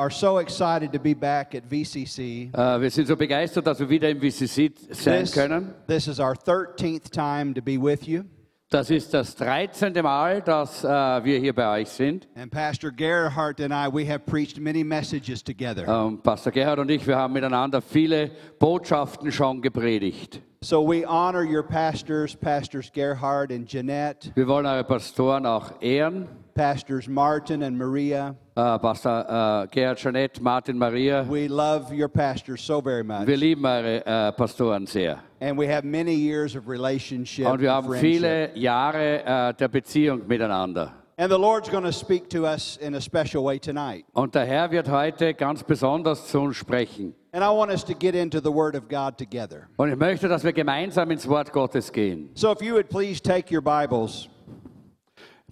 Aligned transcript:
uh, 0.00 0.02
are 0.02 0.10
so 0.10 0.38
excited 0.38 0.92
to 0.92 0.98
be 0.98 1.14
back 1.14 1.54
at 1.54 1.64
VCC. 1.68 2.50
Äh, 2.52 2.80
wir 2.80 2.90
sind 2.90 3.06
so 3.06 3.16
begeistert, 3.16 3.66
dass 3.66 3.78
wir 3.78 3.88
wieder 3.88 4.08
im 4.08 4.20
VCC 4.20 4.72
sein 4.90 5.24
This, 5.24 5.32
können. 5.32 5.74
this 5.86 6.08
is 6.08 6.18
our 6.18 6.34
13th 6.34 7.10
time 7.10 7.54
to 7.54 7.62
be 7.62 7.76
with 7.76 8.06
you. 8.06 8.24
Das 8.72 8.88
ist 8.88 9.12
das 9.12 9.34
13. 9.34 9.94
Mal, 10.00 10.42
dass 10.42 10.84
äh, 10.84 10.88
wir 10.88 11.40
hier 11.40 11.52
bei 11.52 11.80
euch 11.80 11.88
sind. 11.88 12.28
And 12.36 12.52
Pastor 12.52 12.92
Gerhardt 12.92 13.60
and 13.60 13.72
I, 13.72 13.88
we 13.92 14.08
have 14.08 14.20
preached 14.20 14.60
many 14.60 14.84
messages 14.84 15.42
together. 15.42 15.88
Ähm, 15.88 16.20
Pastor 16.22 16.52
Gerhard 16.52 16.78
und 16.78 16.88
ich, 16.88 17.04
wir 17.04 17.16
haben 17.16 17.32
miteinander 17.32 17.82
viele 17.82 18.30
Botschaften 18.60 19.32
schon 19.32 19.60
gepredigt. 19.60 20.40
So 20.62 20.86
we 20.86 21.04
honor 21.04 21.42
your 21.42 21.64
pastors, 21.64 22.36
Pastors 22.36 22.92
Gerhardt 22.92 23.50
and 23.50 23.66
Jeanette, 23.66 24.30
Wir 24.36 24.46
wollen 24.46 24.66
eure 24.66 24.84
Pastoren 24.84 25.46
auch 25.46 25.80
ehren. 25.80 26.28
Pastors 26.60 27.08
Martin 27.08 27.62
and 27.62 27.78
Maria. 27.78 28.36
Äh, 28.54 28.78
Pastor 28.78 29.24
uh, 29.26 29.64
äh, 29.64 29.68
Gerhard, 29.68 29.98
Jeanette, 29.98 30.42
Martin, 30.42 30.76
Maria. 30.76 31.24
We 31.26 31.48
love 31.48 31.90
your 31.90 32.08
pastors 32.08 32.60
so 32.60 32.82
very 32.82 33.02
much. 33.02 33.26
Wir 33.26 33.38
lieben 33.38 33.64
eure 33.64 34.04
äh, 34.04 34.32
Pastoren 34.32 34.86
sehr. 34.86 35.20
And 35.40 35.56
we 35.56 35.66
have 35.66 35.86
many 35.86 36.12
years 36.12 36.54
of 36.54 36.68
relationship 36.68 37.46
Und 37.46 37.62
wir 37.62 37.72
and 37.72 37.86
haben 37.86 37.98
viele 37.98 38.54
Jahre 38.58 39.24
äh, 39.24 39.54
der 39.54 39.68
Beziehung 39.68 40.28
miteinander. 40.28 40.92
And 41.16 41.32
the 41.32 41.38
Lord's 41.38 41.70
going 41.70 41.84
to 41.84 41.92
speak 41.92 42.28
to 42.28 42.44
us 42.44 42.76
in 42.76 42.94
a 42.94 43.00
special 43.00 43.42
way 43.42 43.58
tonight. 43.58 44.04
Und 44.12 44.34
der 44.34 44.44
Herr 44.44 44.70
wird 44.70 44.90
heute 44.90 45.32
ganz 45.32 45.62
besonders 45.62 46.26
zu 46.26 46.40
uns 46.40 46.58
sprechen. 46.58 47.14
And 47.32 47.42
I 47.42 47.48
want 47.48 47.70
us 47.70 47.82
to 47.84 47.94
get 47.94 48.14
into 48.14 48.38
the 48.38 48.52
Word 48.52 48.76
of 48.76 48.86
God 48.86 49.16
together. 49.16 49.66
Und 49.78 49.88
ich 49.90 49.96
möchte, 49.96 50.28
dass 50.28 50.44
wir 50.44 50.52
gemeinsam 50.52 51.10
ins 51.10 51.26
Wort 51.26 51.52
Gottes 51.52 51.90
gehen. 51.90 52.28
So 52.34 52.52
if 52.52 52.60
you 52.60 52.74
would 52.74 52.90
please 52.90 53.18
take 53.18 53.50
your 53.50 53.62
Bibles 53.62 54.28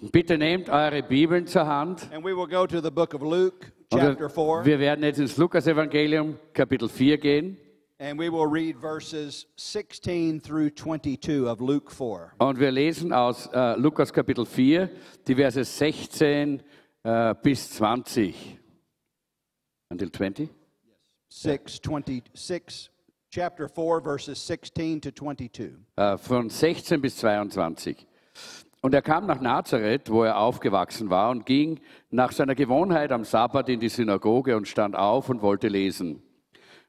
Bitte 0.00 0.38
nehmt 0.38 0.68
eure 0.68 1.02
Bibeln 1.02 1.46
zur 1.46 1.66
Hand. 1.66 2.08
and 2.12 2.24
we 2.24 2.34
will 2.34 2.46
go 2.46 2.66
to 2.66 2.80
the 2.80 2.90
book 2.90 3.14
of 3.14 3.22
Luke, 3.22 3.72
chapter 3.90 4.18
wir, 4.20 4.30
4, 4.30 4.64
wir 4.64 4.78
werden 4.78 5.04
jetzt 5.04 5.18
ins 5.18 5.36
Lukas-Evangelium, 5.36 6.38
Kapitel 6.52 6.88
4 6.88 7.18
gehen. 7.18 7.56
and 7.98 8.16
we 8.18 8.30
will 8.30 8.46
read 8.46 8.76
verses 8.80 9.46
16 9.56 10.40
through 10.40 10.70
22 10.70 11.46
of 11.46 11.60
Luke 11.60 11.90
4. 11.90 12.32
Und 12.38 12.60
wir 12.60 12.70
lesen 12.70 13.12
aus 13.12 13.46
äh, 13.52 13.74
Lukas 13.76 14.12
Kapitel 14.12 14.46
4, 14.46 14.88
die 15.26 15.34
Verse 15.34 15.64
16 15.64 16.62
äh, 17.02 17.34
bis 17.42 17.70
20. 17.70 18.56
Until 19.90 20.12
20? 20.12 20.48
6, 21.30 21.80
26, 21.82 22.90
chapter 23.30 23.68
4, 23.68 24.00
verses 24.00 24.46
16 24.46 25.00
to 25.00 25.10
22. 25.10 25.72
Äh, 25.96 26.16
von 26.18 26.48
16 26.48 27.00
bis 27.00 27.16
22. 27.16 28.07
Und 28.80 28.94
er 28.94 29.02
kam 29.02 29.26
nach 29.26 29.40
Nazareth, 29.40 30.10
wo 30.10 30.22
er 30.22 30.38
aufgewachsen 30.38 31.10
war, 31.10 31.30
und 31.30 31.46
ging 31.46 31.80
nach 32.10 32.32
seiner 32.32 32.54
Gewohnheit 32.54 33.10
am 33.10 33.24
Sabbat 33.24 33.68
in 33.68 33.80
die 33.80 33.88
Synagoge 33.88 34.56
und 34.56 34.68
stand 34.68 34.94
auf 34.94 35.28
und 35.28 35.42
wollte 35.42 35.68
lesen. 35.68 36.22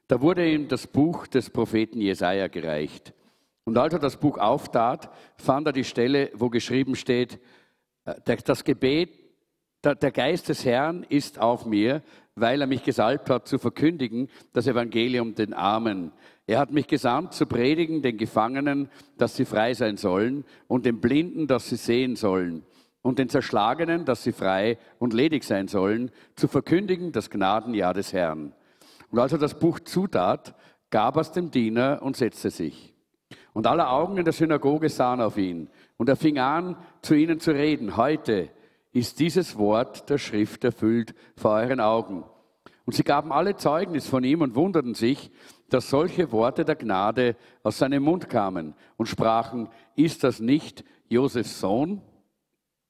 Da 0.06 0.20
wurde 0.20 0.48
ihm 0.48 0.68
das 0.68 0.86
Buch 0.86 1.26
des 1.26 1.50
Propheten 1.50 2.00
Jesaja 2.00 2.48
gereicht. 2.48 3.12
Und 3.64 3.76
als 3.76 3.92
er 3.92 4.00
das 4.00 4.16
Buch 4.16 4.38
auftat, 4.38 5.10
fand 5.36 5.66
er 5.66 5.72
die 5.72 5.84
Stelle, 5.84 6.30
wo 6.34 6.48
geschrieben 6.48 6.94
steht: 6.96 7.40
äh, 8.04 8.36
Das 8.44 8.64
Gebet, 8.64 9.10
der 9.84 10.10
Geist 10.10 10.48
des 10.48 10.64
Herrn 10.64 11.04
ist 11.08 11.38
auf 11.38 11.64
mir, 11.64 12.02
weil 12.34 12.60
er 12.60 12.66
mich 12.66 12.82
gesalbt 12.84 13.30
hat, 13.30 13.48
zu 13.48 13.58
verkündigen 13.58 14.28
das 14.52 14.66
Evangelium 14.66 15.34
den 15.34 15.54
Armen. 15.54 16.12
Er 16.50 16.58
hat 16.58 16.72
mich 16.72 16.88
gesandt, 16.88 17.32
zu 17.32 17.46
predigen 17.46 18.02
den 18.02 18.16
Gefangenen, 18.16 18.88
dass 19.16 19.36
sie 19.36 19.44
frei 19.44 19.72
sein 19.72 19.96
sollen, 19.96 20.44
und 20.66 20.84
den 20.84 21.00
Blinden, 21.00 21.46
dass 21.46 21.68
sie 21.68 21.76
sehen 21.76 22.16
sollen, 22.16 22.64
und 23.02 23.20
den 23.20 23.28
Zerschlagenen, 23.28 24.04
dass 24.04 24.24
sie 24.24 24.32
frei 24.32 24.76
und 24.98 25.14
ledig 25.14 25.44
sein 25.44 25.68
sollen, 25.68 26.10
zu 26.34 26.48
verkündigen 26.48 27.12
das 27.12 27.30
Gnadenjahr 27.30 27.94
des 27.94 28.12
Herrn. 28.12 28.52
Und 29.12 29.20
als 29.20 29.30
er 29.30 29.38
das 29.38 29.60
Buch 29.60 29.78
zutat, 29.78 30.56
gab 30.90 31.14
er 31.14 31.20
es 31.20 31.30
dem 31.30 31.52
Diener 31.52 32.00
und 32.02 32.16
setzte 32.16 32.50
sich. 32.50 32.94
Und 33.52 33.68
alle 33.68 33.88
Augen 33.88 34.16
in 34.16 34.24
der 34.24 34.32
Synagoge 34.32 34.88
sahen 34.88 35.20
auf 35.20 35.38
ihn. 35.38 35.70
Und 35.98 36.08
er 36.08 36.16
fing 36.16 36.40
an, 36.40 36.74
zu 37.00 37.14
ihnen 37.14 37.38
zu 37.38 37.52
reden. 37.52 37.96
Heute 37.96 38.48
ist 38.90 39.20
dieses 39.20 39.56
Wort 39.56 40.10
der 40.10 40.18
Schrift 40.18 40.64
erfüllt 40.64 41.14
vor 41.36 41.52
euren 41.52 41.78
Augen. 41.78 42.24
Und 42.86 42.96
sie 42.96 43.04
gaben 43.04 43.30
alle 43.30 43.54
Zeugnis 43.54 44.08
von 44.08 44.24
ihm 44.24 44.40
und 44.40 44.56
wunderten 44.56 44.94
sich, 44.94 45.30
dass 45.72 45.90
solche 45.90 46.30
Worte 46.32 46.64
der 46.64 46.76
Gnade 46.76 47.36
aus 47.62 47.78
seinem 47.78 48.02
Mund 48.02 48.28
kamen 48.28 48.74
und 48.96 49.06
sprachen, 49.06 49.68
ist 49.96 50.24
das 50.24 50.40
nicht 50.40 50.84
Josefs 51.08 51.60
Sohn? 51.60 52.02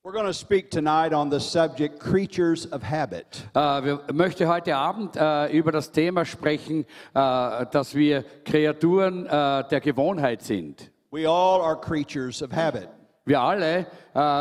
We're 0.02 0.12
going 0.12 0.24
to 0.24 0.32
speak 0.32 0.70
tonight 0.70 1.12
on 1.12 1.30
the 1.30 1.38
subject 1.38 2.00
creatures 2.00 2.66
of 2.72 2.82
habit. 2.82 3.46
Äh, 3.54 3.84
wir 3.84 4.00
möchten 4.14 4.48
heute 4.48 4.74
Abend 4.74 5.14
äh, 5.14 5.48
über 5.52 5.72
das 5.72 5.92
Thema 5.92 6.24
sprechen, 6.24 6.86
äh, 7.12 7.66
dass 7.70 7.94
wir 7.94 8.24
Kreaturen 8.44 9.26
der 9.26 9.80
Gewohnheit 9.82 10.40
sind. 10.40 10.90
We 11.10 11.28
all 11.28 11.60
are 11.60 11.76
creatures 11.78 12.42
of 12.42 12.50
habit. 12.50 12.88
Wir 13.26 13.40
alle 13.40 13.86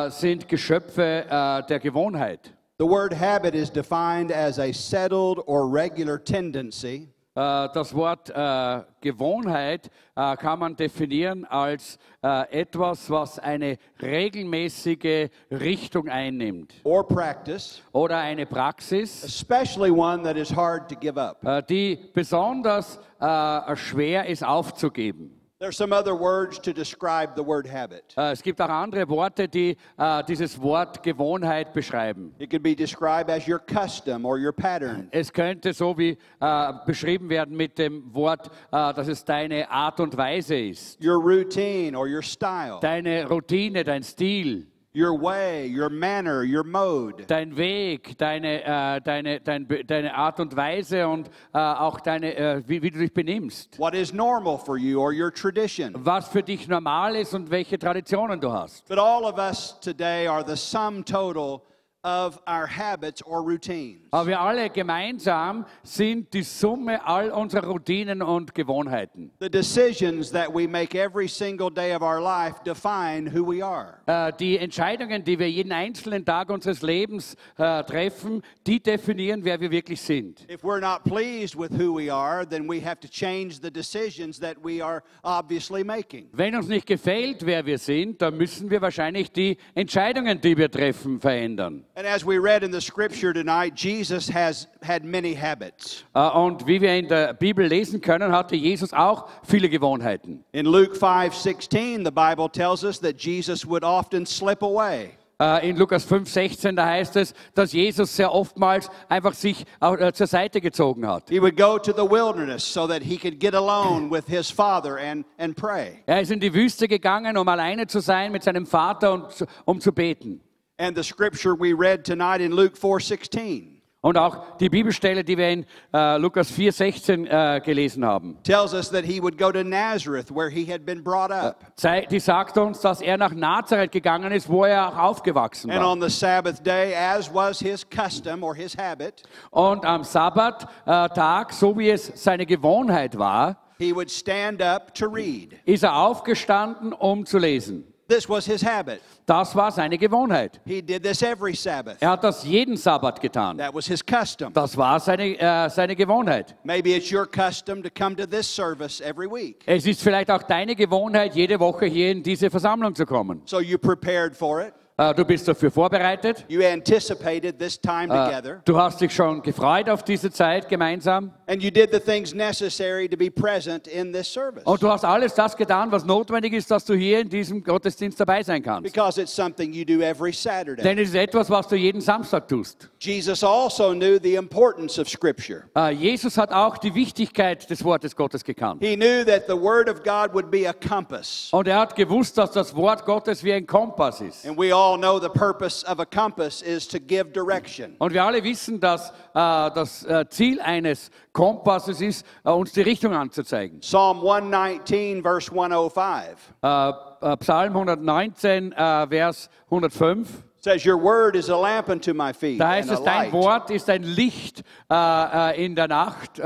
sind 0.09 0.47
Geschöpfe 0.47 1.25
der 1.67 1.79
Gewohnheit. 1.79 2.53
The 2.77 2.88
word 2.88 3.13
habit 3.13 3.53
is 3.53 3.69
defined 3.69 4.31
as 4.31 4.57
a 4.59 4.71
settled 4.71 5.39
or 5.45 5.69
regular 5.69 6.17
tendency 6.17 7.09
das 7.35 7.94
Wort 7.94 8.29
äh, 8.29 8.81
Gewohnheit 9.01 9.90
äh, 10.16 10.35
kann 10.35 10.59
man 10.59 10.75
definieren 10.75 11.45
als 11.45 11.97
äh, 12.22 12.51
etwas, 12.62 13.09
was 13.09 13.40
eine 13.40 13.78
regelmäßige 14.01 15.29
Richtung 15.51 16.09
einnimmt 16.09 16.73
or 16.84 17.07
practice, 17.07 17.81
oder 17.91 18.18
eine 18.18 18.45
Praxis, 18.45 19.23
especially 19.23 19.91
one 19.91 20.23
that 20.23 20.35
is 20.35 20.53
hard 20.53 20.89
to 20.89 20.95
give 20.95 21.18
up. 21.19 21.44
äh, 21.45 21.63
die 21.63 22.09
besonders 22.13 23.00
äh, 23.19 23.75
schwer 23.75 24.25
ist 24.25 24.44
aufzugeben. 24.44 25.38
There's 25.62 25.75
some 25.75 25.92
other 25.92 26.16
words 26.16 26.58
to 26.59 26.72
describe 26.72 27.36
the 27.36 27.44
word 27.44 27.68
habit. 27.68 28.14
Äh, 28.16 28.31
es 28.31 28.42
gibt 28.42 28.62
auch 28.62 28.70
andere 28.70 29.09
Worte, 29.09 29.50
die 29.50 29.75
äh, 29.97 30.24
dieses 30.24 30.62
Wort 30.62 31.03
Gewohnheit 31.03 31.74
beschreiben. 31.74 32.34
It 32.40 32.50
could 32.50 32.64
be 32.64 32.74
described 32.74 33.30
as 33.30 33.46
your 33.46 33.59
custom 33.59 34.24
or 34.24 34.40
your 34.40 34.53
pattern. 34.53 35.09
Es 35.12 35.34
könnte 35.34 35.74
so 35.74 35.98
wie 35.98 36.18
äh, 36.40 36.74
beschrieben 36.86 37.28
werden 37.28 37.58
mit 37.58 37.78
dem 37.78 38.06
Wort, 38.14 38.48
äh, 38.72 38.94
dass 38.94 39.09
es 39.09 39.25
deine 39.25 39.69
Art 39.69 40.00
und 40.00 40.16
Weise 40.16 40.56
ist, 40.58 40.98
your 41.03 41.22
routine 41.22 41.94
or 41.94 42.08
your 42.08 42.24
style, 42.24 42.80
deine 42.80 43.28
Routine, 43.28 43.84
dein 43.84 44.03
Stil, 44.03 44.66
your 44.94 45.13
way, 45.13 45.67
your 45.67 45.89
manner, 45.89 46.44
your 46.44 46.63
mode. 46.63 47.25
dein 47.27 47.55
Weg, 47.55 48.17
deine, 48.17 48.63
äh, 48.63 49.01
deine, 49.01 49.39
dein, 49.39 49.67
deine 49.85 50.16
Art 50.16 50.39
und 50.39 50.55
Weise 50.55 51.07
und 51.07 51.29
äh, 51.53 51.59
auch 51.59 52.00
deine, 52.00 52.35
äh, 52.35 52.63
wie, 52.66 52.81
wie 52.81 52.89
du 52.89 53.00
dich 53.00 53.13
benimmst. 53.13 53.77
What 53.77 53.94
is 53.94 54.13
normal 54.13 54.57
for 54.57 54.77
you 54.77 55.00
or 55.00 55.13
your 55.13 55.31
tradition. 55.31 55.94
Was 55.95 56.27
für 56.29 56.41
dich 56.41 56.67
normal 56.67 57.16
ist 57.16 57.33
und 57.33 57.51
welche 57.51 57.77
Traditionen 57.77 58.39
du 58.39 58.51
hast. 58.51 58.88
But 58.88 58.97
all 58.97 59.23
of 59.25 59.38
us 59.38 59.79
today 59.79 60.27
are 60.27 60.44
the 60.44 60.55
sum 60.55 61.06
total 61.06 61.61
of 62.04 62.40
our 62.48 62.66
habits 62.66 63.22
or 63.22 63.44
routines. 63.44 64.00
Aber 64.12 64.28
wir 64.28 64.40
alle 64.40 64.70
gemeinsam 64.70 65.66
sind 65.84 66.34
die 66.34 66.44
Summe 66.44 67.06
all 67.06 67.30
unserer 67.30 67.68
Routinen 67.68 68.22
und 68.22 68.56
Gewohnheiten. 68.56 69.32
The 69.40 69.50
decisions 69.50 70.32
that 70.32 70.54
we 70.54 70.68
make 70.68 70.96
every 70.96 71.28
single 71.28 71.70
day 71.70 71.94
of 71.94 72.02
our 72.02 72.22
life 72.22 72.64
define 72.64 73.28
who 73.28 73.46
we 73.46 73.64
are. 73.64 74.00
Äh, 74.06 74.32
die 74.40 74.58
Entscheidungen, 74.58 75.24
die 75.24 75.38
wir 75.38 75.50
jeden 75.50 75.74
einzelnen 75.74 76.24
Tag 76.24 76.50
unseres 76.50 76.81
Lebens 76.81 77.36
äh, 77.57 77.84
treffen, 77.84 78.42
die 78.66 78.81
definieren, 78.81 79.44
wer 79.44 79.60
wir 79.60 79.69
wirklich 79.69 80.00
sind. 80.02 80.50
If 80.50 80.63
we're 80.63 80.80
not 80.80 81.04
pleased 81.04 81.57
with 81.57 81.72
who 81.72 81.98
we 81.98 82.12
are, 82.13 82.48
then 82.48 82.69
we 82.69 82.80
have 82.81 83.00
to 83.02 83.10
change 83.10 83.60
the 83.62 83.72
decisions 83.72 84.40
that 84.40 84.56
we 84.63 84.81
are 84.81 85.04
obviously 85.24 85.84
making. 85.84 86.30
Wenn 86.31 86.56
uns 86.56 86.68
nicht 86.69 86.88
gefällt, 86.88 87.45
wer 87.45 87.66
wir 87.66 87.78
sind, 87.78 88.22
dann 88.22 88.38
müssen 88.38 88.69
wir 88.69 88.81
wahrscheinlich 88.81 89.31
die 89.31 89.57
Entscheidungen, 89.75 90.40
die 90.40 90.56
wir 90.56 90.72
treffen, 90.72 91.19
verändern. 91.19 91.84
And 91.95 92.07
as 92.07 92.25
we 92.25 92.38
read 92.38 92.63
in 92.63 92.71
the 92.71 92.80
scripture 92.80 93.33
tonight, 93.33 93.74
Jesus 93.75 94.30
has 94.30 94.68
had 94.81 95.03
many 95.03 95.33
habits. 95.36 96.06
Und 96.13 96.65
wie 96.65 96.80
wir 96.80 96.95
in 96.95 97.07
der 97.09 97.33
Bibel 97.33 97.65
lesen 97.68 98.00
können, 98.00 98.31
hatte 98.31 98.56
Jesus 98.56 98.94
auch 98.94 99.27
viele 99.44 99.69
Gewohnheiten. 99.69 100.45
In 100.53 100.65
Luke 100.65 100.95
5:16, 100.95 102.06
the 102.06 102.12
Bible 102.12 102.50
tells 102.50 102.83
us 102.83 103.00
that 103.01 103.18
Jesus 103.18 103.65
would 103.68 103.83
often 103.83 104.25
slip 104.25 104.63
away. 104.63 105.12
Äh, 105.41 105.69
In 105.69 105.77
Lukas 105.77 106.06
5,16, 106.06 106.75
da 106.75 106.86
heißt 106.86 107.15
es, 107.15 107.33
dass 107.56 107.71
Jesus 107.71 108.13
sehr 108.13 108.33
oftmals 108.33 108.89
einfach 109.07 109.33
sich 109.33 109.65
äh, 109.80 110.12
zur 110.12 110.27
Seite 110.27 110.59
gezogen 110.59 111.07
hat. 111.07 111.30
He 111.30 111.42
would 111.42 111.56
go 111.56 111.77
to 111.80 111.94
the 111.94 112.09
wilderness 112.09 112.62
so 112.62 112.85
that 112.88 113.01
he 113.01 113.18
could 113.18 113.39
get 113.39 113.56
alone 113.56 114.12
with 114.12 114.25
his 114.27 114.51
father 114.51 114.97
and, 114.97 115.25
and 115.38 115.56
pray. 115.56 116.03
Er 116.07 116.19
ist 116.21 116.31
in 116.31 116.42
die 116.42 116.53
Wüste 116.53 116.89
gegangen, 116.89 117.38
um 117.38 117.47
alleine 117.47 117.88
zu 117.88 118.01
sein 118.01 118.33
mit 118.33 118.44
seinem 118.44 118.65
Vater 118.65 119.13
und 119.13 119.45
um 119.63 119.80
zu 119.80 119.94
beten. 119.94 120.42
And 120.80 120.96
the 120.96 121.04
scripture 121.04 121.54
we 121.60 121.74
read 121.74 122.06
tonight 122.06 122.40
in 122.42 122.52
Luke 122.54 122.78
4:16. 122.78 123.76
Und 124.02 124.18
auch 124.18 124.56
die 124.60 124.70
Bibelstelle, 124.70 125.26
die 125.26 125.38
wir 125.38 125.50
in 125.50 125.66
äh, 125.94 126.16
Lukas 126.18 126.50
4,16 126.54 127.26
äh, 127.28 127.60
gelesen 127.60 128.06
haben, 128.06 128.38
tells 128.44 128.74
us 128.74 128.90
that 128.92 129.04
he 129.04 129.22
would 129.22 129.38
go 129.38 129.52
to 129.52 129.62
Nazareth 129.62 130.31
where 130.34 130.50
he 130.50 130.64
had 130.66 130.86
been 130.86 131.04
brought 131.04 131.31
up. 131.31 131.58
zei- 131.76 132.06
die 132.10 132.22
sagt 132.22 132.58
uns, 132.58 132.80
dass 132.80 133.02
er 133.02 133.18
nach 133.18 133.34
Nazareth 133.34 133.92
gegangen 133.92 134.31
ist, 134.31 134.48
wo 134.48 134.64
er 134.64 134.88
auch 134.88 134.98
aufgewachsen 134.98 135.70
And 135.70 135.81
war. 135.81 135.92
on 135.92 136.00
the 136.02 136.08
Sabbath 136.10 136.64
day, 136.66 136.96
as 136.96 137.30
was 137.34 137.60
his 137.60 137.86
custom 137.90 138.42
or 138.42 138.56
his 138.56 138.74
habit, 138.78 139.22
Und 139.52 139.84
am 139.84 140.06
Sabbattag, 140.06 141.52
so 141.52 141.78
wie 141.78 141.90
es 141.90 142.10
seine 142.16 142.46
Gewohnheit 142.46 143.20
war, 143.20 143.58
he 143.80 143.94
would 143.94 144.10
stand 144.10 144.62
up 144.62 144.94
to 144.94 145.08
read. 145.08 145.56
ist 145.66 145.84
er 145.84 145.98
aufgestanden, 145.98 146.94
um 146.94 147.26
zu 147.26 147.38
lesen. 147.38 147.84
This 148.09 148.27
was 148.27 148.47
his 148.47 148.63
habit. 148.65 149.01
Das 149.27 149.56
war 149.56 149.71
seine 149.71 149.95
Gewohnheit. 149.95 150.59
He 150.65 150.81
did 150.81 151.03
this 151.03 151.21
every 151.21 151.53
Sabbath. 151.53 151.97
Er 152.01 152.09
hat 152.09 152.23
das 152.23 152.44
jeden 152.44 152.75
Sabbat 152.75 153.21
getan. 153.21 153.56
That 153.59 153.71
was 153.75 153.85
his 153.85 154.01
custom. 154.03 154.51
Das 154.51 154.75
war 154.75 155.00
seine, 155.00 155.39
äh, 155.39 155.69
seine 155.69 155.95
Gewohnheit. 155.95 156.56
Maybe 156.63 156.95
it's 156.95 157.11
your 157.11 157.27
custom 157.27 157.83
to 157.83 157.89
come 157.91 158.15
to 158.15 158.25
this 158.25 158.47
service 158.47 159.00
every 159.00 159.29
week. 159.29 159.61
Es 159.67 159.85
ist 159.85 160.01
vielleicht 160.01 160.31
auch 160.31 160.41
deine 160.41 160.75
Gewohnheit, 160.75 161.35
jede 161.35 161.59
Woche 161.59 161.85
hier 161.85 162.09
in 162.09 162.23
diese 162.23 162.50
Versammlung 162.50 162.95
zu 162.95 163.06
kommen. 163.06 163.44
So 163.45 163.59
you 163.59 163.77
prepared 163.77 164.35
for 164.35 164.59
it. 164.59 164.73
Äh, 165.00 165.13
Du 165.16 165.24
bist 165.24 165.48
dafür 165.48 165.72
vorbereitet. 165.72 166.44
You 166.50 166.62
anticipated 166.62 167.57
this 167.57 167.80
time 167.80 168.10
together. 168.10 168.62
Du 168.66 168.78
hast 168.78 169.00
dich 169.00 169.13
schon 169.13 169.42
gefreut 169.42 169.90
auf 169.90 170.04
diese 170.04 170.30
Zeit 170.30 170.68
gemeinsam. 170.68 171.31
And 171.48 171.63
you 171.63 171.72
did 171.72 171.92
the 171.94 172.01
things 172.01 172.34
necessary 172.34 173.07
to 173.07 173.16
be 173.16 173.31
present 173.31 173.88
in 173.88 174.12
this 174.12 174.31
service. 174.31 174.63
Und 174.66 174.84
du 174.84 174.90
hast 174.90 175.06
alles 175.06 175.34
das 175.34 175.56
getan, 175.56 175.90
was 175.90 176.04
notwendig 176.04 176.51
ist, 176.51 176.69
dass 176.69 176.84
du 176.84 176.96
hier 176.96 177.22
in 177.22 177.30
diesem 177.30 177.63
Gottesdienst 177.63 178.19
dabei 178.19 178.44
sein 178.44 178.62
kannst. 178.62 178.84
Because 178.84 179.22
it's 179.22 179.34
something 179.34 179.72
you 179.72 179.86
do 179.86 180.04
every 180.04 180.34
Saturday. 180.34 180.84
Denn 180.84 180.98
es 180.98 181.10
ist 181.10 181.16
etwas, 181.16 181.50
was 181.50 181.69
du 181.69 181.78
jeden 181.78 182.02
Samstag 182.02 182.50
tust. 182.50 182.90
Jesus 183.00 183.42
also 183.42 183.94
knew 183.94 184.19
the 184.22 184.36
importance 184.36 185.00
of 185.00 185.07
Scripture. 185.07 185.63
Äh, 185.78 185.92
Jesus 185.92 186.38
hat 186.38 186.52
auch 186.52 186.78
die 186.78 186.94
Wichtigkeit 186.94 187.69
des 187.69 187.86
Wortes 187.86 188.16
Gottes 188.18 188.44
gekannt. 188.44 188.84
He 188.84 188.98
knew 188.98 189.24
that 189.24 189.44
the 189.48 189.57
Word 189.57 189.90
of 189.90 190.04
God 190.04 190.34
would 190.34 190.52
be 190.52 190.68
a 190.68 190.74
compass. 190.74 191.48
Und 191.52 191.69
er 191.69 191.80
hat 191.80 191.95
gewusst, 191.95 192.38
dass 192.38 192.52
das 192.52 192.75
Wort 192.75 193.06
Gottes 193.06 193.44
wie 193.45 193.54
ein 193.54 193.66
Kompass 193.66 194.19
ist. 194.19 194.45
And 194.45 194.57
we 194.57 194.75
all 194.75 194.88
know 194.97 195.19
the 195.19 195.30
purpose 195.30 195.83
of 195.83 196.00
a 196.00 196.06
compass 196.06 196.62
is 196.62 196.88
to 196.88 197.00
give 197.00 197.31
direction. 197.33 197.95
Und 198.00 198.13
wir 198.13 198.24
alle 198.24 198.44
wissen, 198.44 198.80
dass 198.80 199.09
äh, 199.09 199.13
das 199.33 200.03
äh, 200.06 200.25
Ziel 200.30 200.59
eines 200.62 201.12
Kompasses 201.33 202.01
ist, 202.01 202.25
äh, 202.44 202.50
uns 202.50 202.71
die 202.71 202.81
Richtung 202.81 203.13
anzuzeigen. 203.13 203.80
Psalm 203.80 204.18
119, 204.19 205.21
verse 205.21 205.51
105 205.51 206.53
Äh, 206.62 206.89
äh, 207.21 207.38
Psalm 207.38 207.75
119, 207.75 208.71
äh, 208.71 209.07
Vers 209.07 209.50
105. 209.65 210.49
Says, 210.59 210.85
Your 210.85 210.97
word 210.97 211.35
is 211.35 211.50
a 211.50 211.56
lamp 211.57 211.89
unto 211.89 212.13
my 212.13 212.33
feet 212.33 212.59
Da 212.59 212.69
heißt 212.69 212.89
es, 212.91 213.01
dein 213.03 213.25
light, 213.25 213.33
Wort 213.33 213.69
ist 213.69 213.89
ein 213.89 214.03
Licht 214.03 214.63
äh, 214.89 214.94
äh, 214.94 215.65
in 215.65 215.75
der 215.75 215.88
Nacht 215.88 216.39
äh, 216.39 216.41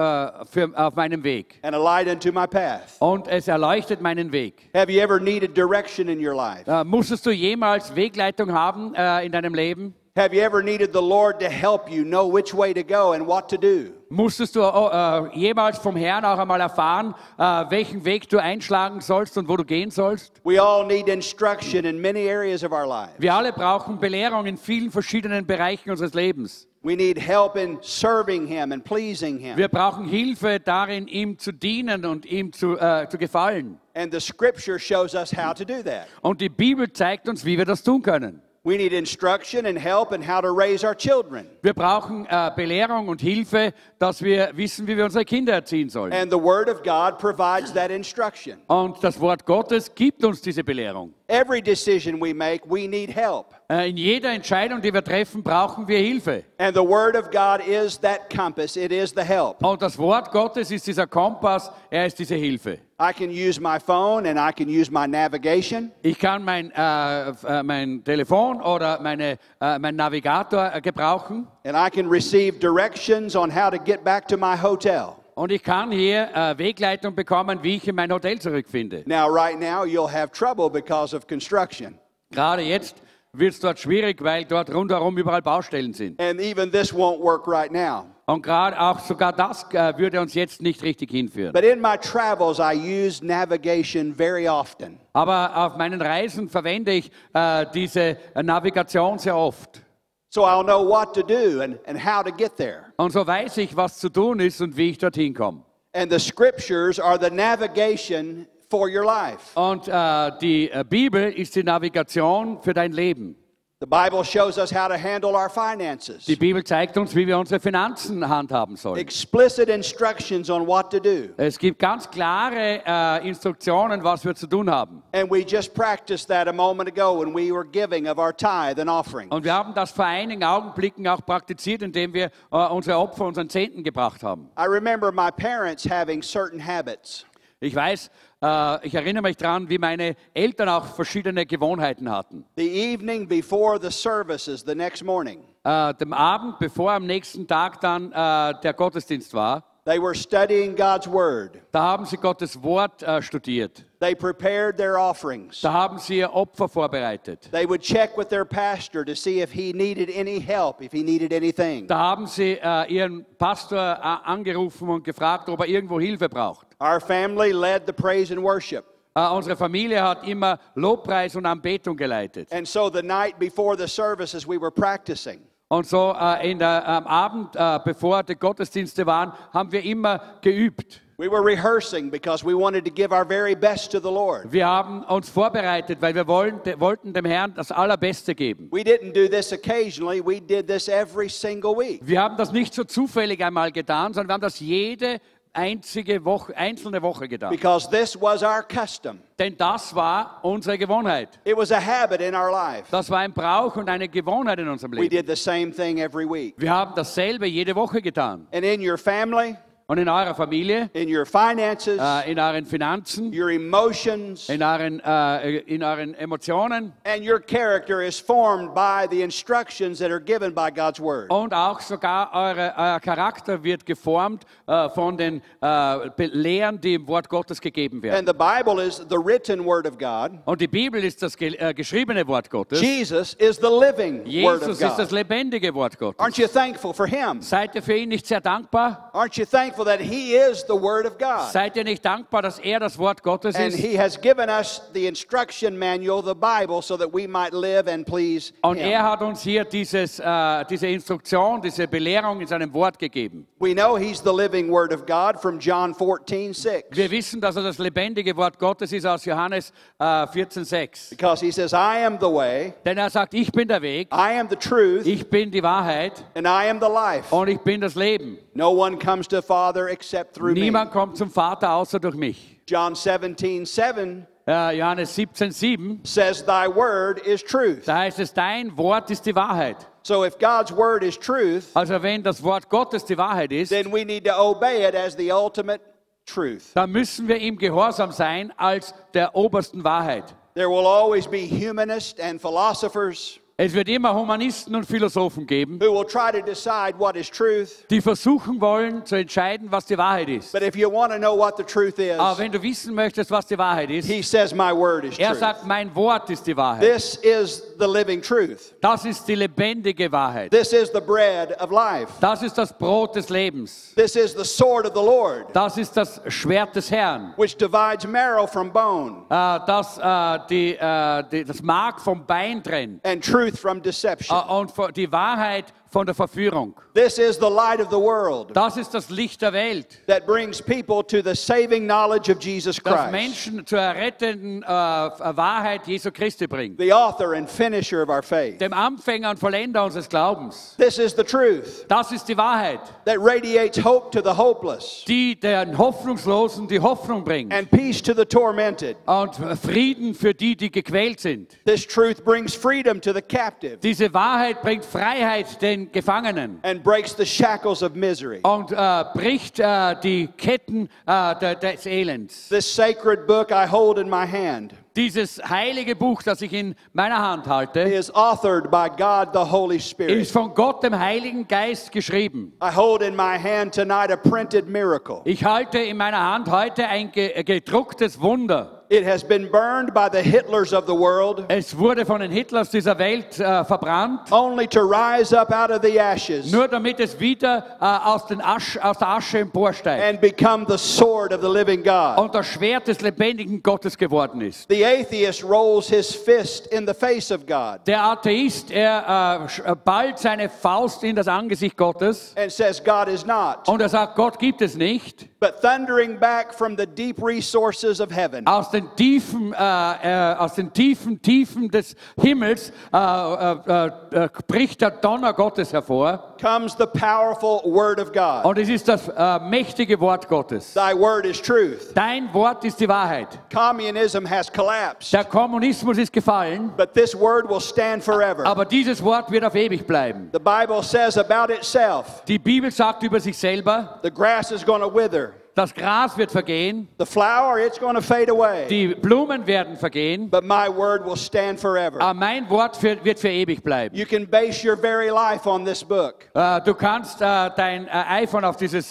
für, 0.46 0.72
auf 0.76 0.96
meinem 0.96 1.24
Weg. 1.24 1.60
and 1.64 1.76
a 1.76 1.80
light 1.80 2.08
unto 2.08 2.32
my 2.32 2.48
path. 2.48 2.96
Und 3.00 3.28
es 3.28 3.48
erleuchtet 3.48 4.02
meinen 4.02 4.32
Weg. 4.32 4.70
Have 4.76 4.92
you 4.92 5.02
ever 5.02 5.20
needed 5.20 5.56
direction 5.56 6.08
in 6.08 6.26
your 6.26 6.36
life? 6.36 6.70
Äh, 6.70 6.84
musstest 6.84 7.26
du 7.26 7.32
jemals 7.32 7.96
Wegleitung 7.96 8.52
haben 8.52 8.94
äh, 8.96 9.26
in 9.26 9.32
deinem 9.32 9.54
Leben? 9.54 9.96
Have 10.16 10.32
you 10.32 10.42
ever 10.44 10.62
needed 10.62 10.94
the 10.94 11.02
Lord 11.02 11.40
to 11.40 11.50
help 11.50 11.90
you 11.90 12.06
know 12.06 12.28
which 12.28 12.54
way 12.54 12.72
to 12.72 12.84
go 12.84 13.14
and 13.14 13.26
what 13.26 13.50
to 13.50 13.58
do? 13.58 13.94
Musstest 14.12 14.56
du 14.56 14.62
oh, 14.62 14.92
äh, 14.94 15.36
jemals 15.36 15.80
vom 15.80 15.96
Herrn 15.96 16.24
auch 16.24 16.38
einmal 16.38 16.62
erfahren, 16.62 17.16
äh, 17.40 17.66
welchen 17.72 18.06
Weg 18.06 18.30
du 18.30 18.38
einschlagen 18.38 19.02
sollst 19.02 19.40
und 19.40 19.50
wo 19.50 19.58
du 19.58 19.66
gehen 19.66 19.90
sollst? 19.90 20.40
We 20.44 20.62
all 20.62 20.86
need 20.86 21.08
instruction 21.08 21.86
in 21.86 22.00
many 22.00 22.30
areas 22.30 22.64
of 22.64 22.72
our 22.72 22.86
lives. 22.86 23.16
Wir 23.18 23.34
alle 23.34 23.52
brauchen 23.52 24.00
Belehrung 24.00 24.46
in 24.46 24.56
vielen 24.56 24.92
verschiedenen 24.92 25.48
Bereichen 25.48 25.90
unseres 25.90 26.14
Lebens. 26.14 26.68
We 26.84 26.96
need 26.96 27.18
help 27.18 27.56
in 27.56 27.80
serving 27.82 28.46
Him 28.46 28.72
and 28.72 28.84
pleasing 28.84 29.40
Him. 29.40 29.58
Wir 29.58 29.68
brauchen 29.68 30.06
Hilfe 30.06 30.60
darin, 30.60 31.08
ihm 31.08 31.40
zu 31.40 31.52
dienen 31.52 32.06
und 32.06 32.28
ihm 32.28 32.54
zu, 32.54 32.78
äh, 32.78 33.08
zu 33.10 33.18
gefallen. 33.18 33.80
And 33.96 34.14
the 34.14 34.20
Scripture 34.20 34.78
shows 34.78 35.16
us 35.16 35.32
how 35.36 35.56
to 35.56 35.66
do 35.66 35.82
that. 35.82 36.06
Und 36.22 36.40
die 36.40 36.50
Bibel 36.50 36.94
zeigt 36.94 37.28
uns, 37.28 37.44
wie 37.44 37.58
wir 37.58 37.66
das 37.66 37.82
tun 37.82 38.04
können. 38.04 38.44
We 38.66 38.78
need 38.78 38.94
instruction 38.94 39.66
and 39.66 39.78
help 39.78 40.14
in 40.14 40.22
how 40.22 40.40
to 40.40 40.50
raise 40.50 40.86
our 40.86 40.96
children. 40.96 41.48
Wir 41.64 41.74
brauchen 41.74 42.26
äh, 42.30 42.50
Belehrung 42.56 43.10
und 43.10 43.20
Hilfe, 43.20 43.74
dass 44.00 44.22
wir 44.24 44.52
wissen, 44.56 44.88
wie 44.88 44.96
wir 44.96 45.04
unsere 45.04 45.26
Kinder 45.26 45.52
erziehen 45.52 45.90
sollen. 45.90 46.14
And 46.14 46.32
the 46.32 46.40
Word 46.40 46.70
of 46.70 46.82
God 46.82 47.20
provides 47.20 47.74
that 47.74 47.92
instruction. 47.92 48.60
Und 48.68 49.04
das 49.04 49.20
Wort 49.20 49.46
Gottes 49.46 49.94
gibt 49.94 50.24
uns 50.24 50.40
diese 50.40 50.64
Belehrung. 50.64 51.14
Every 51.28 51.62
decision 51.62 52.22
we 52.22 52.34
make, 52.34 52.62
we 52.66 52.88
need 52.88 53.10
help. 53.10 53.48
Äh, 53.74 53.90
in 53.90 53.98
jeder 53.98 54.32
Entscheidung, 54.32 54.82
die 54.82 54.94
wir 54.94 55.04
treffen, 55.04 55.42
brauchen 55.42 55.88
wir 55.88 55.98
Hilfe. 55.98 56.44
And 56.60 56.76
the 56.76 56.84
Word 56.84 57.16
of 57.16 57.32
God 57.32 57.68
is 57.68 58.00
that 58.02 58.30
compass, 58.30 58.76
it 58.76 58.92
is 58.92 59.12
the 59.16 59.24
help. 59.24 59.64
Und 59.64 59.82
das 59.82 59.98
Wort 59.98 60.32
Gottes 60.32 60.70
ist 60.70 60.86
dieser 60.86 61.08
Kompass, 61.08 61.72
er 61.90 62.06
ist 62.06 62.20
diese 62.20 62.36
Hilfe. 62.36 62.78
I 63.00 63.12
can 63.12 63.32
use 63.32 63.60
my 63.60 63.80
phone 63.80 64.28
and 64.28 64.38
I 64.38 64.54
can 64.54 64.70
use 64.70 64.92
my 64.92 65.08
navigation. 65.08 65.92
Ich 66.04 66.20
kann 66.20 66.44
mein, 66.44 66.72
äh, 66.72 67.30
äh, 67.30 67.64
mein 67.64 68.04
Telefon 68.04 68.62
oder 68.62 69.02
meine, 69.02 69.40
äh, 69.60 69.80
mein 69.80 69.96
Navigator 69.96 70.72
äh, 70.72 70.80
gebrauchen 70.80 71.48
And 71.64 71.76
I 71.76 71.90
can 71.90 72.08
receive 72.08 72.60
directions 72.60 73.36
on 73.36 73.50
how 73.50 73.72
to 73.72 73.80
get 73.80 74.04
back 74.04 74.28
to 74.28 74.38
my 74.38 74.56
hotel. 74.56 75.16
und 75.34 75.52
ich 75.52 75.64
kann 75.64 75.92
hier 75.92 76.30
äh, 76.36 76.56
Wegleitung 76.60 77.16
bekommen, 77.16 77.58
wie 77.64 77.78
ich 77.78 77.88
in 77.88 77.96
mein 77.96 78.12
Hotel 78.12 78.40
zurückfinde. 78.40 79.02
Now, 79.08 79.28
right 79.28 79.60
now, 79.60 79.84
you'll 79.84 80.12
have 80.12 80.32
trouble 80.32 80.70
because 80.70 81.16
of 81.16 81.26
construction. 81.26 81.98
Gerade 82.30 82.62
jetzt 82.62 82.96
wird 83.36 83.54
es 83.54 83.60
dort 83.60 83.80
schwierig, 83.80 84.24
weil 84.24 84.46
dort 84.46 84.74
rundherum 84.74 85.18
überall 85.18 85.42
Baustellen 85.42 85.94
sind. 85.94 86.22
And 86.22 86.40
even 86.40 86.72
this 86.72 86.94
won't 86.94 87.20
work 87.20 87.48
right 87.48 87.72
now. 87.72 88.06
Und 88.26 88.44
gerade 88.44 88.80
auch 88.80 89.00
sogar 89.00 89.34
das 89.34 89.66
äh, 89.74 89.98
würde 89.98 90.22
uns 90.22 90.34
jetzt 90.34 90.62
nicht 90.62 90.82
richtig 90.84 91.12
hinführen. 91.12 91.52
But 91.52 91.64
in 91.64 91.82
my 91.82 91.98
travels, 91.98 92.60
I 92.60 92.74
use 92.74 93.26
navigation 93.26 94.14
very 94.16 94.48
often. 94.48 95.00
Aber 95.14 95.52
auf 95.58 95.78
meinen 95.78 96.02
Reisen 96.02 96.48
verwende 96.48 96.94
ich 96.94 97.12
äh, 97.34 97.66
diese 97.74 98.18
Navigation 98.42 99.18
sehr 99.18 99.36
oft. 99.36 99.82
So 100.30 100.46
I'll 100.46 100.64
know 100.64 100.88
what 100.88 101.14
to 101.14 101.22
do 101.22 101.62
and, 101.62 101.78
and 101.86 101.98
how 101.98 102.24
to 102.24 102.32
get 102.32 102.56
there. 102.56 102.94
Und 102.98 103.12
so 103.12 103.26
weiß 103.26 103.58
ich, 103.58 103.76
was 103.76 103.98
zu 103.98 104.10
tun 104.10 104.40
ist 104.40 104.62
und 104.62 104.78
wie 104.78 104.92
ich 104.92 105.00
dorthin 105.00 105.34
komme. 105.34 105.64
And 105.94 106.12
the 106.12 106.20
scriptures 106.20 107.00
are 107.00 107.20
the 107.20 107.30
navigation 107.30 108.48
for 108.74 108.90
your 108.90 109.06
life. 109.06 109.54
Und 109.54 109.88
äh, 109.88 110.32
die 110.42 110.72
äh, 110.72 110.84
Bibel 110.84 111.32
ist 111.32 111.56
die 111.56 111.64
Navigation 111.64 112.60
für 112.64 112.74
dein 112.74 112.92
Leben. 112.92 113.36
The 113.80 113.86
Bible 113.86 114.24
shows 114.24 114.58
us 114.58 114.72
how 114.72 114.88
to 114.88 114.98
handle 114.98 115.36
our 115.36 115.50
finances. 115.50 116.26
Die 116.26 116.36
Bibel 116.36 116.64
zeigt 116.64 116.98
uns, 116.98 117.14
wie 117.14 117.28
wir 117.28 117.38
unsere 117.38 117.60
Finanzen 117.60 118.28
handhaben 118.28 118.76
sollen. 118.78 118.98
Explicit 118.98 119.70
instructions 119.70 120.50
on 120.50 120.66
what 120.66 120.90
to 120.90 121.00
do. 121.00 121.30
Es 121.38 121.60
gibt 121.60 121.78
ganz 121.78 122.10
klare 122.10 122.82
äh, 122.84 123.28
Instruktionen, 123.28 124.04
was 124.04 124.26
wir 124.26 124.34
zu 124.34 124.48
tun 124.48 124.72
haben. 124.72 125.04
And 125.12 125.30
we 125.30 125.42
just 125.42 125.76
practiced 125.76 126.28
that 126.30 126.48
a 126.48 126.54
moment 126.54 126.90
ago 126.90 127.20
when 127.20 127.36
we 127.36 127.54
were 127.54 127.66
giving 127.66 128.08
of 128.08 128.18
our 128.18 128.36
tithe 128.36 128.80
and 128.80 128.90
offering. 128.90 129.30
Und 129.30 129.44
wir 129.44 129.54
haben 129.54 129.76
das 129.76 129.92
vor 129.92 130.06
einigen 130.06 130.44
Augenblicken 130.44 131.08
auch 131.08 131.24
praktiziert, 131.24 131.84
indem 131.84 132.12
wir 132.14 132.32
äh, 132.52 132.58
unsere 132.70 132.98
Opfer, 132.98 133.26
unseren 133.26 133.50
Zehnten 133.50 133.84
gebracht 133.84 134.24
haben. 134.24 134.50
I 134.58 134.66
remember 134.66 135.12
my 135.12 135.30
parents 135.30 135.88
having 135.88 136.24
certain 136.24 136.66
habits. 136.66 137.28
Ich 137.64 137.74
weiß, 137.74 138.12
äh, 138.44 138.86
ich 138.88 138.94
erinnere 138.94 139.24
mich 139.24 139.38
daran, 139.38 139.70
wie 139.70 139.78
meine 139.78 140.16
Eltern 140.34 140.68
auch 140.68 140.86
verschiedene 140.86 141.46
Gewohnheiten 141.46 142.12
hatten. 142.12 142.44
The 142.58 142.94
evening 142.94 143.26
before 143.26 143.80
the 143.82 143.90
services 143.90 144.64
the 144.68 144.76
next 144.76 145.02
morning, 145.04 145.40
Äh, 145.64 145.94
dem 145.94 146.12
Abend, 146.12 146.60
bevor 146.60 146.92
am 146.92 147.06
nächsten 147.06 147.48
Tag 147.48 147.80
dann 147.80 148.12
äh, 148.12 148.54
der 148.62 148.74
Gottesdienst 148.74 149.34
war, 149.34 149.64
they 149.86 149.98
were 149.98 150.14
studying 150.14 150.76
God's 150.76 151.10
Word. 151.10 151.52
da 151.72 151.84
haben 151.84 152.06
sie 152.06 152.18
Gottes 152.18 152.62
Wort 152.62 153.02
äh, 153.02 153.22
studiert. 153.22 153.86
They 154.04 154.16
prepared 154.16 154.76
their 154.76 154.98
offerings. 154.98 155.62
Da 155.62 155.72
haben 155.72 155.98
sie 155.98 156.18
ihr 156.18 156.34
Opfer 156.34 156.68
vorbereitet. 156.68 157.50
They 157.52 157.66
would 157.66 157.82
check 157.82 158.18
with 158.18 158.28
their 158.28 158.44
pastor 158.44 159.06
to 159.06 159.16
see 159.16 159.40
if 159.40 159.50
he 159.50 159.72
needed 159.72 160.10
any 160.10 160.42
help, 160.42 160.82
if 160.82 160.92
he 160.92 161.04
needed 161.04 161.32
anything. 161.32 161.88
Da 161.88 161.98
haben 161.98 162.28
sie 162.28 162.60
äh, 162.62 162.94
ihren 162.94 163.26
Pastor 163.38 163.78
äh, 163.80 164.30
angerufen 164.30 164.90
und 164.90 165.06
gefragt, 165.06 165.48
ob 165.48 165.62
er 165.62 165.68
irgendwo 165.68 166.02
Hilfe 166.02 166.28
braucht. 166.28 166.68
Our 166.82 167.00
family 167.00 167.54
led 167.54 167.84
the 167.88 167.94
praise 167.94 168.30
and 168.30 168.44
worship. 168.44 168.84
Äh, 169.16 169.26
unsere 169.30 169.56
Familie 169.56 170.04
hat 170.04 170.28
immer 170.28 170.60
Lobpreis 170.76 171.38
und 171.38 171.46
Anbetung 171.46 171.96
geleitet. 171.96 172.52
And 172.52 172.68
so 172.68 172.90
the 172.90 173.02
night 173.02 173.40
before 173.40 173.78
the 173.78 173.88
services, 173.88 174.46
we 174.46 174.60
were 174.60 174.72
practicing. 174.72 175.40
Und 175.70 175.88
so 175.88 176.14
in 176.42 176.60
der, 176.60 176.86
am 176.86 177.08
Abend, 177.08 177.56
äh, 177.56 177.80
bevor 177.86 178.22
die 178.24 178.36
Gottesdienste 178.36 179.06
waren, 179.06 179.32
haben 179.54 179.72
wir 179.72 179.82
immer 179.82 180.40
geübt. 180.42 181.03
We 181.18 181.30
were 181.30 181.44
rehearsing 181.44 182.10
because 182.10 182.44
we 182.44 182.56
wanted 182.56 182.84
to 182.86 182.92
give 182.92 183.12
our 183.12 183.24
very 183.24 183.54
best 183.54 183.92
to 183.92 184.00
the 184.00 184.10
Lord. 184.10 184.52
Wir 184.52 184.66
haben 184.66 185.04
uns 185.04 185.30
vorbereitet, 185.30 186.02
weil 186.02 186.16
wir 186.16 186.26
wollen, 186.26 186.60
wollten 186.80 187.14
dem 187.14 187.26
Herrn 187.26 187.54
das 187.54 187.72
Allerbeste 187.72 188.34
geben. 188.34 188.68
We 188.72 188.82
didn't 188.82 189.14
do 189.14 189.28
this 189.28 189.54
occasionally, 189.54 190.22
we 190.26 190.42
did 190.42 190.68
this 190.68 190.88
every 190.88 191.30
single 191.30 191.76
week. 191.76 192.02
Wir 192.04 192.20
haben 192.22 192.36
das 192.38 192.52
nicht 192.52 192.74
so 192.74 192.84
zufällig 192.84 193.44
einmal 193.44 193.72
getan, 193.72 194.14
sondern 194.14 194.30
wir 194.30 194.34
haben 194.34 194.42
das 194.42 194.60
jede 194.60 195.20
einzige 195.54 196.26
Woche, 196.26 196.58
einzelne 196.58 197.00
Woche 197.02 197.28
gedacht. 197.28 197.52
because 197.52 197.88
this 197.92 198.20
was 198.20 198.42
our 198.42 198.64
custom. 198.64 199.20
Denn 199.38 199.56
das 199.56 199.94
war 199.94 200.40
unsere 200.42 200.80
Gewohnheit. 200.80 201.40
It 201.46 201.56
was 201.56 201.72
a 201.72 201.80
habit 201.80 202.22
in 202.22 202.34
our 202.34 202.52
life. 202.52 202.86
Das 202.90 203.08
war 203.12 203.20
ein 203.20 203.34
Brauch 203.34 203.76
und 203.76 203.88
eine 203.88 204.10
Gewohnheit 204.10 204.58
in 204.58 204.68
unserem 204.68 204.94
Leben. 204.94 205.06
We 205.06 205.10
did 205.10 205.28
the 205.28 205.36
same 205.36 205.72
thing 205.72 206.00
every 206.00 206.28
week. 206.28 206.56
Wir 206.58 206.72
haben 206.72 206.94
dasselbe 206.96 207.46
jede 207.46 207.76
Woche 207.76 208.02
getan. 208.02 208.48
And 208.52 208.66
in 208.66 208.82
your 208.82 208.98
family, 208.98 209.56
Und 209.88 209.98
in 209.98 210.08
eurer 210.08 210.34
Familie, 210.34 210.90
in 210.94 211.14
your 211.14 211.26
finances, 211.26 212.00
äh, 212.00 212.32
in 212.32 212.40
euren 212.40 212.66
Finanzen, 212.66 213.34
your 213.34 213.50
emotions, 213.50 214.48
in 214.48 214.62
euren, 214.64 215.02
äh, 215.02 215.58
in 215.60 215.84
euren 215.84 216.14
Emotionen 216.16 216.94
and 217.04 217.22
your 217.24 217.40
character 217.40 218.02
is 218.02 218.18
formed 218.20 218.74
by 218.74 219.06
the 219.10 219.22
instructions 219.22 220.00
that 220.00 220.10
are 220.10 220.22
given 220.22 220.54
by 220.54 220.72
God's 220.72 221.00
Word. 221.02 221.30
und 221.30 221.54
auch 221.54 221.82
sogar 221.82 222.34
eure, 222.34 222.74
euer 222.78 223.00
Charakter 223.02 223.62
wird 223.64 223.86
geformt 223.86 224.46
äh, 224.68 224.90
von 224.90 225.18
den 225.18 225.42
äh, 225.62 226.26
Lehren, 226.28 226.80
die 226.80 226.94
im 226.94 227.08
Wort 227.08 227.28
Gottes 227.28 227.60
gegeben 227.60 228.02
werden. 228.02 228.16
And 228.16 228.28
the 228.28 228.34
Bible 228.34 228.82
is 228.82 228.98
the 229.10 229.18
written 229.18 229.66
Word 229.66 229.86
of 229.86 229.98
God. 229.98 230.40
Und 230.46 230.62
die 230.62 230.68
Bibel 230.68 231.04
ist 231.04 231.22
das 231.22 231.36
ge 231.36 231.56
äh, 231.56 231.74
geschriebene 231.74 232.26
Wort 232.28 232.50
Gottes. 232.50 232.80
Jesus 232.82 233.34
is 233.34 233.58
the 233.58 233.68
living 233.68 234.20
Word 234.44 234.62
of 234.62 234.68
Jesus 234.70 234.82
ist 234.82 234.98
das 234.98 235.10
God. 235.10 235.12
lebendige 235.12 235.74
Wort 235.74 236.00
Gottes. 236.00 236.20
Aren't 236.20 236.40
you 236.40 236.48
thankful 236.48 236.94
for 236.94 237.06
Him? 237.06 237.42
Seid 237.42 237.76
ihr 237.76 237.84
für 237.84 237.98
ihn 237.98 238.10
nicht 238.10 238.26
sehr 238.26 238.40
dankbar? 238.40 239.12
Aren't 239.14 239.38
you 239.38 239.46
thankful 239.46 239.83
that 239.84 240.00
He 240.00 240.36
is 240.36 240.64
the 240.68 240.74
Word 240.76 241.06
of 241.06 241.18
God? 241.18 241.52
Seid 241.52 241.76
ihr 241.78 241.84
nicht 241.84 242.04
dankbar, 242.04 242.42
dass 242.42 242.60
er 242.60 242.80
das 242.80 242.98
Wort 242.98 243.24
Gottes 243.24 243.56
And 243.56 243.68
ist? 243.74 243.78
He 243.80 243.98
has 243.98 244.20
given 244.20 244.50
us 244.50 244.82
the 244.94 245.08
instruction 245.08 245.78
manual, 245.78 246.22
the 246.24 246.34
Bible, 246.36 246.82
so 246.82 246.98
that 246.98 247.14
we 247.14 247.28
might 247.28 247.54
live 247.54 247.88
and 247.88 248.06
please 248.06 248.54
Und 248.62 248.78
Him. 248.78 248.92
er 248.92 249.04
hat 249.04 249.22
uns 249.22 249.42
hier 249.42 249.64
dieses, 249.66 250.20
äh, 250.20 250.66
diese 250.70 250.88
Instruktion, 250.88 251.62
diese 251.62 251.88
Belehrung 251.88 252.42
in 252.42 252.48
seinem 252.48 252.74
Wort 252.74 252.98
gegeben. 253.00 253.48
We 253.60 253.74
know 253.74 253.98
He's 253.98 254.22
the 254.24 254.34
living 254.34 254.70
Word 254.70 254.94
of 254.94 255.06
God 255.06 255.40
from 255.42 255.60
John 255.60 255.94
14, 255.96 256.54
6. 256.54 256.90
Wir 256.98 257.10
wissen, 257.10 257.40
dass 257.40 257.56
er 257.56 257.64
das 257.64 257.78
lebendige 257.78 258.36
Wort 258.36 258.60
Gottes 258.60 258.92
ist 258.92 259.06
aus 259.06 259.24
Johannes 259.26 259.72
äh, 260.00 260.04
14,6. 260.04 261.10
Because 261.12 261.44
He 261.44 261.52
says, 261.52 261.74
I 261.74 262.04
am 262.06 262.18
the 262.20 262.28
way, 262.32 262.74
Denn 262.86 262.98
er 262.98 263.10
sagt, 263.10 263.34
ich 263.34 263.52
bin 263.52 263.68
der 263.68 263.82
Weg, 263.82 264.10
I 264.12 264.38
am 264.40 264.48
the 264.50 264.56
truth, 264.56 265.06
ich 265.06 265.30
bin 265.30 265.50
die 265.52 265.64
Wahrheit 265.64 266.24
and 266.36 266.46
I 266.46 266.70
am 266.70 266.80
the 266.80 266.88
life. 266.92 267.34
und 267.34 267.48
ich 267.48 267.60
bin 267.60 267.82
das 267.82 267.96
Leben. 267.96 268.38
No 268.54 268.70
one 268.72 268.98
comes 268.98 269.28
to 269.30 269.42
Father 269.42 269.63
except 269.90 270.36
through 270.36 270.54
me. 270.54 270.72
Kommt 270.92 271.18
zum 271.18 271.30
Vater 271.30 271.74
außer 271.74 272.00
durch 272.00 272.16
mich. 272.16 272.60
John 272.68 272.96
17, 272.96 273.66
7 273.66 274.28
Äh, 274.46 274.78
Johannes 274.78 275.16
17,7, 275.18 276.06
says, 276.06 276.44
Thy 276.46 276.68
word 276.68 277.20
is 277.26 277.42
truth. 277.42 277.86
da 277.86 278.00
heißt 278.00 278.20
es, 278.20 278.34
dein 278.34 278.76
Wort 278.78 279.10
ist 279.10 279.26
die 279.26 279.34
Wahrheit. 279.36 279.78
So 280.04 280.26
if 280.26 280.38
God's 280.38 280.76
word 280.76 281.02
is 281.02 281.18
truth, 281.18 281.64
Also 281.74 282.02
wenn 282.04 282.22
das 282.24 282.44
Wort 282.44 282.70
Gottes 282.70 283.06
die 283.06 283.18
Wahrheit 283.18 283.54
ist, 283.54 283.70
then 283.70 283.90
we 283.94 284.04
need 284.04 284.26
to 284.26 284.34
obey 284.38 284.86
it 284.86 284.96
as 284.96 285.16
the 285.16 285.32
ultimate 285.32 285.80
truth. 286.26 286.74
dann 286.74 286.92
müssen 286.92 287.28
wir 287.30 287.38
ihm 287.38 287.58
gehorsam 287.58 288.12
sein 288.12 288.52
als 288.58 288.94
der 289.14 289.34
obersten 289.34 289.82
Wahrheit. 289.86 290.26
There 290.56 290.70
will 290.70 290.86
always 290.86 291.26
be 291.26 291.48
humanists 291.48 292.20
and 292.20 292.42
philosophers 292.42 293.40
Es 293.56 293.72
wird 293.72 293.88
immer 293.88 294.16
Humanisten 294.16 294.74
und 294.76 294.84
Philosophen 294.88 295.46
geben, 295.46 295.80
who 295.80 295.94
will 295.94 296.04
try 296.08 296.32
to 296.32 296.44
decide 296.44 296.98
what 296.98 297.16
is 297.16 297.30
truth. 297.30 297.86
die 297.92 298.02
versuchen 298.02 298.60
wollen 298.60 299.06
zu 299.06 299.16
entscheiden, 299.16 299.72
was 299.72 299.86
die 299.86 299.96
Wahrheit 299.96 300.28
ist. 300.28 300.52
But 300.54 300.64
if 300.64 300.76
you 300.76 300.92
want 300.92 301.12
to 301.14 301.20
know 301.20 301.38
what 301.38 301.56
the 301.58 301.64
truth 301.64 302.00
is, 302.00 302.18
Aber 302.18 302.40
wenn 302.40 302.52
du 302.52 302.60
wissen 302.64 302.96
möchtest, 302.96 303.30
was 303.30 303.46
die 303.46 303.56
Wahrheit 303.56 303.92
ist, 303.92 304.08
he 304.10 304.24
says, 304.24 304.56
My 304.56 304.74
word 304.76 305.06
is 305.06 305.20
er 305.20 305.28
truth. 305.30 305.40
sagt, 305.40 305.68
mein 305.68 305.94
Wort 305.94 306.32
ist 306.32 306.48
die 306.48 306.58
Wahrheit. 306.58 306.82
This 306.82 307.14
is 307.18 307.62
the 307.80 307.86
living 307.86 308.24
truth. 308.24 308.74
Das 308.82 309.06
ist 309.06 309.28
die 309.28 309.36
lebendige 309.36 310.12
Wahrheit. 310.12 310.50
This 310.50 310.74
is 310.74 310.90
the 310.92 311.00
bread 311.00 311.56
of 311.62 311.70
life. 311.70 312.12
Das 312.22 312.42
ist 312.42 312.58
das 312.58 312.76
Brot 312.76 313.16
des 313.16 313.30
Lebens. 313.30 313.94
This 313.96 314.16
is 314.16 314.34
the 314.34 314.46
sword 314.46 314.88
of 314.88 314.94
the 314.96 315.06
Lord, 315.06 315.46
Das 315.56 315.78
ist 315.78 315.96
das 315.96 316.20
Schwert 316.28 316.76
des 316.76 316.90
Herrn. 316.90 317.36
which 317.38 317.56
divides 317.56 318.08
marrow 318.08 318.48
from 318.52 318.72
bone 318.74 319.26
Äh, 319.30 319.60
das 319.68 320.00
äh, 320.00 320.40
die, 320.50 320.76
äh, 320.76 321.24
die, 321.32 321.46
das 321.46 321.62
Mark 321.62 322.02
vom 322.02 322.26
Bein 322.26 322.64
trennt. 322.64 323.06
and 323.06 323.24
truth 323.24 323.43
from 323.52 323.82
deception. 323.82 324.38
Äh, 324.38 324.52
und 324.54 324.72
vor- 324.72 324.92
die 324.92 325.12
Wahrheit 325.12 325.66
von 325.94 326.08
der 326.08 326.16
Verführung. 326.16 326.74
This 326.96 327.18
is 327.20 327.38
the 327.38 327.48
light 327.50 327.80
of 327.80 327.88
the 327.92 327.98
world 328.00 328.50
Das 328.56 328.78
ist 328.78 328.94
das 328.96 329.10
Licht 329.12 329.42
der 329.44 329.54
Welt. 329.54 330.02
that 330.08 330.26
brings 330.26 330.60
people 330.62 331.04
to 331.04 331.22
the 331.24 331.36
saving 331.36 331.84
knowledge 331.86 332.30
of 332.32 332.40
Jesus 332.42 332.78
Das 332.84 332.84
Christ, 332.96 333.12
Menschen 333.12 333.66
zur 333.66 333.80
errettenden 333.80 334.64
äh, 334.64 334.66
äh, 334.66 335.38
Wahrheit 335.38 335.86
Jesu 335.88 336.10
Christi 336.12 336.48
bringt. 336.48 336.80
the 336.80 336.92
author 336.92 337.34
and 337.36 337.48
finisher 337.50 338.02
of 338.02 338.10
our 338.10 338.24
faith. 338.24 338.60
Dem 338.60 338.74
Anfänger 338.74 339.30
und 339.30 339.40
Vollender 339.40 339.84
unseres 339.86 340.10
Glaubens. 340.10 340.76
This 340.78 340.98
is 340.98 341.14
the 341.16 341.24
truth 341.24 341.86
Das 341.88 342.12
ist 342.12 342.28
die 342.28 342.38
Wahrheit, 342.38 342.80
that 343.06 343.18
radiates 343.20 343.78
hope 343.84 344.10
to 344.12 344.22
the 344.28 344.36
hopeless 344.36 345.04
die 345.08 345.40
den 345.40 345.78
Hoffnungslosen 345.78 346.68
die 346.68 346.80
Hoffnung 346.80 347.24
bringt. 347.24 347.54
and 347.54 347.70
peace 347.70 348.02
to 348.02 348.14
the 348.16 348.26
tormented. 348.26 348.98
Und 349.06 349.36
Frieden 349.62 350.16
für 350.16 350.34
die, 350.34 350.56
die 350.56 350.72
gequält 350.72 351.20
sind. 351.20 351.64
This 351.66 351.86
truth 351.86 352.24
brings 352.24 352.56
freedom 352.56 353.00
to 353.00 353.14
the 353.14 353.22
captive 353.22 353.78
Diese 353.78 354.12
Wahrheit 354.14 354.62
bringt 354.64 354.84
Freiheit 354.86 355.62
den 355.62 355.83
Gefangenen 355.92 356.60
and 356.64 356.84
breaks 356.84 357.14
the 357.16 357.26
shackles 357.26 357.82
of 357.84 357.96
misery. 357.96 358.40
und 358.44 358.72
äh, 358.72 359.04
bricht 359.14 359.60
äh, 359.60 359.96
die 360.02 360.28
Ketten 360.28 360.90
äh, 361.06 361.36
de, 361.40 361.56
des 361.56 361.86
Elends. 361.86 362.50
This 362.50 362.74
sacred 362.76 363.28
book 363.28 363.52
I 363.52 363.68
hold 363.70 363.98
in 363.98 364.10
my 364.10 364.26
hand 364.28 364.74
Dieses 364.96 365.42
heilige 365.44 365.96
Buch, 365.96 366.22
das 366.22 366.40
ich 366.44 366.54
in 366.54 366.76
meiner 366.94 367.18
Hand 367.18 367.48
halte, 367.48 367.80
is 367.80 368.14
authored 368.14 368.70
by 368.70 368.88
God 368.96 369.30
the 369.34 369.40
Holy 369.52 369.78
ist 369.78 369.90
Spirit. 369.90 370.28
von 370.28 370.54
Gott, 370.54 370.84
dem 370.84 370.98
Heiligen 370.98 371.48
Geist, 371.48 371.92
geschrieben. 371.92 372.54
I 372.62 372.70
hold 372.76 373.02
in 373.02 373.16
my 373.16 373.40
hand 373.40 373.74
tonight 373.74 374.12
a 374.12 374.16
printed 374.16 374.68
miracle. 374.68 375.22
Ich 375.26 375.44
halte 375.44 375.80
in 375.80 375.98
meiner 375.98 376.20
Hand 376.20 376.48
heute 376.52 376.88
ein 376.88 377.12
ge 377.12 377.42
gedrucktes 377.44 378.22
Wunder. 378.22 378.83
It 378.90 379.06
has 379.06 379.24
been 379.24 379.50
burned 379.50 379.94
by 379.94 380.10
the 380.12 380.22
Hitlers 380.22 380.74
of 380.74 380.86
the 380.86 380.94
world 380.94 381.46
Es 381.48 381.76
wurde 381.78 382.06
von 382.06 382.20
den 382.22 382.32
Hitlers 382.32 382.70
dieser 382.70 382.98
Welt 383.00 383.40
äh, 383.40 383.64
verbrannt, 383.66 384.32
only 384.32 384.68
to 384.68 384.82
rise 384.82 385.34
up 385.38 385.52
out 385.52 385.72
of 385.72 385.82
the 385.82 386.00
ashes 386.00 386.52
nur 386.52 386.68
damit 386.68 387.00
es 387.00 387.20
wieder 387.20 387.66
äh, 387.80 387.86
aus, 388.08 388.28
den 388.28 388.42
Asch, 388.42 388.78
aus 388.78 388.98
der 388.98 389.08
Asche 389.08 389.40
emporsteigt 389.40 390.04
and 390.04 390.22
become 390.22 390.66
the 390.68 390.78
sword 390.78 391.34
of 391.34 391.42
the 391.42 391.48
living 391.50 391.82
God. 391.84 392.18
und 392.18 392.36
das 392.36 392.46
Schwert 392.48 392.88
des 392.88 393.02
lebendigen 393.02 393.64
Gottes 393.64 393.98
geworden 393.98 394.42
ist. 394.42 394.68
The 394.70 394.86
atheist 394.86 395.44
rolls 395.44 395.88
his 395.88 396.14
fist 396.14 396.68
in 396.68 396.86
the 396.86 396.94
face 396.94 397.32
of 397.32 397.46
God 397.48 397.80
Der 397.88 398.04
Atheist, 398.04 398.70
er 398.70 399.48
äh, 399.66 399.72
äh, 399.72 399.76
ballt 399.76 400.20
seine 400.20 400.50
Faust 400.50 401.04
in 401.04 401.16
das 401.16 401.28
Angesicht 401.28 401.78
Gottes 401.78 402.34
and 402.38 402.52
says 402.52 402.84
God 402.84 403.08
is 403.08 403.26
not. 403.26 403.68
und 403.68 403.82
er 403.82 403.90
sagt, 403.90 404.16
Gott 404.16 404.38
gibt 404.40 404.62
es 404.62 404.76
nicht. 404.76 405.28
But 405.44 405.62
thundering 405.62 406.18
back 406.18 406.54
from 406.54 406.78
the 406.78 406.86
deep 406.86 407.22
resources 407.22 408.00
of 408.00 408.10
heaven 408.12 408.48
Aus 408.48 408.72
den 408.72 408.88
tiefen, 408.96 409.52
äh, 409.54 410.32
äh, 410.32 410.36
aus 410.38 410.56
den 410.56 410.72
tiefen 410.72 411.22
Tiefen 411.22 411.70
des 411.70 411.98
Himmels 412.18 412.72
äh, 412.94 412.98
äh, 412.98 413.58
äh, 413.68 414.24
äh, 414.24 414.30
bricht 414.48 414.80
der 414.80 414.92
Donner 414.92 415.34
Gottes 415.34 415.74
hervor 415.74 416.34
comes 416.40 416.76
the 416.78 416.86
powerful 416.86 417.62
word 417.66 418.00
of 418.00 418.14
God. 418.14 418.46
und 418.46 418.58
es 418.58 418.70
ist 418.70 418.88
das 418.88 419.10
äh, 419.10 419.40
mächtige 419.40 420.00
Wort 420.00 420.30
Gottes. 420.30 420.74
Thy 420.74 420.94
word 420.98 421.26
is 421.26 421.42
truth. 421.42 421.94
Dein 421.94 422.34
Wort 422.34 422.64
ist 422.64 422.80
die 422.80 422.88
Wahrheit. 422.88 423.28
Communism 423.52 424.26
has 424.26 424.50
collapsed, 424.50 425.12
Der 425.12 425.26
Kommunismus 425.26 425.98
ist 425.98 426.14
gefallen, 426.14 426.72
but 426.78 426.94
this 426.94 427.14
word 427.14 427.50
will 427.50 427.60
stand 427.60 428.02
forever. 428.02 428.46
aber 428.46 428.64
dieses 428.64 429.04
Wort 429.04 429.30
wird 429.30 429.44
auf 429.44 429.56
ewig 429.56 429.86
bleiben. 429.86 430.30
The 430.32 430.40
Bible 430.40 430.82
says 430.84 431.18
about 431.18 431.52
itself 431.52 432.24
Die 432.30 432.40
Bibel 432.40 432.72
sagt 432.72 433.04
über 433.04 433.20
sich 433.20 433.38
selber, 433.38 434.00
the 434.04 434.12
grass 434.12 434.50
is 434.52 434.66
going 434.66 434.82
to 434.82 434.90
wither, 434.90 435.33
das 435.56 435.74
Gras 435.74 436.18
wird 436.18 436.32
vergehen, 436.32 436.88
the 437.00 437.06
flower, 437.06 437.60
it's 437.60 437.80
going 437.80 437.96
to 437.96 438.02
fade 438.02 438.30
away, 438.32 438.66
die 438.68 438.88
Blumen 438.96 439.46
werden 439.46 439.78
vergehen, 439.78 440.30
but 440.30 440.44
my 440.44 440.68
word 440.68 441.06
will 441.06 441.16
stand 441.18 441.60
forever. 441.60 442.02
aber 442.02 442.14
mein 442.14 442.50
Wort 442.50 442.76
für, 442.76 443.04
wird 443.04 443.20
für 443.20 443.30
ewig 443.30 443.64
bleiben. 443.64 443.96
You 443.96 444.06
can 444.06 444.28
base 444.28 444.68
your 444.68 444.76
very 444.76 445.10
life 445.10 445.48
on 445.48 445.64
this 445.66 445.84
book 445.84 446.28
Äh, 446.34 446.62
du 446.62 446.74
kannst 446.74 447.22
äh, 447.22 447.50
dein 447.56 447.88
äh, 447.88 447.92
iPhone 448.24 448.46
auf 448.46 448.58
dieses 448.58 448.90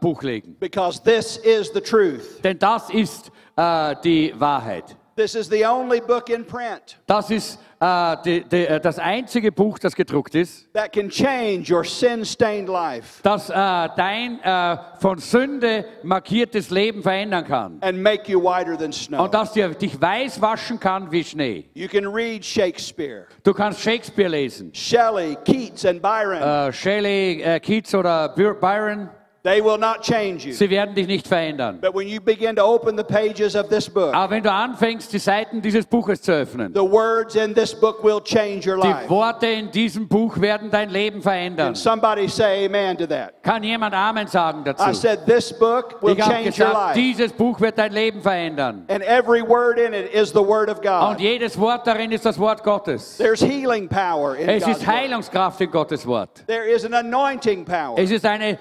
Buch 0.00 0.22
legen, 0.22 0.56
because 0.58 1.00
this 1.02 1.36
is 1.38 1.70
the 1.72 1.80
truth. 1.80 2.42
denn 2.42 2.58
das 2.58 2.90
ist 2.90 3.30
die 4.04 4.32
Wahrheit. 4.38 4.96
This 5.16 5.34
is 5.34 5.48
the 5.48 5.66
only 5.66 6.00
book 6.00 6.30
in 6.30 6.46
print 6.46 6.98
Das 7.06 7.30
ist 7.30 7.58
äh, 7.80 8.16
die, 8.24 8.44
die, 8.44 8.66
äh, 8.66 8.78
das 8.80 8.98
einzige 8.98 9.50
Buch, 9.52 9.78
das 9.78 9.94
gedruckt 9.96 10.34
ist, 10.34 10.70
that 10.74 10.92
can 10.92 11.08
change 11.08 11.72
your 11.74 11.82
sin 11.84 12.24
stained 12.24 12.68
life 12.68 13.20
das 13.22 13.48
äh, 13.50 13.54
dein 13.54 14.38
äh, 14.42 14.76
von 15.00 15.18
Sünde 15.18 15.84
markiertes 16.02 16.70
Leben 16.70 17.02
verändern 17.02 17.44
kann. 17.46 17.78
and 17.80 18.02
make 18.02 18.30
you 18.30 18.40
whiter 18.42 18.76
than 18.76 18.92
snow. 18.92 19.20
und 19.24 19.32
das 19.34 19.52
dir, 19.52 19.70
dich 19.70 20.00
weiß 20.00 20.40
waschen 20.42 20.78
kann 20.78 21.10
wie 21.10 21.24
Schnee. 21.24 21.64
You 21.74 21.88
can 21.88 22.06
read 22.06 22.44
Shakespeare, 22.44 23.26
Du 23.42 23.54
kannst 23.54 23.80
Shakespeare 23.80 24.28
lesen, 24.28 24.72
Shelley, 24.74 25.36
Keats, 25.44 25.84
and 25.86 26.02
Byron, 26.02 26.72
Shelley, 26.72 27.60
Keats 27.62 27.94
oder 27.94 28.28
By- 28.30 28.54
Byron, 28.60 29.08
They 29.42 29.62
will 29.64 29.78
not 29.78 30.02
change 30.02 30.44
you. 30.46 30.52
Sie 30.52 30.68
werden 30.68 30.94
dich 30.94 31.06
nicht 31.06 31.26
verändern. 31.26 31.78
But 31.80 31.94
when 31.94 32.06
you 32.06 32.20
begin 32.20 32.54
to 32.56 32.62
open 32.62 32.94
the 32.98 33.02
pages 33.04 33.56
of 33.56 33.68
this 33.70 33.88
book, 33.88 34.12
Aber 34.14 34.30
wenn 34.34 34.42
du 34.42 34.52
anfängst, 34.52 35.10
die 35.12 35.18
Seiten 35.18 35.62
dieses 35.62 35.86
Buches 35.86 36.20
zu 36.20 36.32
öffnen, 36.32 36.74
the 36.74 36.80
words 36.82 37.36
in 37.36 37.54
this 37.54 37.74
book 37.74 38.04
will 38.04 38.20
change 38.20 38.68
your 38.68 38.76
life. 38.76 39.04
die. 39.04 39.08
Worte 39.08 39.46
in 39.46 39.70
diesem 39.70 40.06
Buch 40.06 40.38
werden 40.38 40.70
dein 40.70 40.90
Leben 40.90 41.22
verändern. 41.22 41.68
Can 41.68 41.74
somebody 41.74 42.28
say 42.28 42.66
amen 42.66 42.98
to 42.98 43.06
that? 43.06 43.42
Kann 43.42 43.62
jemand 43.64 43.94
Amen 43.94 44.26
sagen 44.26 44.62
dazu? 44.62 44.84
I 44.84 44.92
said 44.92 45.24
this 45.24 45.50
book 45.52 46.02
will 46.02 46.12
Ich 46.14 46.20
habe 46.20 46.34
change 46.34 46.46
your 46.48 46.68
gesagt, 46.68 46.74
life. 46.74 46.94
dieses 46.94 47.32
Buch 47.32 47.58
wird 47.60 47.78
dein 47.78 47.92
Leben 47.92 48.20
verändern. 48.20 48.84
And 48.88 49.02
every 49.02 49.40
word 49.40 49.78
in 49.78 49.94
it 49.94 50.12
is 50.12 50.32
the 50.32 50.44
word 50.46 50.68
of 50.68 50.82
God. 50.82 51.12
Und 51.12 51.20
jedes 51.20 51.58
Wort 51.58 51.86
darin 51.86 52.12
ist 52.12 52.26
das 52.26 52.38
Wort 52.38 52.62
Gottes. 52.62 53.16
There's 53.16 53.40
healing 53.40 53.88
power 53.88 54.36
in 54.36 54.50
Es 54.50 54.64
God's 54.64 54.78
ist. 54.80 54.86
Heilungskraft 54.86 55.62
in 55.62 55.70
Gottes 55.70 56.06
Wort. 56.06 56.46
There 56.46 56.66
is 56.68 56.84
an 56.84 56.92
anointing 56.92 57.64
power. 57.64 57.94
Es 57.96 58.10
ist 58.10 58.26
eine 58.26 58.58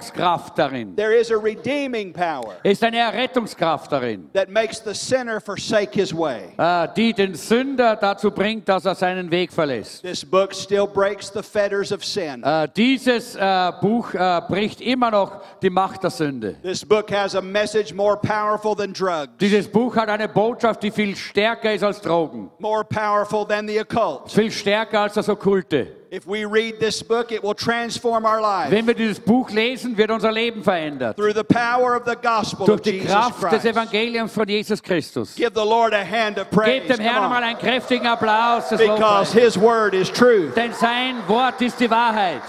Salbungskraft 0.00 0.58
darin. 0.58 0.96
There 0.96 1.12
is 1.12 1.30
a 1.30 1.36
redeeming 1.36 2.12
power 2.12 2.56
ist 2.62 2.82
eine 2.82 2.98
Errettungskraft 2.98 3.90
darin, 3.92 4.28
that 4.32 4.48
makes 4.48 4.80
the 4.82 4.94
sinner 4.94 5.40
forsake 5.40 5.94
his 5.94 6.12
way. 6.14 6.52
äh, 6.56 6.88
die 6.96 7.12
den 7.12 7.34
Sünder 7.34 7.96
dazu 7.96 8.30
bringt, 8.30 8.68
dass 8.68 8.84
er 8.84 8.94
seinen 8.94 9.30
Weg 9.30 9.52
verlässt. 9.52 10.02
This 10.02 10.24
book 10.24 10.54
still 10.54 10.86
breaks 10.86 11.30
the 11.32 11.42
fetters 11.42 11.92
of 11.92 12.04
sin. 12.04 12.42
Äh, 12.42 12.68
Dieses 12.74 13.36
äh, 13.36 13.72
Buch 13.80 14.12
äh, 14.14 14.40
bricht 14.48 14.80
immer 14.80 15.10
noch 15.10 15.40
die 15.62 15.70
Macht 15.70 16.02
der 16.02 16.10
Sünde. 16.10 16.56
This 16.62 16.84
book 16.84 17.10
has 17.12 17.34
a 17.34 17.40
message 17.40 17.94
more 17.94 18.16
powerful 18.16 18.74
than 18.74 18.92
drugs, 18.92 19.28
Dieses 19.40 19.68
Buch 19.68 19.94
hat 19.96 20.08
eine 20.08 20.28
Botschaft, 20.28 20.82
die 20.82 20.90
viel 20.90 21.14
stärker 21.16 21.72
ist 21.74 21.84
als 21.84 22.00
Drogen, 22.00 22.50
more 22.58 22.84
powerful 22.84 23.46
than 23.46 23.68
the 23.68 23.80
occult. 23.80 24.30
viel 24.30 24.50
stärker 24.50 25.00
als 25.00 25.14
das 25.14 25.28
Okkulte. 25.28 25.99
If 26.12 26.26
we 26.26 26.44
read 26.44 26.80
this 26.80 27.04
book, 27.04 27.30
it 27.30 27.40
will 27.40 27.54
transform 27.54 28.24
our 28.26 28.40
life 28.40 28.72
Wenn 28.72 28.84
wir 28.84 28.94
dieses 28.94 29.20
Buch 29.20 29.48
lesen, 29.50 29.96
wird 29.96 30.10
unser 30.10 30.32
Leben 30.32 30.64
verändert. 30.64 31.16
through 31.16 31.32
the 31.32 31.44
power 31.44 31.94
of 31.94 32.02
the 32.04 32.16
gospel 32.16 32.66
Durch 32.66 32.80
of 32.80 32.82
die 32.82 32.90
Jesus 32.98 33.12
Kraft 33.12 33.52
des 33.52 33.64
Evangeliums 33.64 34.32
von 34.32 34.48
Jesus 34.48 34.82
Christus. 34.82 35.36
Give 35.36 35.52
the 35.54 35.64
Lord 35.64 35.94
a 35.94 36.02
hand 36.04 36.36
of 36.38 36.50
praise. 36.50 36.80
Gebt 36.80 36.88
dem 36.88 36.96
Come 36.96 37.08
Herrn 37.08 37.24
on. 37.26 37.30
mal 37.30 37.42
einen 37.44 37.58
kräftigen 37.58 38.08
Applaus 38.08 38.70
Because 38.70 38.86
Lobpreises. 38.88 39.32
His 39.34 39.56
word 39.56 39.94
is 39.94 40.10
truth. 40.10 40.56
Denn 40.56 40.72
sein 40.72 41.22
Wort 41.28 41.62
ist 41.62 41.78
die 41.78 41.88
Wahrheit. 41.88 42.42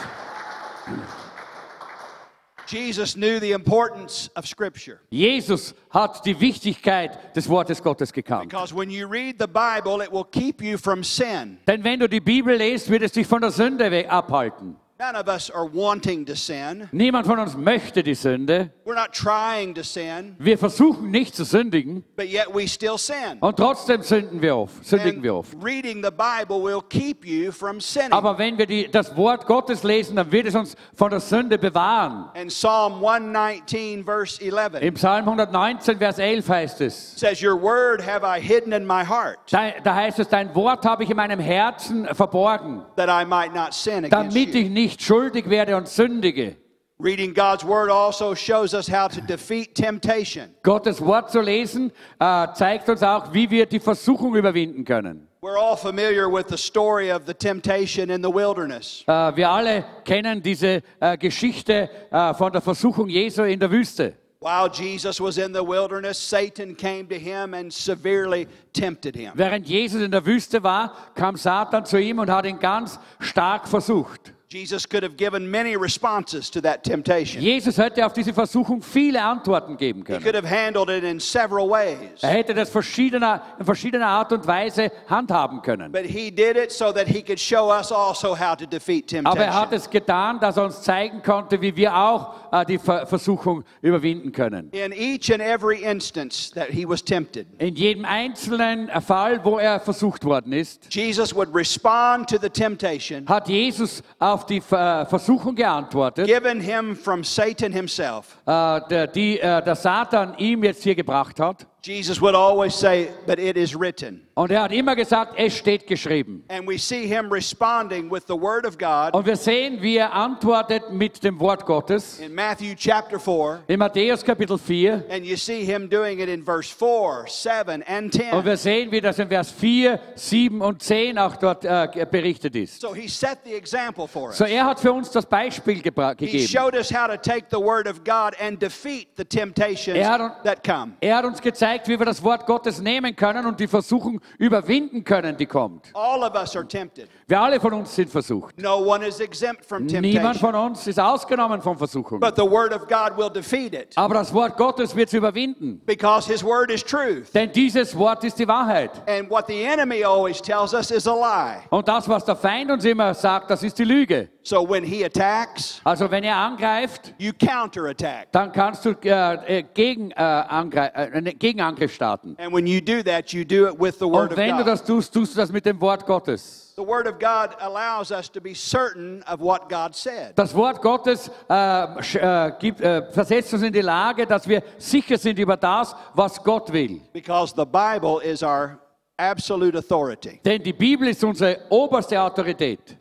Jesus 2.72 3.16
knew 3.16 3.40
the 3.40 3.52
importance 3.52 4.30
of 4.36 4.48
Scripture. 4.48 5.02
Jesus 5.10 5.74
hat 5.90 6.26
die 6.26 6.40
Wichtigkeit 6.40 7.36
des 7.36 7.50
Wortes 7.50 7.82
Gottes 7.82 8.14
gekannt. 8.14 8.50
Because 8.50 8.74
when 8.74 8.90
you 8.90 9.08
read 9.08 9.38
the 9.38 9.48
Bible, 9.48 10.02
it 10.02 10.12
will 10.12 10.24
keep 10.24 10.62
you 10.62 10.78
from 10.78 11.04
sin. 11.04 11.58
Denn 11.68 11.84
wenn 11.84 12.00
du 12.00 12.08
die 12.08 12.22
Bibel 12.22 12.56
liest, 12.56 12.90
wird 12.90 13.04
es 13.04 13.12
dich 13.12 13.28
von 13.28 13.42
der 13.42 13.52
Sünde 13.52 14.10
abhalten. 14.10 14.78
None 15.02 15.16
of 15.16 15.28
us 15.28 15.50
are 15.50 15.66
wanting 15.66 16.28
to 16.28 16.36
sin. 16.36 16.88
Niemand 16.92 17.26
von 17.26 17.40
uns 17.40 17.58
möchte 17.58 18.04
die 18.04 18.14
Sünde. 18.14 18.70
We're 18.86 18.94
not 18.94 19.14
trying 19.14 19.74
to 19.74 19.82
sin, 19.84 20.36
Wir 20.38 20.60
versuchen 20.60 21.10
nicht 21.10 21.36
zu 21.36 21.44
sündigen 21.44 22.04
but 22.16 22.28
yet 22.28 22.54
we 22.54 22.68
still 22.68 23.00
sin. 23.00 23.40
und 23.40 23.58
trotzdem 23.58 24.04
sünden 24.04 24.44
wir 24.44 24.56
oft, 24.56 24.86
sündigen 24.86 25.16
And 25.16 25.24
wir 25.24 25.36
oft. 25.36 25.56
reading 25.64 26.04
the 26.04 26.12
Bible 26.12 26.62
will 26.62 26.82
keep 26.88 27.26
you 27.26 27.52
from 27.52 27.80
sinning. 27.80 28.12
Aber 28.12 28.38
wenn 28.38 28.60
wir 28.60 28.68
die, 28.68 28.92
das 28.92 29.16
Wort 29.18 29.48
Gottes 29.48 29.82
lesen, 29.82 30.18
dann 30.18 30.32
wird 30.32 30.46
es 30.46 30.54
uns 30.54 30.76
von 30.94 31.10
der 31.10 31.20
Sünde 31.20 31.58
bewahren. 31.58 32.30
And 32.36 32.50
Psalm 32.50 33.04
119, 33.04 34.04
verse 34.04 34.40
11 34.40 34.82
Im 34.82 34.94
Psalm 34.94 35.28
119, 35.28 35.98
Vers 35.98 36.20
11 36.20 36.48
heißt 36.48 36.82
es, 36.82 37.20
says, 37.20 37.42
Your 37.42 37.60
word 37.60 38.06
have 38.06 38.24
I 38.24 38.40
hidden 38.40 38.72
in 38.72 38.86
my 38.86 39.04
heart, 39.04 39.40
da, 39.50 39.72
da 39.84 39.96
heißt 39.96 40.20
es, 40.20 40.28
dein 40.28 40.54
Wort 40.54 40.86
habe 40.86 41.04
ich 41.04 41.10
in 41.10 41.18
meinem 41.18 41.40
Herzen 41.40 42.06
verborgen, 42.14 42.84
that 42.98 43.10
I 43.10 43.26
might 43.26 43.56
not 43.56 43.74
sin 43.74 44.06
against 44.06 44.14
damit 44.14 44.54
ich 44.54 44.70
nicht 44.70 44.91
schuldig 45.00 45.50
werde 45.50 45.78
und 45.78 45.88
sündige. 45.88 46.58
Reading 47.02 47.34
God's 47.34 47.64
word 47.64 47.90
also 47.90 48.36
shows 48.36 48.76
us 48.76 48.88
how 48.88 49.08
to 49.08 49.22
defeat 49.22 49.74
temptation. 49.74 50.54
Gottes 50.62 51.02
Wort 51.02 51.32
zu 51.32 51.42
lesen, 51.42 51.92
äh, 52.20 52.48
zeigt 52.54 52.90
uns 52.90 53.02
auch, 53.02 53.34
wie 53.34 53.50
wir 53.50 53.66
die 53.66 53.80
Versuchung 53.80 54.36
überwinden 54.36 54.86
können. 54.86 55.28
We're 55.42 55.58
all 55.58 55.76
familiar 55.76 56.32
with 56.32 56.46
the 56.50 56.58
story 56.58 57.12
of 57.12 57.24
the 57.26 57.34
temptation 57.34 58.12
in 58.12 58.22
the 58.22 58.30
wilderness. 58.30 59.04
Äh, 59.08 59.36
wir 59.36 59.50
alle 59.50 59.84
kennen 60.06 60.44
diese 60.44 60.84
äh, 61.00 61.18
Geschichte 61.18 61.90
von 62.38 62.52
der 62.52 62.62
Versuchung 62.62 63.10
Jesu 63.10 63.44
in 63.44 63.60
der 63.60 63.72
Wüste. 63.72 64.14
While 64.44 64.70
Jesus 64.70 65.20
was 65.20 65.38
in 65.38 65.54
the 65.54 65.64
wilderness, 65.64 66.18
Satan 66.18 66.76
came 66.76 67.08
to 67.10 67.16
him 67.16 67.54
and 67.54 67.72
severely 67.72 68.48
tempted 68.74 69.16
him. 69.16 69.34
Während 69.36 69.68
Jesus 69.68 70.02
in 70.02 70.12
der 70.12 70.26
Wüste 70.26 70.64
war, 70.64 70.94
kam 71.14 71.36
Satan 71.36 71.86
zu 71.86 72.00
ihm 72.00 72.18
und 72.18 72.30
hat 72.30 72.46
ihn 72.46 72.60
ganz 72.60 73.00
stark 73.20 73.68
versucht. 73.68 74.34
Jesus 74.52 74.86
could 74.86 75.04
have 75.04 75.16
given 75.16 75.50
many 75.50 75.78
responses 75.78 76.50
to 76.52 76.62
that 76.62 76.84
temptation. 76.84 77.42
Jesus 77.42 77.78
hätte 77.78 78.06
auf 78.06 78.12
diese 78.12 78.34
Versuchung 78.34 78.82
viele 78.82 79.22
Antworten 79.24 79.78
geben 79.78 80.00
He 80.00 80.06
können. 80.06 80.24
could 80.24 80.36
have 80.36 80.46
handled 80.46 80.90
it 80.90 81.04
in 81.06 81.20
several 81.22 81.70
ways. 81.70 82.22
Er 82.22 82.32
hätte 82.32 82.54
das 82.54 82.70
verschiedener, 82.70 83.42
in 83.60 83.66
verschiedener 83.66 84.08
Art 84.08 84.34
und 84.34 84.46
Weise 84.46 84.92
handhaben 85.08 85.62
können. 85.62 85.92
But 85.92 86.06
he 86.06 86.30
did 86.30 86.58
it 86.58 86.72
so 86.72 86.92
that 86.92 87.08
he 87.08 87.22
could 87.22 87.40
show 87.40 87.72
us 87.72 87.92
also 87.94 88.36
how 88.38 88.56
to 88.58 88.66
defeat 88.66 89.14
Aber 89.24 89.40
er 89.40 89.54
hat 89.54 89.70
temptation. 89.70 89.74
es 89.74 89.90
getan, 89.90 90.40
dass 90.42 90.58
er 90.58 90.66
uns 90.66 90.82
zeigen 90.82 91.22
konnte, 91.22 91.62
wie 91.62 91.74
wir 91.76 91.96
auch 91.96 92.36
äh, 92.52 92.66
die 92.66 92.78
Ver 92.78 93.06
Versuchung 93.08 93.64
überwinden 93.82 94.32
können. 94.32 94.70
In 94.72 94.92
each 94.92 95.32
and 95.32 95.42
every 95.42 95.82
instance 95.82 96.52
that 96.54 96.68
he 96.70 96.86
was 96.88 97.02
tempted, 97.04 97.48
In 97.58 97.76
jedem 97.76 98.04
einzelnen 98.06 98.90
Fall, 99.02 99.40
wo 99.46 99.60
er 99.60 99.80
versucht 99.80 100.26
worden 100.26 100.52
ist, 100.52 100.94
Jesus 100.94 101.34
would 101.34 101.54
respond 101.56 102.30
to 102.30 102.38
the 102.38 102.50
temptation 102.50 103.26
hat 103.28 103.48
Jesus 103.48 104.04
auf 104.20 104.41
die 104.46 104.62
Ver 104.62 105.06
Versuchung 105.10 105.56
geantwortet, 105.56 106.28
given 106.28 106.60
him 106.60 106.96
from 106.96 107.24
Satan 107.24 107.72
himself. 107.72 108.38
äh, 108.46 109.08
die 109.14 109.40
äh, 109.40 109.64
der 109.64 109.76
Satan 109.76 110.36
ihm 110.38 110.64
jetzt 110.64 110.84
hier 110.84 110.96
gebracht 110.96 111.40
hat. 111.40 111.66
Jesus 111.84 112.22
would 112.22 112.36
always 112.36 112.76
say, 112.76 113.10
But 113.26 113.40
it 113.40 113.58
is 113.58 113.76
written. 113.76 114.22
Und 114.36 114.50
er 114.52 114.64
hat 114.64 114.72
immer 114.72 114.96
gesagt, 114.96 115.34
es 115.38 115.58
steht 115.58 115.86
geschrieben. 115.88 116.44
And 116.48 116.66
we 116.68 116.78
see 116.78 117.06
him 117.06 117.30
responding 117.32 118.10
with 118.10 118.24
the 118.28 118.36
word 118.36 118.66
of 118.66 118.78
God 118.78 119.14
Und 119.14 119.26
wir 119.26 119.36
sehen, 119.36 119.82
wie 119.82 119.98
er 119.98 120.14
antwortet 120.14 120.92
mit 120.92 121.22
dem 121.24 121.40
Wort 121.40 121.66
Gottes 121.66 122.20
in 122.20 122.34
Matthew 122.34 122.76
chapter 122.78 123.20
4. 123.20 123.64
in 123.68 123.80
Matthäus 123.80 124.24
Kapitel 124.24 124.58
4. 124.58 125.06
And 125.10 125.26
you 125.26 125.36
see 125.36 125.66
him 125.66 125.90
doing 125.90 126.20
it 126.20 126.30
in 126.30 126.44
verse 126.46 126.72
4, 126.72 127.26
7, 127.28 127.84
and 127.84 128.06
Und 128.06 128.14
10. 128.14 128.46
wir 128.46 128.58
sehen, 128.58 128.92
wie 128.92 129.02
das 129.02 129.20
in 129.20 129.28
Vers 129.28 129.52
4, 129.52 130.00
7 130.16 130.62
und 130.62 130.82
10 130.82 131.18
auch 131.18 131.36
dort 131.36 131.66
äh, 131.66 132.06
berichtet 132.10 132.56
ist. 132.56 132.80
So 132.80 132.94
he 132.94 133.08
set 133.08 133.40
the 133.44 133.54
example 133.54 134.08
for 134.08 134.30
us. 134.30 134.38
So 134.38 134.46
er 134.46 134.66
hat 134.66 134.80
für 134.80 134.94
uns 134.94 135.12
das 135.12 135.26
Beispiel 135.26 135.82
gebra- 135.82 136.16
He 136.18 136.48
showed 136.48 136.76
us 136.76 136.92
how 136.92 137.08
to 137.08 137.18
take 137.18 137.48
the 137.52 137.60
word 137.60 137.88
of 137.88 138.04
God 138.04 138.34
and 138.40 138.62
defeat 138.62 139.08
the 139.18 139.26
temptations 139.26 139.98
Er 139.98 140.10
hat 140.10 140.44
that 140.44 140.64
come. 140.64 140.94
Er 141.02 141.18
hat 141.18 141.26
uns 141.26 141.42
gezeigt, 141.42 141.71
wie 141.86 141.98
wir 141.98 142.06
das 142.06 142.24
Wort 142.24 142.46
Gottes 142.46 142.82
nehmen 142.82 143.16
können 143.16 143.46
und 143.46 143.60
die 143.60 143.68
Versuchung 143.68 144.20
überwinden 144.38 145.04
können, 145.04 145.38
die 145.38 145.46
kommt. 145.46 145.90
All 145.94 146.22
of 146.24 146.34
us 146.36 146.56
are 146.56 146.68
tempted. 146.68 147.08
Wir 147.28 147.40
alle 147.40 147.60
von 147.60 147.74
uns 147.74 147.96
sind 147.96 148.10
versucht. 148.10 148.58
No 148.62 148.78
one 148.78 149.06
is 149.08 149.20
exempt 149.20 149.66
from 149.66 149.86
Niemand 149.86 150.38
von 150.38 150.54
uns 150.56 150.86
ist 150.88 151.00
ausgenommen 151.00 151.62
von 151.62 151.78
Versuchungen. 151.78 152.20
But 152.20 152.36
the 152.36 152.50
word 152.50 152.74
of 152.74 152.88
God 152.88 153.18
will 153.18 153.30
defeat 153.30 153.74
it 153.74 153.94
Aber 153.96 154.16
das 154.16 154.34
Wort 154.34 154.58
Gottes 154.58 154.96
wird 154.96 155.08
es 155.08 155.14
überwinden. 155.14 155.82
because 155.86 156.28
his 156.32 156.44
word 156.44 156.70
is 156.72 156.84
truth. 156.84 157.32
Denn 157.34 157.52
dieses 157.52 157.98
Wort 157.98 158.24
ist 158.24 158.38
die 158.40 158.48
Wahrheit. 158.48 158.92
And 159.08 159.30
what 159.30 159.46
the 159.48 159.64
enemy 159.64 160.04
always 160.04 160.42
tells 160.42 160.74
us 160.74 160.92
is 160.92 161.08
a 161.08 161.14
lie. 161.14 161.62
Und 161.70 161.88
das, 161.88 162.08
was 162.10 162.26
der 162.26 162.36
Feind 162.36 162.70
uns 162.72 162.84
immer 162.86 163.14
sagt, 163.14 163.50
das 163.50 163.64
ist 163.64 163.78
die 163.80 163.86
Lüge. 163.86 164.30
So 164.44 164.68
when 164.68 164.84
he 164.84 165.04
attacks, 165.06 165.80
Also 165.84 166.10
wenn 166.10 166.24
er 166.24 166.36
angreift, 166.36 167.14
you 167.20 167.32
counterattack. 167.34 168.32
dann 168.32 168.52
kannst 168.52 168.84
du 168.86 168.90
äh, 169.04 169.60
äh, 169.60 169.64
gegen, 169.74 170.10
äh, 170.12 170.16
Angre 170.16 170.92
äh, 170.96 171.34
Gegenangriff 171.34 171.94
starten. 171.94 172.36
And 172.40 172.52
when 172.52 172.66
you 172.66 172.82
do 172.82 173.04
that, 173.04 173.32
you 173.34 173.44
do 173.46 173.68
it 173.68 173.80
with 173.80 174.00
the 174.00 174.08
word 174.08 174.24
Und 174.24 174.32
of 174.32 174.38
wenn 174.38 174.58
du 174.58 174.64
das 174.64 174.84
tust, 174.84 175.14
tust 175.14 175.36
du 175.36 175.40
das 175.42 175.52
mit 175.52 175.66
dem 175.66 175.80
Wort 175.80 176.06
Gottes. 176.08 176.74
The 176.76 176.88
word 176.88 177.06
of 177.06 177.20
God 177.20 177.56
allows 177.60 178.10
us 178.12 178.32
to 178.32 178.42
be 178.42 178.56
certain 178.56 179.24
of 179.32 179.40
what 179.42 179.70
God 179.70 179.94
said. 179.96 180.34
Das 180.36 180.56
Wort 180.56 180.82
Gottes 180.82 181.30
äh, 181.48 181.84
äh, 182.18 182.52
gibt, 182.60 182.82
äh, 182.82 183.04
versetzt 183.12 183.54
uns 183.54 183.62
in 183.62 183.74
die 183.74 183.82
Lage, 183.82 184.26
dass 184.26 184.48
wir 184.48 184.64
sicher 184.80 185.18
sind 185.20 185.38
über 185.38 185.56
das, 185.58 185.96
was 186.16 186.42
Gott 186.44 186.72
will. 186.74 187.00
Because 187.14 187.54
the 187.56 187.66
Bible 187.66 188.20
is 188.24 188.42
our 188.42 188.80
absolute 189.18 189.78
authority. 189.78 190.40
Denn 190.44 190.64
die 190.64 190.74
Bibel 190.74 191.08
ist 191.10 191.24
unsere 191.24 191.60
oberste 191.70 192.20
Autorität. 192.20 192.98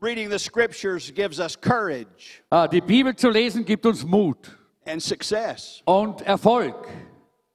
Reading 0.00 0.28
the 0.30 0.38
scriptures 0.38 1.10
gives 1.14 1.38
us 1.40 1.56
courage 1.58 2.42
Äh, 2.50 2.68
die 2.68 2.80
Bibel 2.82 3.16
zu 3.16 3.30
lesen 3.30 3.64
gibt 3.64 3.86
uns 3.86 4.04
Mut 4.04 4.50
and 4.86 5.00
success. 5.02 5.82
und 5.86 6.20
Erfolg. 6.22 6.74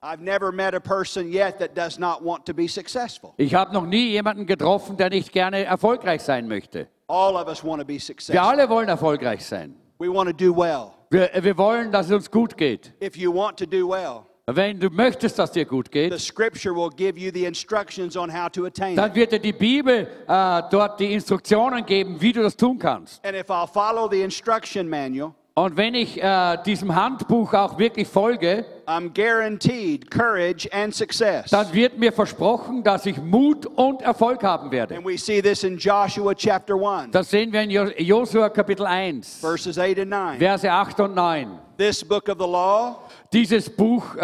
I've 0.04 0.20
never 0.22 0.52
met 0.52 0.74
a 0.74 0.80
person 0.80 1.32
yet 1.32 1.60
that 1.60 1.76
does 1.76 2.00
not 2.00 2.24
want 2.24 2.44
to 2.48 2.54
be 2.56 2.68
successful. 2.68 3.34
Ich 3.38 3.54
habe 3.54 3.72
noch 3.72 3.86
nie 3.86 4.10
jemanden 4.10 4.48
getroffen, 4.48 4.98
der 4.98 5.10
nicht 5.12 5.32
gerne 5.32 5.64
erfolgreich 5.64 6.24
sein 6.24 6.48
möchte. 6.48 6.88
All 7.08 7.36
of 7.36 7.48
us 7.48 7.64
want 7.64 7.80
to 7.80 7.86
be 7.86 7.94
Wir 7.94 8.00
successful. 8.00 8.40
alle 8.40 8.68
wollen 8.68 8.90
erfolgreich 8.90 9.46
sein. 9.46 9.76
We 10.00 10.12
want 10.12 10.28
to 10.28 10.34
do 10.36 10.52
well. 10.56 10.94
Wir, 11.12 11.30
wir 11.44 11.56
wollen, 11.58 11.92
dass 11.92 12.08
es 12.08 12.12
uns 12.14 12.32
gut 12.32 12.58
geht. 12.58 12.92
If 13.00 13.16
you 13.16 13.32
want 13.32 13.58
to 13.60 13.66
do 13.68 13.88
well, 13.88 14.24
Wenn 14.56 14.80
du 14.80 14.90
möchtest, 14.90 15.38
dass 15.40 15.52
dir 15.52 15.66
gut 15.66 15.88
the 15.88 16.10
geht, 16.10 16.20
scripture 16.20 16.76
will 16.76 16.90
give 16.96 17.20
you 17.20 17.32
the 17.34 17.46
instructions 17.46 18.16
on 18.18 18.30
how 18.32 18.50
to 18.50 18.66
attain 18.66 18.96
dann 18.96 19.14
wird 19.16 19.32
dir 19.32 19.40
die 19.40 19.54
Bibel 19.54 20.08
äh, 20.28 20.62
dort 20.72 21.00
die 21.00 21.14
Instruktionen 21.14 21.86
geben, 21.86 22.20
wie 22.20 22.34
du 22.34 22.42
das 22.44 22.56
tun 22.56 22.78
kannst. 22.80 23.24
And 23.26 23.36
if 23.36 23.50
I'll 23.50 23.68
follow 23.68 24.10
the 24.10 24.22
instruction 24.22 24.90
manual, 24.90 25.34
Und 25.54 25.76
wenn 25.76 25.96
ich 25.96 26.22
äh, 26.24 26.58
diesem 26.66 26.96
Handbuch 26.96 27.54
auch 27.54 27.78
wirklich 27.78 28.08
folge, 28.08 28.66
I'm 28.88 29.10
guaranteed 29.14 30.10
courage 30.10 30.68
and 30.72 30.96
success. 30.96 31.50
dann 31.52 31.72
wird 31.74 31.98
mir 31.98 32.12
versprochen, 32.14 32.84
dass 32.84 33.06
ich 33.06 33.18
Mut 33.22 33.66
und 33.66 34.02
Erfolg 34.02 34.44
haben 34.44 34.72
werde. 34.72 34.96
And 34.96 35.06
we 35.06 35.18
see 35.18 35.42
this 35.42 35.64
in 35.66 35.78
Joshua 35.78 36.34
chapter 36.34 36.76
1, 36.76 37.12
Das 37.12 37.30
sehen 37.30 37.52
wir 37.52 37.62
in 37.64 37.70
Jo- 37.70 37.92
Josua 37.98 38.50
Kapitel 38.50 38.86
1, 38.86 39.40
verses 39.42 39.78
8 39.78 40.00
and 40.00 40.10
9. 40.10 40.40
Verse 40.40 40.72
8 40.72 41.00
und 41.02 41.16
9. 41.16 41.60
This 41.78 42.04
book 42.04 42.30
of 42.30 42.38
the 42.40 42.46
law 42.48 43.02
Dieses 43.34 43.70
Buch 43.70 44.14
äh, 44.16 44.20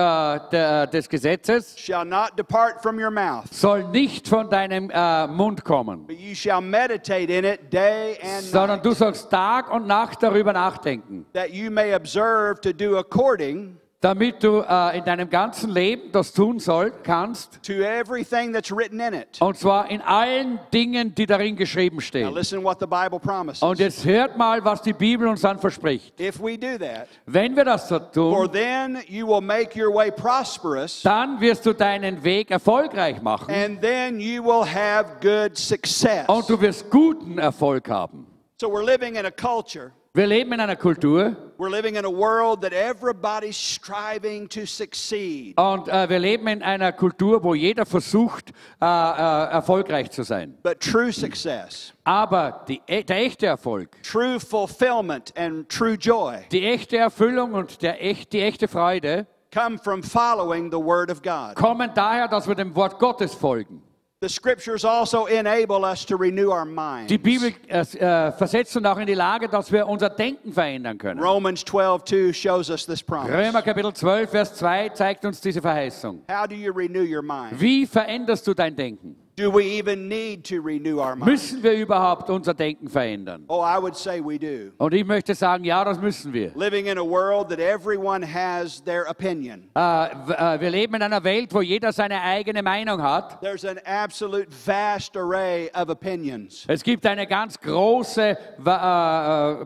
der, 0.52 0.86
des 0.88 1.08
Gesetzes 1.08 1.80
shall 1.80 2.04
not 2.04 2.32
depart 2.38 2.82
from 2.82 3.00
your 3.00 3.10
mouth, 3.10 3.46
soll 3.52 3.86
nicht 3.86 4.28
von 4.28 4.50
deinem 4.50 4.90
äh, 4.94 5.28
Mund 5.28 5.64
kommen, 5.64 6.06
but 6.06 6.20
you 6.20 6.36
shall 6.36 6.60
meditate 6.60 7.32
in 7.32 7.46
it 7.46 7.72
day 7.72 8.18
and 8.22 8.44
sondern 8.44 8.80
night, 8.80 8.86
du 8.86 8.92
sollst 8.92 9.32
Tag 9.32 9.72
und 9.72 9.88
Nacht 9.88 10.22
darüber 10.22 10.52
nachdenken, 10.52 11.26
that 11.32 11.52
you 11.52 11.72
may 11.72 11.96
observe 11.96 12.60
to 12.60 12.74
do 12.74 12.98
according 12.98 13.78
damit 14.00 14.44
du 14.44 14.60
äh, 14.62 14.98
in 15.00 15.04
deinem 15.06 15.28
ganzen 15.28 15.72
Leben 15.72 16.12
das 16.12 16.32
tun 16.32 16.60
soll, 16.60 16.92
kannst, 17.04 17.60
to 17.66 17.74
everything 17.74 18.54
that's 18.54 18.72
written 18.72 19.00
in 19.00 19.14
it. 19.16 19.42
und 19.42 19.58
zwar 19.58 19.90
in 19.90 20.02
allen 20.02 20.60
Dingen, 20.72 21.16
die 21.16 21.26
darin 21.26 21.56
geschrieben 21.56 21.96
Now 21.98 22.02
stehen. 22.02 22.34
listen 22.36 22.64
what 22.64 22.80
the 22.80 22.86
Bible 22.86 23.20
promises. 23.20 23.64
Und 23.64 23.80
jetzt 23.80 24.06
hört 24.06 24.38
mal, 24.38 24.64
was 24.64 24.84
die 24.84 24.94
Bibel 24.94 25.28
uns 25.28 25.42
dann 25.42 25.58
verspricht. 25.58 26.20
If 26.20 26.40
we 26.40 26.58
do 26.60 26.78
that, 26.78 27.08
Wenn 27.26 27.56
wir 27.56 27.66
das 27.66 27.90
so 27.90 27.98
for 28.00 28.12
tun, 28.46 28.52
then 28.52 29.00
you 29.08 29.26
will 29.28 29.42
make 29.42 29.76
your 29.76 29.92
way 29.94 30.12
prosperous, 30.12 31.02
dann 31.02 31.42
wirst 31.42 31.66
du 31.66 31.74
deinen 31.74 32.24
Weg 32.24 32.52
erfolgreich 32.52 33.20
machen 33.22 33.52
and 33.54 33.82
then 33.82 34.20
you 34.20 34.44
will 34.44 34.64
have 34.64 35.16
good 35.22 35.58
success. 35.58 36.28
und 36.28 36.48
du 36.48 36.62
wirst 36.62 36.90
guten 36.92 37.40
Erfolg 37.40 37.90
haben. 37.90 38.28
So 38.62 38.70
we're 38.70 38.86
living 38.86 39.16
in 39.16 39.26
a 39.26 39.32
culture, 39.32 39.92
Wir 40.14 40.28
leben 40.28 40.52
in 40.54 40.60
einer 40.60 40.76
Kultur 40.76 41.36
we're 41.58 41.70
living 41.70 41.96
in 41.96 42.06
a 42.06 42.10
world 42.10 42.62
that 42.62 42.74
everybody's 42.74 43.58
striving 43.58 44.48
to 44.50 44.66
succeed. 44.66 45.58
und 45.60 45.88
äh, 45.88 46.10
wir 46.10 46.20
leben 46.20 46.48
in 46.48 46.62
einer 46.64 46.92
Kultur, 46.92 47.44
wo 47.44 47.54
jeder 47.54 47.86
versucht, 47.86 48.52
äh, 48.82 48.86
äh, 48.86 49.52
erfolgreich 49.52 50.12
zu 50.12 50.24
sein. 50.24 50.58
But 50.64 50.80
true 50.80 51.12
success, 51.12 51.94
Aber 52.04 52.64
die, 52.68 52.82
e- 52.88 53.04
der 53.04 53.18
echte 53.18 53.46
Erfolg, 53.48 54.02
true 54.04 54.40
fulfillment, 54.40 55.34
and 55.38 55.68
true 55.70 55.94
joy 55.96 56.38
die 56.52 56.66
echte 56.66 56.98
Erfüllung 56.98 57.54
und 57.54 57.82
der 57.82 58.04
echt, 58.04 58.34
die 58.34 58.42
echte 58.42 58.68
Freude 58.68 59.26
come 59.54 59.78
from 59.80 60.04
following 60.04 60.70
the 60.72 60.78
Word 60.78 61.10
of 61.10 61.22
God. 61.22 61.56
kommen 61.56 61.90
daher, 61.96 62.28
dass 62.28 62.48
wir 62.48 62.56
dem 62.56 62.76
Wort 62.76 63.00
Gottes 63.00 63.34
folgen. 63.34 63.82
The 64.20 64.30
scriptures 64.30 64.84
also 64.84 65.28
enable 65.28 65.86
us 65.86 66.04
to 66.06 66.18
renew 66.18 66.50
our 66.50 66.66
minds. 66.66 67.08
Die 67.08 67.20
Bibel 67.20 67.54
äh, 67.68 67.82
äh, 67.82 68.32
versetzt 68.32 68.76
uns 68.76 68.84
auch 68.88 68.98
in 68.98 69.06
die 69.06 69.14
Lage, 69.14 69.48
dass 69.48 69.72
wir 69.72 69.86
unser 69.88 70.10
Denken 70.10 70.52
verändern 70.52 70.98
können. 70.98 71.22
Romans 71.22 71.64
12 71.64 72.04
2 72.04 72.34
shows 72.34 72.72
us 72.72 72.88
this 72.88 73.04
promise. 73.04 73.32
Römer 73.32 73.62
Kapitel 73.62 73.94
12, 73.94 74.28
Vers 74.28 74.56
2 74.56 74.90
zeigt 74.90 75.24
uns 75.24 75.40
diese 75.40 75.62
Verheißung. 75.62 76.24
How 76.32 76.48
do 76.48 76.56
you 76.56 76.74
renew 76.74 77.04
your 77.04 77.22
mind? 77.22 77.62
Wie 77.62 77.86
veränderst 77.86 78.48
du 78.48 78.56
dein 78.56 78.76
Denken? 78.76 79.16
Do 79.40 79.52
we 79.52 79.66
even 79.78 80.08
need 80.10 80.44
to 80.46 80.60
renew 80.64 80.98
our 81.00 81.16
mind? 81.16 81.28
Müssen 81.32 81.62
wir 81.62 81.74
überhaupt 81.74 82.28
unser 82.32 82.56
Denken 82.56 82.90
verändern? 82.90 83.44
Oh, 83.48 83.62
I 83.62 83.78
would 83.80 83.96
say 83.96 84.20
we 84.20 84.40
do. 84.40 84.72
Und 84.80 84.96
ich 84.96 85.06
möchte 85.06 85.36
sagen, 85.36 85.64
ja, 85.64 85.86
das 85.86 86.02
müssen 86.02 86.34
wir. 86.34 86.52
Living 86.56 86.88
in 86.88 86.98
a 86.98 87.04
world 87.04 87.48
that 87.50 87.60
everyone 87.60 88.26
has 88.26 88.84
their 88.84 89.08
opinion. 89.08 89.70
W- 89.76 90.34
äh, 90.34 90.60
wir 90.60 90.72
leben 90.72 90.96
in 90.96 91.04
einer 91.04 91.24
Welt, 91.24 91.54
wo 91.54 91.62
jeder 91.62 91.94
seine 91.94 92.20
eigene 92.20 92.64
Meinung 92.64 93.00
hat. 93.00 93.40
There's 93.40 93.64
an 93.64 93.78
absolute 93.86 94.48
vast 94.66 95.16
array 95.16 95.70
of 95.76 95.90
opinions. 95.90 96.66
Es 96.68 96.82
gibt 96.82 97.06
eine 97.06 97.28
ganz 97.28 97.60
große 97.60 98.30
äh, 98.32 98.36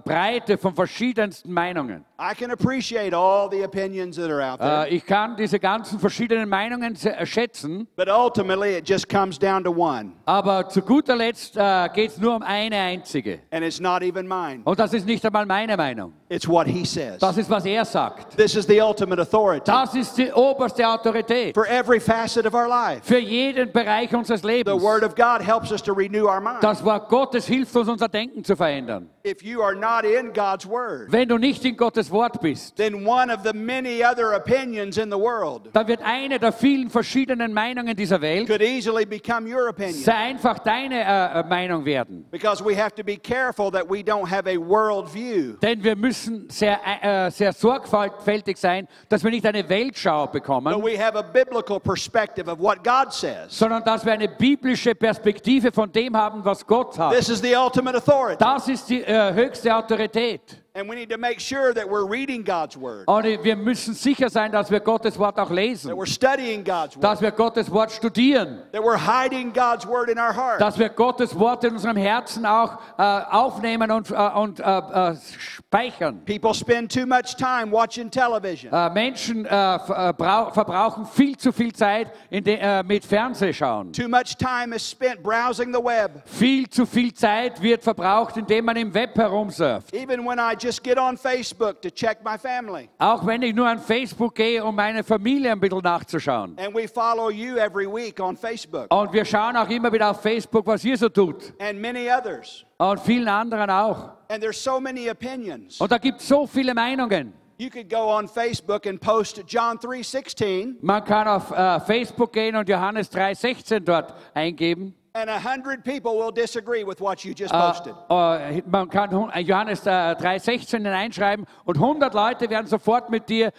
Breite 0.04 0.58
von 0.58 0.76
verschiedensten 0.76 1.54
Meinungen. 1.54 2.04
I 2.24 2.36
can 2.36 2.52
appreciate 2.52 3.16
all 3.16 3.50
the 3.50 3.64
opinions 3.64 4.16
that 4.18 4.30
are 4.30 4.42
out 4.44 4.60
there, 4.60 4.86
Äh, 4.86 4.96
ich 4.96 5.06
kann 5.06 5.36
diese 5.36 5.60
ganzen 5.60 5.98
verschiedenen 6.00 6.48
Meinungen 6.48 6.96
äh, 7.04 7.26
schätzen, 7.26 7.88
but 7.96 8.08
ultimately 8.08 8.78
it 8.78 8.88
just 8.88 9.10
comes 9.10 9.40
down 9.40 9.64
to 9.64 9.72
one, 9.72 10.12
aber 10.26 10.70
zu 10.70 10.84
guter 10.84 11.16
Letzt 11.16 11.58
äh, 11.58 11.90
geht 11.96 12.12
es 12.12 12.18
nur 12.20 12.36
um 12.36 12.44
eine 12.44 12.78
einzige. 12.78 13.40
and 13.52 13.64
it's 13.66 13.80
not 13.80 14.04
even 14.04 14.28
mine. 14.28 14.62
Und 14.66 14.80
das 14.80 14.94
ist 14.94 15.08
nicht 15.08 15.26
einmal 15.26 15.48
meine 15.48 15.76
Meinung. 15.76 16.14
It's 16.32 16.48
what 16.48 16.66
he 16.66 16.86
says. 16.86 17.20
Das 17.20 17.36
ist, 17.38 17.50
was 17.50 17.66
er 17.66 17.84
sagt. 17.84 18.38
This 18.38 18.56
is 18.56 18.66
the 18.66 18.80
ultimate 18.80 19.20
authority 19.20 19.66
Das 19.66 19.94
ist 19.96 20.18
die 20.18 20.32
oberste 20.32 20.88
Autorität 20.88 21.54
for 21.54 21.68
every 21.68 22.00
facet 22.00 22.46
of 22.46 22.54
our 22.54 22.70
life. 22.70 23.02
für 23.04 23.20
jeden 23.20 23.70
Bereich 23.74 24.16
unseres 24.16 24.42
Lebens. 24.42 24.74
The 24.74 24.82
Word 24.82 25.04
of 25.04 25.14
God 25.14 25.42
helps 25.42 25.74
us 25.74 25.82
to 25.82 25.94
renew 25.94 26.28
our 26.28 26.40
mind. 26.40 26.64
Das 26.64 26.86
Wort 26.86 27.10
Gottes 27.10 27.48
hilft 27.48 27.76
uns, 27.76 27.90
unser 27.90 28.08
Denken 28.08 28.46
zu 28.46 28.56
verändern. 28.56 29.10
If 29.26 29.44
you 29.44 29.62
are 29.62 29.76
not 29.76 30.06
in 30.06 30.32
God's 30.32 30.66
Word, 30.66 31.12
Wenn 31.12 31.28
du 31.28 31.38
nicht 31.38 31.66
in 31.66 31.76
Gottes 31.76 32.10
Wort 32.10 32.40
bist, 32.40 32.78
then 32.78 33.06
one 33.06 33.30
of 33.30 33.42
the 33.44 33.52
many 33.54 34.02
other 34.02 34.34
opinions 34.34 34.98
in 34.98 35.12
the 35.12 35.20
world 35.20 35.70
dann 35.74 35.88
wird 35.90 36.00
eine 36.02 36.40
der 36.40 36.54
vielen 36.54 36.90
verschiedenen 36.90 37.52
Meinungen 37.54 37.94
dieser 37.98 38.22
Welt 38.22 38.48
could 38.48 38.62
easily 38.62 39.06
become 39.06 39.46
your 39.46 39.68
opinion. 39.68 40.02
sehr 40.02 40.16
einfach 40.18 40.60
deine 40.60 41.02
äh, 41.04 41.40
äh, 41.42 41.44
Meinung 41.44 41.84
werden. 41.84 42.26
Because 42.32 42.64
we 42.64 42.74
have 42.74 42.96
to 42.96 43.04
be 43.04 43.18
careful 43.18 43.70
that 43.70 43.84
we 43.90 43.98
don't 44.02 44.30
have 44.30 44.48
a 44.50 44.58
world 44.58 45.14
view. 45.14 45.58
Denn 45.62 45.84
wir 45.84 45.98
müssen 45.98 46.21
sehr, 46.50 46.80
äh, 47.02 47.32
sehr 47.32 47.54
sorgfältig 47.54 48.58
sein, 48.58 48.88
dass 49.10 49.24
wir 49.24 49.32
nicht 49.32 49.46
eine 49.46 49.68
Weltschau 49.68 50.28
bekommen, 50.28 50.82
we 50.84 50.98
have 50.98 51.18
a 51.18 51.22
biblical 51.22 51.80
perspective 51.80 52.50
of 52.50 52.60
what 52.60 52.84
God 52.84 53.12
says. 53.14 53.48
sondern 53.50 53.84
dass 53.84 54.06
wir 54.06 54.14
eine 54.14 54.28
biblische 54.28 54.96
Perspektive 54.96 55.72
von 55.72 55.92
dem 55.92 56.16
haben, 56.16 56.44
was 56.44 56.66
Gott 56.66 56.98
hat. 56.98 57.14
This 57.14 57.30
is 57.30 57.42
the 57.42 57.56
ultimate 57.56 57.98
authority. 57.98 58.38
Das 58.40 58.68
ist 58.68 58.90
die 58.90 59.02
äh, 59.02 59.34
höchste 59.34 59.76
Autorität. 59.76 60.61
And 60.74 60.88
we 60.90 60.96
need 60.96 61.10
to 61.10 61.18
make 61.18 61.42
sure 61.42 61.74
that 61.74 61.86
we're 61.90 62.06
reading 62.10 62.46
God's 62.46 62.78
Word, 62.78 63.06
Und 63.06 63.26
wir 63.44 63.58
müssen 63.58 63.94
sicher 63.94 64.30
sein, 64.30 64.54
dass 64.54 64.72
wir 64.72 64.80
Gottes 64.80 65.20
Wort 65.20 65.38
auch 65.38 65.50
that 65.50 65.54
lesen, 65.54 65.92
we're 65.92 66.06
studying 66.06 66.64
God's 66.64 66.96
Word, 66.96 67.04
dass 67.04 67.22
wir 67.22 67.32
Gottes 67.32 67.70
Wort 67.70 67.92
studieren, 67.92 68.62
that 68.72 68.82
we're 68.82 68.98
hiding 68.98 69.52
God's 69.52 69.86
Word 69.86 70.10
in 70.10 70.18
our 70.18 70.34
heart. 70.34 70.62
dass 70.62 70.80
wir 70.80 70.88
Gottes 70.88 71.38
Wort 71.38 71.66
in 71.66 71.74
unserem 71.74 71.98
Herzen 71.98 72.46
auch 72.46 72.78
äh, 72.98 73.02
aufnehmen 73.04 73.92
und, 73.92 74.12
äh, 74.12 74.14
und 74.16 74.62
äh, 74.62 74.64
äh, 74.64 75.16
speichern. 75.40 76.24
People 76.26 76.54
spend 76.54 76.90
too 76.90 77.06
much 77.06 77.36
time 77.36 77.70
watching 77.70 78.10
television. 78.10 78.72
Äh, 78.72 78.90
Menschen 78.92 79.46
äh, 79.46 79.50
ver- 79.50 80.14
brau- 80.14 80.52
verbrauchen 80.54 81.06
viel 81.06 81.36
zu 81.38 81.52
viel 81.52 81.74
Zeit 81.74 82.12
de, 82.32 82.82
mit 82.84 83.04
Fernsehschauen. 83.04 83.92
Too 83.92 84.08
much 84.08 84.38
time 84.38 84.74
is 84.74 84.90
spent 84.90 85.22
browsing 85.22 85.74
the 85.74 85.84
web. 85.84 86.22
Viel 86.26 86.70
zu 86.70 86.86
viel 86.86 87.14
Zeit 87.14 87.62
wird 87.62 87.84
verbraucht, 87.84 88.38
indem 88.38 88.64
man 88.64 88.78
im 88.78 88.94
Web 88.94 89.18
herumsurft. 89.18 89.94
Even 89.94 90.26
when 90.26 90.40
I 90.40 90.56
just 90.62 90.84
get 90.84 90.98
on 90.98 91.18
Facebook 91.18 91.82
to 91.82 91.90
check 91.90 92.24
my 92.24 92.38
family. 92.38 92.90
Auch 93.00 93.26
wenn 93.26 93.42
ich 93.42 93.54
nur 93.56 93.68
an 93.68 93.80
Facebook 93.80 94.36
gehe, 94.36 94.64
um 94.64 94.76
meine 94.76 95.04
Familie 95.04 95.52
ein 95.52 95.60
bisschen 95.60 95.80
nachzuschauen. 95.80 96.58
And 96.60 96.74
we 96.76 96.88
follow 96.88 97.30
you 97.30 97.58
every 97.58 97.88
week 97.88 98.20
on 98.20 98.36
Facebook 98.38 98.94
Und 98.94 99.12
wir 99.14 99.26
schauen 99.26 99.56
auch 99.58 99.70
immer 99.70 99.92
wieder 99.92 100.12
auf 100.12 100.22
Facebook, 100.22 100.66
was 100.68 100.84
ihr 100.84 100.98
so 100.98 101.10
tut. 101.10 101.54
and 101.60 101.80
many 101.82 102.10
others. 102.10 102.66
Und 102.78 103.00
vielen 103.00 103.28
anderen 103.28 103.70
auch. 103.70 104.12
And 104.30 104.42
there's 104.42 104.62
so 104.64 104.80
many 104.80 105.10
opinions. 105.10 105.80
Und 105.82 105.92
da 105.92 105.98
gibt 105.98 106.20
es 106.22 106.28
so 106.28 106.46
viele 106.48 106.74
Meinungen. 106.74 107.34
You 107.58 107.70
could 107.70 107.90
go 107.92 108.10
on 108.10 108.28
Facebook 108.28 108.88
and 108.88 109.00
post 109.00 109.44
John 109.48 109.78
3:16 109.78 110.78
Man 110.82 111.04
kann 111.06 111.28
auf 111.28 111.52
äh, 111.52 111.80
Facebook 111.82 112.34
gehen 112.34 112.56
und 112.56 112.68
Johannes 112.68 113.12
3,16 113.12 113.82
dort 113.82 114.16
eingeben. 114.34 114.96
And 115.14 115.30
a 115.30 115.40
hundred 115.40 115.84
people 115.84 116.18
will 116.18 116.32
disagree 116.32 116.84
with 116.86 117.02
what 117.02 117.24
you 117.26 117.34
just 117.34 117.54
Äh, 117.54 117.58
posted. 117.58 117.94
äh, 118.10 118.62
man 118.66 118.90
kann 118.90 119.12
äh, 119.34 119.40
Johannes 119.42 119.86
äh, 119.86 119.90
3,16 119.90 120.78
hineinschreiben 120.78 121.46
und 121.66 121.76
100 121.78 122.14
Leute 122.14 122.50
werden 122.50 122.68
sofort 122.68 123.10
mit 123.10 123.28
dir, 123.30 123.52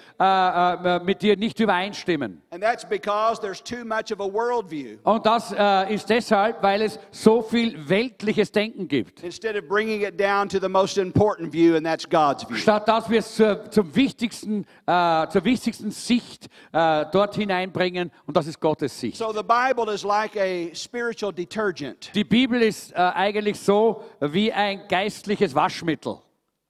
mit 1.05 1.23
dir 1.23 1.37
nicht 1.37 1.61
übereinstimmen. 1.61 2.41
And 2.51 2.63
that's 2.63 2.85
because 2.89 3.41
there's 3.41 3.63
too 3.63 3.85
much 3.85 4.11
of 4.13 4.21
a 4.21 4.27
worldview. 4.33 4.99
Und 5.05 5.27
das 5.27 5.55
ist 5.91 6.09
deshalb, 6.09 6.63
weil 6.63 6.83
es 6.83 6.99
so 7.11 7.43
viel 7.43 7.89
weltliches 7.89 8.53
Denken 8.53 8.89
gibt. 8.89 9.23
Instead 9.23 9.57
of 9.57 9.69
bringing 9.69 10.03
it 10.03 10.19
down 10.19 10.49
to 10.49 10.59
the 10.59 10.69
most 10.69 10.97
important 10.99 11.53
view, 11.53 11.77
and 11.77 11.85
that's 11.85 12.09
God's 12.09 12.45
view. 12.49 12.57
Statt 12.57 12.89
dass 12.89 13.09
wir 13.11 13.19
es 13.19 13.35
zur, 13.37 13.71
zum 13.71 13.95
wichtigsten, 13.95 14.65
zur 14.87 15.45
wichtigsten 15.45 15.91
Sicht 15.91 16.49
dort 16.73 17.35
hineinbringen 17.35 18.11
und 18.27 18.37
das 18.37 18.47
ist 18.47 18.61
Gottes 18.61 18.99
Sicht. 18.99 19.17
So 19.19 19.33
the 19.33 19.43
Bible 19.43 19.93
is 19.93 20.05
like 20.05 20.37
a 20.37 20.75
spiritual 20.75 21.33
detergent. 21.43 22.11
Die 22.15 22.25
Bibel 22.25 22.61
ist 22.63 22.93
äh, 22.93 22.97
eigentlich 22.97 23.59
so 23.59 24.05
wie 24.21 24.53
ein 24.53 24.87
geistliches 24.89 25.55
Waschmittel. 25.55 26.19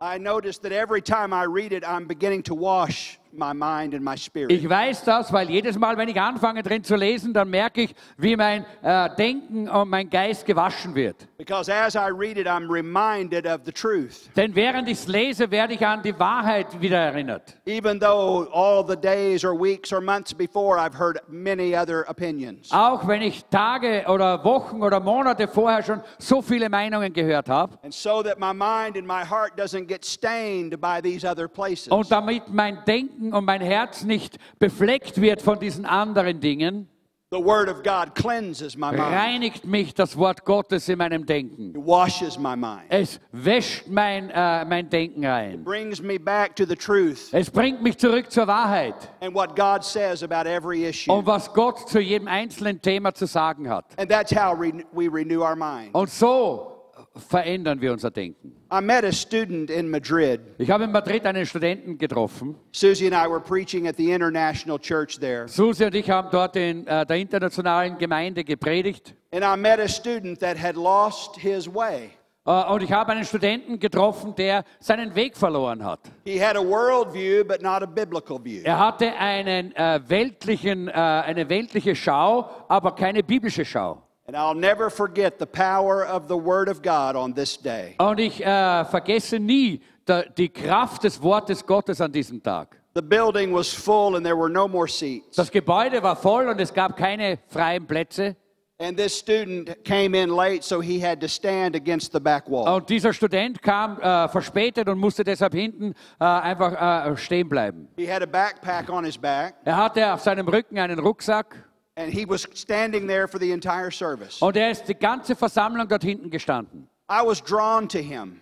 I 0.01 0.19
notice 0.19 0.59
that 0.61 0.73
every 0.73 1.01
time 1.01 1.33
I 1.33 1.45
read 1.45 1.73
it, 1.73 1.85
I'm 1.85 2.07
beginning 2.07 2.43
to 2.45 2.55
wash 2.55 3.19
my 3.33 3.53
mind 3.53 3.95
and 3.95 4.03
my 4.05 4.17
spirit. 4.17 4.51
Ich 4.51 4.69
weiß 4.69 5.05
das, 5.05 5.33
weil 5.33 5.49
jedes 5.51 5.79
Mal, 5.79 5.97
wenn 5.97 6.09
ich 6.09 6.21
anfange 6.21 6.63
drin 6.63 6.85
zu 6.85 6.97
lesen, 6.97 7.33
dann 7.33 7.49
merke 7.49 7.83
ich, 7.83 7.95
wie 8.17 8.37
mein 8.37 8.65
äh, 8.83 9.09
Denken 9.17 9.69
und 9.69 9.89
mein 9.89 10.09
Geist 10.09 10.45
gewaschen 10.47 10.95
wird. 10.95 11.29
Because 11.39 11.73
as 11.73 11.95
I 11.95 12.09
read 12.11 12.37
it, 12.37 12.47
I'm 12.47 12.71
reminded 12.71 13.47
of 13.47 13.63
the 13.65 13.73
truth. 13.73 14.31
Denn 14.37 14.55
während 14.55 14.89
ich 14.89 14.99
es 14.99 15.09
lese, 15.09 15.51
werde 15.51 15.75
ich 15.75 15.85
an 15.85 16.03
die 16.03 16.17
Wahrheit 16.19 16.81
wieder 16.81 16.99
erinnert. 16.99 17.57
Even 17.67 17.99
though 17.99 18.49
all 18.53 18.85
the 18.87 18.97
days 18.97 19.45
or 19.45 19.59
weeks 19.59 19.93
or 19.93 20.01
months 20.01 20.33
before 20.33 20.79
I've 20.79 20.99
heard 20.99 21.21
many 21.29 21.75
other 21.77 22.05
opinions. 22.09 22.71
Auch 22.71 23.07
wenn 23.09 23.23
ich 23.23 23.45
Tage 23.47 24.05
oder 24.09 24.45
Wochen 24.45 24.83
oder 24.83 25.01
Monate 25.01 25.49
vorher 25.49 25.83
schon 25.83 26.01
so 26.19 26.43
viele 26.43 26.69
Meinungen 26.69 27.13
gehört 27.13 27.49
habe. 27.49 27.79
And 27.83 27.93
so 27.93 28.23
that 28.23 28.39
my 28.39 28.53
mind 28.53 28.97
and 28.97 29.07
my 29.07 29.25
heart 29.25 29.59
doesn't 29.59 29.87
get 29.87 30.05
stained 30.05 30.81
by 30.81 31.01
these 31.03 31.27
other 31.27 31.49
places. 31.49 31.89
Und 31.89 32.11
damit 32.11 32.49
mein 32.49 32.85
Denken 32.85 33.22
und 33.31 33.45
mein 33.45 33.61
Herz 33.61 34.05
nicht 34.05 34.39
befleckt 34.59 35.21
wird 35.21 35.43
von 35.43 35.59
diesen 35.59 35.85
anderen 35.85 36.41
Dingen, 36.41 36.89
The 37.35 37.43
Word 37.43 37.71
of 37.71 37.83
God 37.83 38.15
cleanses 38.15 38.77
my 38.77 38.91
mind. 38.91 39.01
reinigt 39.01 39.65
mich 39.65 39.95
das 39.95 40.19
Wort 40.19 40.45
Gottes 40.45 40.87
in 40.91 40.99
meinem 40.99 41.25
Denken. 41.25 41.71
It 41.71 41.77
washes 41.79 42.39
my 42.39 42.55
mind. 42.55 42.83
Es 42.91 43.19
wäscht 43.33 43.87
mein, 43.89 44.29
äh, 44.29 44.67
mein 44.67 44.91
Denken 44.91 45.25
rein. 45.25 45.65
Brings 45.65 46.03
me 46.03 46.21
back 46.21 46.55
to 46.57 46.67
the 46.67 46.77
truth 46.77 47.33
Es 47.33 47.51
bringt 47.51 47.83
mich 47.83 47.97
zurück 47.97 48.31
zur 48.31 48.47
Wahrheit 48.49 48.95
and 49.23 49.35
what 49.35 49.57
God 49.57 49.83
says 49.83 50.23
about 50.23 50.47
every 50.47 50.85
issue. 50.85 51.11
und 51.11 51.25
was 51.25 51.51
Gott 51.55 51.89
zu 51.89 52.01
jedem 52.01 52.29
einzelnen 52.29 52.83
Thema 52.83 53.15
zu 53.15 53.25
sagen 53.25 53.67
hat. 53.71 53.87
And 53.97 54.11
that's 54.11 54.31
how 54.31 54.55
we 54.55 55.09
renew 55.11 55.41
our 55.41 55.57
mind. 55.57 55.95
Und 55.95 56.11
so 56.11 56.72
verändern 57.17 57.81
wir 57.81 57.93
unser 57.93 58.11
Denken. 58.11 58.53
I 58.73 58.81
met 58.81 59.05
a 59.05 59.13
student 59.13 59.71
in 59.71 59.91
Madrid. 59.91 60.41
Ich 60.59 60.71
habe 60.71 60.85
in 60.85 60.93
Madrid 60.93 61.27
einen 61.27 61.45
Studenten 61.47 61.99
getroffen. 61.99 62.57
Susie 62.73 63.13
and 63.13 63.15
I 63.15 63.31
were 63.31 63.41
preaching 63.41 63.87
at 63.87 63.97
the 63.97 64.11
International 64.11 64.79
Church 64.79 65.19
there. 65.19 65.47
Susi 65.49 65.85
und 65.85 65.95
ich 65.95 66.09
haben 66.11 66.29
dort 66.31 66.57
in 66.57 66.87
äh, 66.87 67.05
der 67.05 67.17
internationalen 67.17 67.99
Gemeinde 67.99 68.45
gepredigt. 68.45 69.15
And 69.33 69.45
I 69.45 69.61
met 69.61 69.79
a 69.79 69.89
student 69.89 70.41
that 70.41 70.57
had 70.59 70.77
lost 70.77 71.37
his 71.37 71.67
way. 71.67 72.11
Äh, 72.45 72.65
und 72.73 72.83
ich 72.83 72.91
habe 72.91 73.13
einen 73.13 73.25
Studenten 73.25 73.79
getroffen, 73.79 74.35
der 74.35 74.65
seinen 74.81 75.15
Weg 75.15 75.37
verloren 75.37 75.85
hat. 75.85 76.01
He 76.25 76.43
had 76.43 76.57
a 76.57 76.61
worldview, 76.61 77.45
but 77.45 77.63
not 77.63 77.83
a 77.83 77.87
biblical 77.87 78.43
view. 78.43 78.63
Er 78.65 78.79
hatte 78.79 79.13
einen, 79.17 79.75
äh, 79.77 80.01
weltlichen, 80.09 80.89
äh, 80.89 80.93
eine 80.93 81.49
weltliche 81.49 81.95
Schau, 81.95 82.51
aber 82.69 82.95
keine 82.95 83.23
biblische 83.23 83.65
Schau. 83.65 84.03
And 84.33 84.41
I'll 84.41 84.55
never 84.55 84.89
forget 84.89 85.39
the 85.39 85.47
power 85.47 86.07
of 86.07 86.27
the 86.27 86.39
Word 86.39 86.71
of 86.71 86.81
God 86.81 87.17
on 87.17 87.35
this 87.35 87.59
day. 87.59 87.97
Und 87.99 88.19
ich 88.19 88.43
äh, 88.43 88.85
vergesse 88.87 89.39
nie 89.39 89.83
da, 90.07 90.23
die 90.23 90.49
Kraft 90.49 91.05
des 91.05 91.23
Wortes 91.23 91.67
Gottes 91.67 92.01
an 92.01 92.11
diesem 92.11 92.43
Tag. 92.43 92.79
The 92.95 93.03
building 93.03 93.53
was 93.53 93.75
full 93.75 94.17
and 94.17 94.25
there 94.25 94.39
were 94.39 94.49
no 94.49 94.67
more 94.67 94.89
seats. 94.89 95.37
Das 95.37 95.51
Gebäude 95.51 96.03
war 96.03 96.17
voll 96.17 96.49
und 96.49 96.59
es 96.63 96.73
gab 96.73 96.97
keine 96.97 97.41
freien 97.49 97.87
Plätze. 97.87 98.35
And 98.79 98.97
this 98.97 99.15
student 99.15 99.85
came 99.85 100.15
in 100.15 100.31
late, 100.31 100.65
so 100.65 100.81
he 100.81 100.99
had 100.99 101.21
to 101.21 101.29
stand 101.29 101.77
against 101.77 102.13
the 102.13 102.21
back 102.21 102.49
wall. 102.49 102.75
Und 102.75 102.89
dieser 102.89 103.13
Student 103.13 103.61
kam 103.61 104.01
äh, 104.01 104.29
verspätet 104.29 104.89
und 104.89 104.99
musste 104.99 105.25
deshalb 105.25 105.53
hinten 105.53 105.93
äh, 106.19 106.25
einfach 106.25 107.11
äh, 107.11 107.17
stehen 107.19 107.51
bleiben. 107.51 107.87
He 107.97 108.11
had 108.11 108.23
a 108.23 108.27
backpack 108.27 108.89
on 108.89 109.05
his 109.05 109.19
back, 109.19 109.57
Er 109.67 109.77
hatte 109.77 110.11
auf 110.11 110.23
seinem 110.23 110.49
Rücken 110.49 110.79
einen 110.79 110.99
Rucksack 110.99 111.55
and 111.97 112.13
he 112.13 112.25
was 112.25 112.47
standing 112.55 113.07
there 113.07 113.27
for 113.29 113.39
the 113.39 113.53
entire 113.53 113.91
service. 113.91 114.41
und 114.41 114.57
er 114.57 114.71
ist 114.71 114.87
die 114.89 114.95
ganze 114.95 115.35
Versammlung 115.37 115.89
dort 115.89 116.03
hinten 116.03 116.31
gestanden. 116.31 116.89
I 117.09 117.23
was 117.25 117.41
drawn 117.43 117.89
to 117.89 117.99
him. 117.99 118.41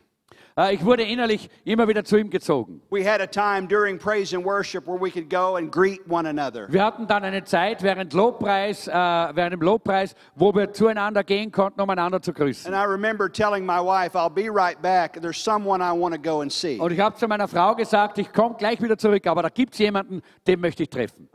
Äh, 0.61 0.75
ich 0.75 0.85
wurde 0.85 1.05
innerlich 1.05 1.49
immer 1.65 1.89
wieder 1.89 2.05
zu 2.05 2.19
ihm 2.19 2.29
gezogen. 2.29 2.83
We 2.91 3.09
had 3.09 3.21
a 3.21 3.27
time 3.27 3.67
during 3.67 3.99
praise 3.99 4.37
and 4.37 4.45
worship 4.45 4.87
where 4.87 5.01
we 5.01 5.11
could 5.11 5.31
go 5.31 5.57
and 5.57 5.73
greet 5.73 6.01
one 6.09 6.29
another. 6.29 6.67
Wir 6.71 6.85
hatten 6.85 7.07
dann 7.07 7.25
eine 7.25 7.45
Zeit 7.45 7.83
während 7.83 8.13
Lobpreis, 8.13 8.87
äh, 8.87 8.93
während 8.93 9.55
dem 9.55 9.63
Lobpreis, 9.63 10.15
wo 10.35 10.55
wir 10.55 10.73
zueinander 10.73 11.25
gehen 11.25 11.51
konnten, 11.51 11.81
um 11.81 11.89
einander 11.89 12.21
zu 12.21 12.33
grüßen. 12.33 12.73
And 12.73 12.77
I 12.77 12.87
remember 12.87 13.31
telling 13.31 13.65
my 13.65 13.79
wife, 13.79 14.19
I'll 14.19 14.29
be 14.29 14.51
right 14.53 14.81
back. 14.83 15.21
There's 15.21 15.43
someone 15.43 15.83
I 15.83 15.99
want 15.99 16.15
to 16.15 16.21
go 16.21 16.43
and 16.43 16.53
see. 16.53 16.79
Und 16.79 16.93
ich 16.93 17.01
habe 17.01 17.17
zu 17.17 17.27
meiner 17.27 17.49
Frau 17.49 17.75
gesagt, 17.75 18.19
ich 18.19 18.31
komme 18.33 18.57
gleich 18.57 18.83
wieder 18.83 18.99
zurück, 18.99 19.27
aber 19.27 19.43
da 19.43 19.49
gibt 19.49 19.73
es 19.73 19.79
jemanden, 19.79 20.21
den 20.47 20.61
möchte 20.61 20.83
ich 20.83 20.91
treffen. 20.91 21.29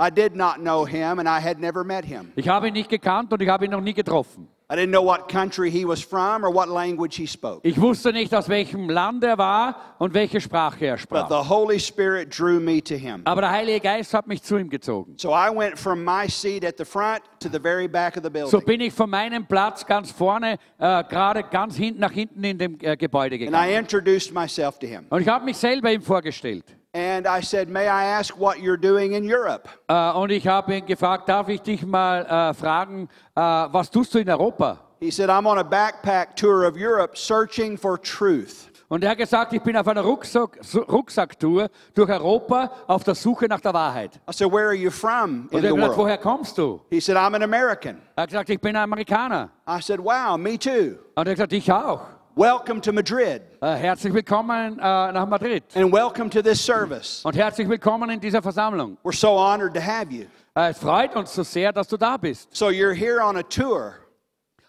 Ich 2.35 2.49
habe 2.49 2.67
ihn 2.67 2.73
nicht 2.73 2.89
gekannt 2.89 3.33
und 3.33 3.41
ich 3.41 3.49
habe 3.49 3.65
ihn 3.65 3.71
noch 3.71 3.81
nie 3.81 3.93
getroffen. 3.93 4.54
I 4.67 4.75
didn't 4.75 4.89
know 4.89 5.03
what 5.03 5.27
country 5.31 5.69
he 5.69 5.85
was 5.85 6.01
from 6.01 6.43
or 6.43 6.51
what 6.51 6.69
language 6.69 7.15
he 7.15 7.27
spoke. 7.27 7.59
Ich 7.63 7.79
wusste 7.79 8.11
nicht, 8.11 8.33
aus 8.33 8.49
welchem 8.49 8.89
Land 8.89 9.23
er 9.23 9.37
war 9.37 9.95
und 9.99 10.15
welche 10.15 10.41
Sprache 10.41 10.87
er 10.87 10.97
sprach. 10.97 11.27
But 11.27 11.29
the 11.29 11.47
Holy 11.47 11.79
Spirit 11.79 12.35
drew 12.35 12.59
me 12.59 12.81
to 12.81 12.95
him. 12.95 13.21
Aber 13.25 13.41
der 13.41 13.51
Heilige 13.51 13.79
Geist 13.79 14.11
hat 14.15 14.25
mich 14.25 14.41
zu 14.41 14.57
ihm 14.57 14.67
gezogen. 14.67 15.13
So 15.17 15.29
I 15.29 15.55
went 15.55 15.77
from 15.77 16.03
my 16.03 16.27
seat 16.27 16.65
at 16.65 16.79
the 16.79 16.85
front 16.85 17.21
to 17.41 17.47
the 17.47 17.59
very 17.59 17.87
back 17.87 18.17
of 18.17 18.23
the 18.23 18.29
building. 18.29 18.49
So 18.49 18.59
bin 18.59 18.81
ich 18.81 18.91
von 18.91 19.07
meinem 19.07 19.45
Platz 19.45 19.85
ganz 19.85 20.09
vorne, 20.09 20.57
äh, 20.79 21.03
gerade 21.03 21.43
ganz 21.43 21.75
hinten 21.75 21.99
nach 21.99 22.11
hinten 22.11 22.43
in 22.43 22.57
dem 22.57 22.77
äh, 22.81 22.97
Gebäude 22.97 23.35
And 23.45 23.55
I 23.55 23.75
introduced 23.75 24.33
myself 24.33 24.79
to 24.79 24.87
him. 24.87 25.05
Und 25.09 25.21
ich 25.21 25.27
habe 25.27 25.45
mich 25.45 25.57
selber 25.57 25.91
ihm 25.91 26.01
vorgestellt. 26.01 26.65
And 26.95 27.27
I 27.27 27.41
said, 27.41 27.67
May 27.67 27.89
I 27.89 28.05
ask 28.05 28.37
what 28.39 28.59
you're 28.59 28.77
doing 28.79 29.15
in 29.15 29.25
Europe? 29.29 29.67
Äh, 29.89 30.11
und 30.13 30.31
ich 30.31 30.47
habe 30.47 30.75
ihn 30.77 30.85
gefragt, 30.85 31.27
darf 31.27 31.49
ich 31.49 31.61
dich 31.61 31.85
mal 31.85 32.25
äh, 32.25 32.53
fragen, 32.53 33.09
äh, 33.35 33.41
was 33.41 33.91
tust 33.91 34.13
du 34.13 34.19
in 34.19 34.29
Europa? 34.29 34.79
He 35.01 35.11
said, 35.11 35.29
I'm 35.29 35.45
on 35.45 35.57
a 35.57 35.63
backpack 35.63 36.37
tour 36.37 36.65
of 36.65 36.77
Europe 36.77 37.17
searching 37.17 37.77
for 37.77 38.01
truth. 38.01 38.69
Und 38.87 39.03
er 39.03 39.09
hat 39.09 39.17
gesagt, 39.17 39.51
ich 39.51 39.61
bin 39.61 39.75
auf 39.75 39.87
einer 39.89 40.03
Rucksack, 40.03 40.57
Rucksacktour 40.87 41.67
durch 41.95 42.09
Europa 42.09 42.71
auf 42.87 43.03
der 43.03 43.15
Suche 43.15 43.47
nach 43.47 43.59
der 43.59 43.73
Wahrheit. 43.73 44.15
I 44.29 44.31
said, 44.31 44.49
Where 44.49 44.67
are 44.67 44.73
you 44.73 44.89
from 44.89 45.49
in 45.51 45.57
Und 45.57 45.63
er 45.65 45.71
the 45.71 45.71
hat 45.71 45.75
gesagt, 45.75 45.97
world? 45.97 45.97
woher 45.97 46.17
kommst 46.17 46.57
du? 46.57 46.79
He 46.89 47.01
said, 47.01 47.17
I'm 47.17 47.35
an 47.35 47.43
American. 47.43 47.97
Er 48.15 48.21
hat 48.23 48.29
gesagt, 48.29 48.49
ich 48.51 48.61
bin 48.61 48.73
Amerikaner. 48.77 49.49
I 49.67 49.81
said, 49.81 49.99
Wow, 49.99 50.37
me 50.37 50.57
too. 50.57 50.95
Und 51.15 51.27
er 51.27 51.31
hat 51.31 51.35
gesagt, 51.35 51.51
ich 51.53 51.69
auch. 51.69 52.01
Welcome 52.37 52.81
to 52.81 52.91
Madrid 52.91 53.41
Äh, 53.61 53.75
herzlich 53.75 54.13
willkommen 54.13 54.77
äh, 54.77 54.81
nach 54.81 55.25
Madrid. 55.25 55.63
and 55.73 55.89
welcome 55.91 56.29
to 56.29 56.41
this 56.41 56.59
service. 56.63 57.21
Und 57.23 57.35
herzlich 57.35 57.69
willkommen 57.69 58.09
in 58.09 58.19
dieser 58.19 58.41
Versammlung. 58.41 58.97
We're 59.05 59.15
so 59.17 59.29
honored 59.37 59.73
to 59.73 59.79
have 59.81 60.11
you. 60.11 60.25
Äh, 60.53 60.71
es 60.71 60.77
freut 60.77 61.15
uns 61.15 61.33
so 61.33 61.43
sehr, 61.43 61.71
dass 61.71 61.87
du 61.87 61.95
da 61.95 62.17
bist. 62.17 62.53
So 62.53 62.67
you're 62.67 62.93
here 62.93 63.21
on 63.23 63.37
a 63.37 63.43
tour, 63.43 63.93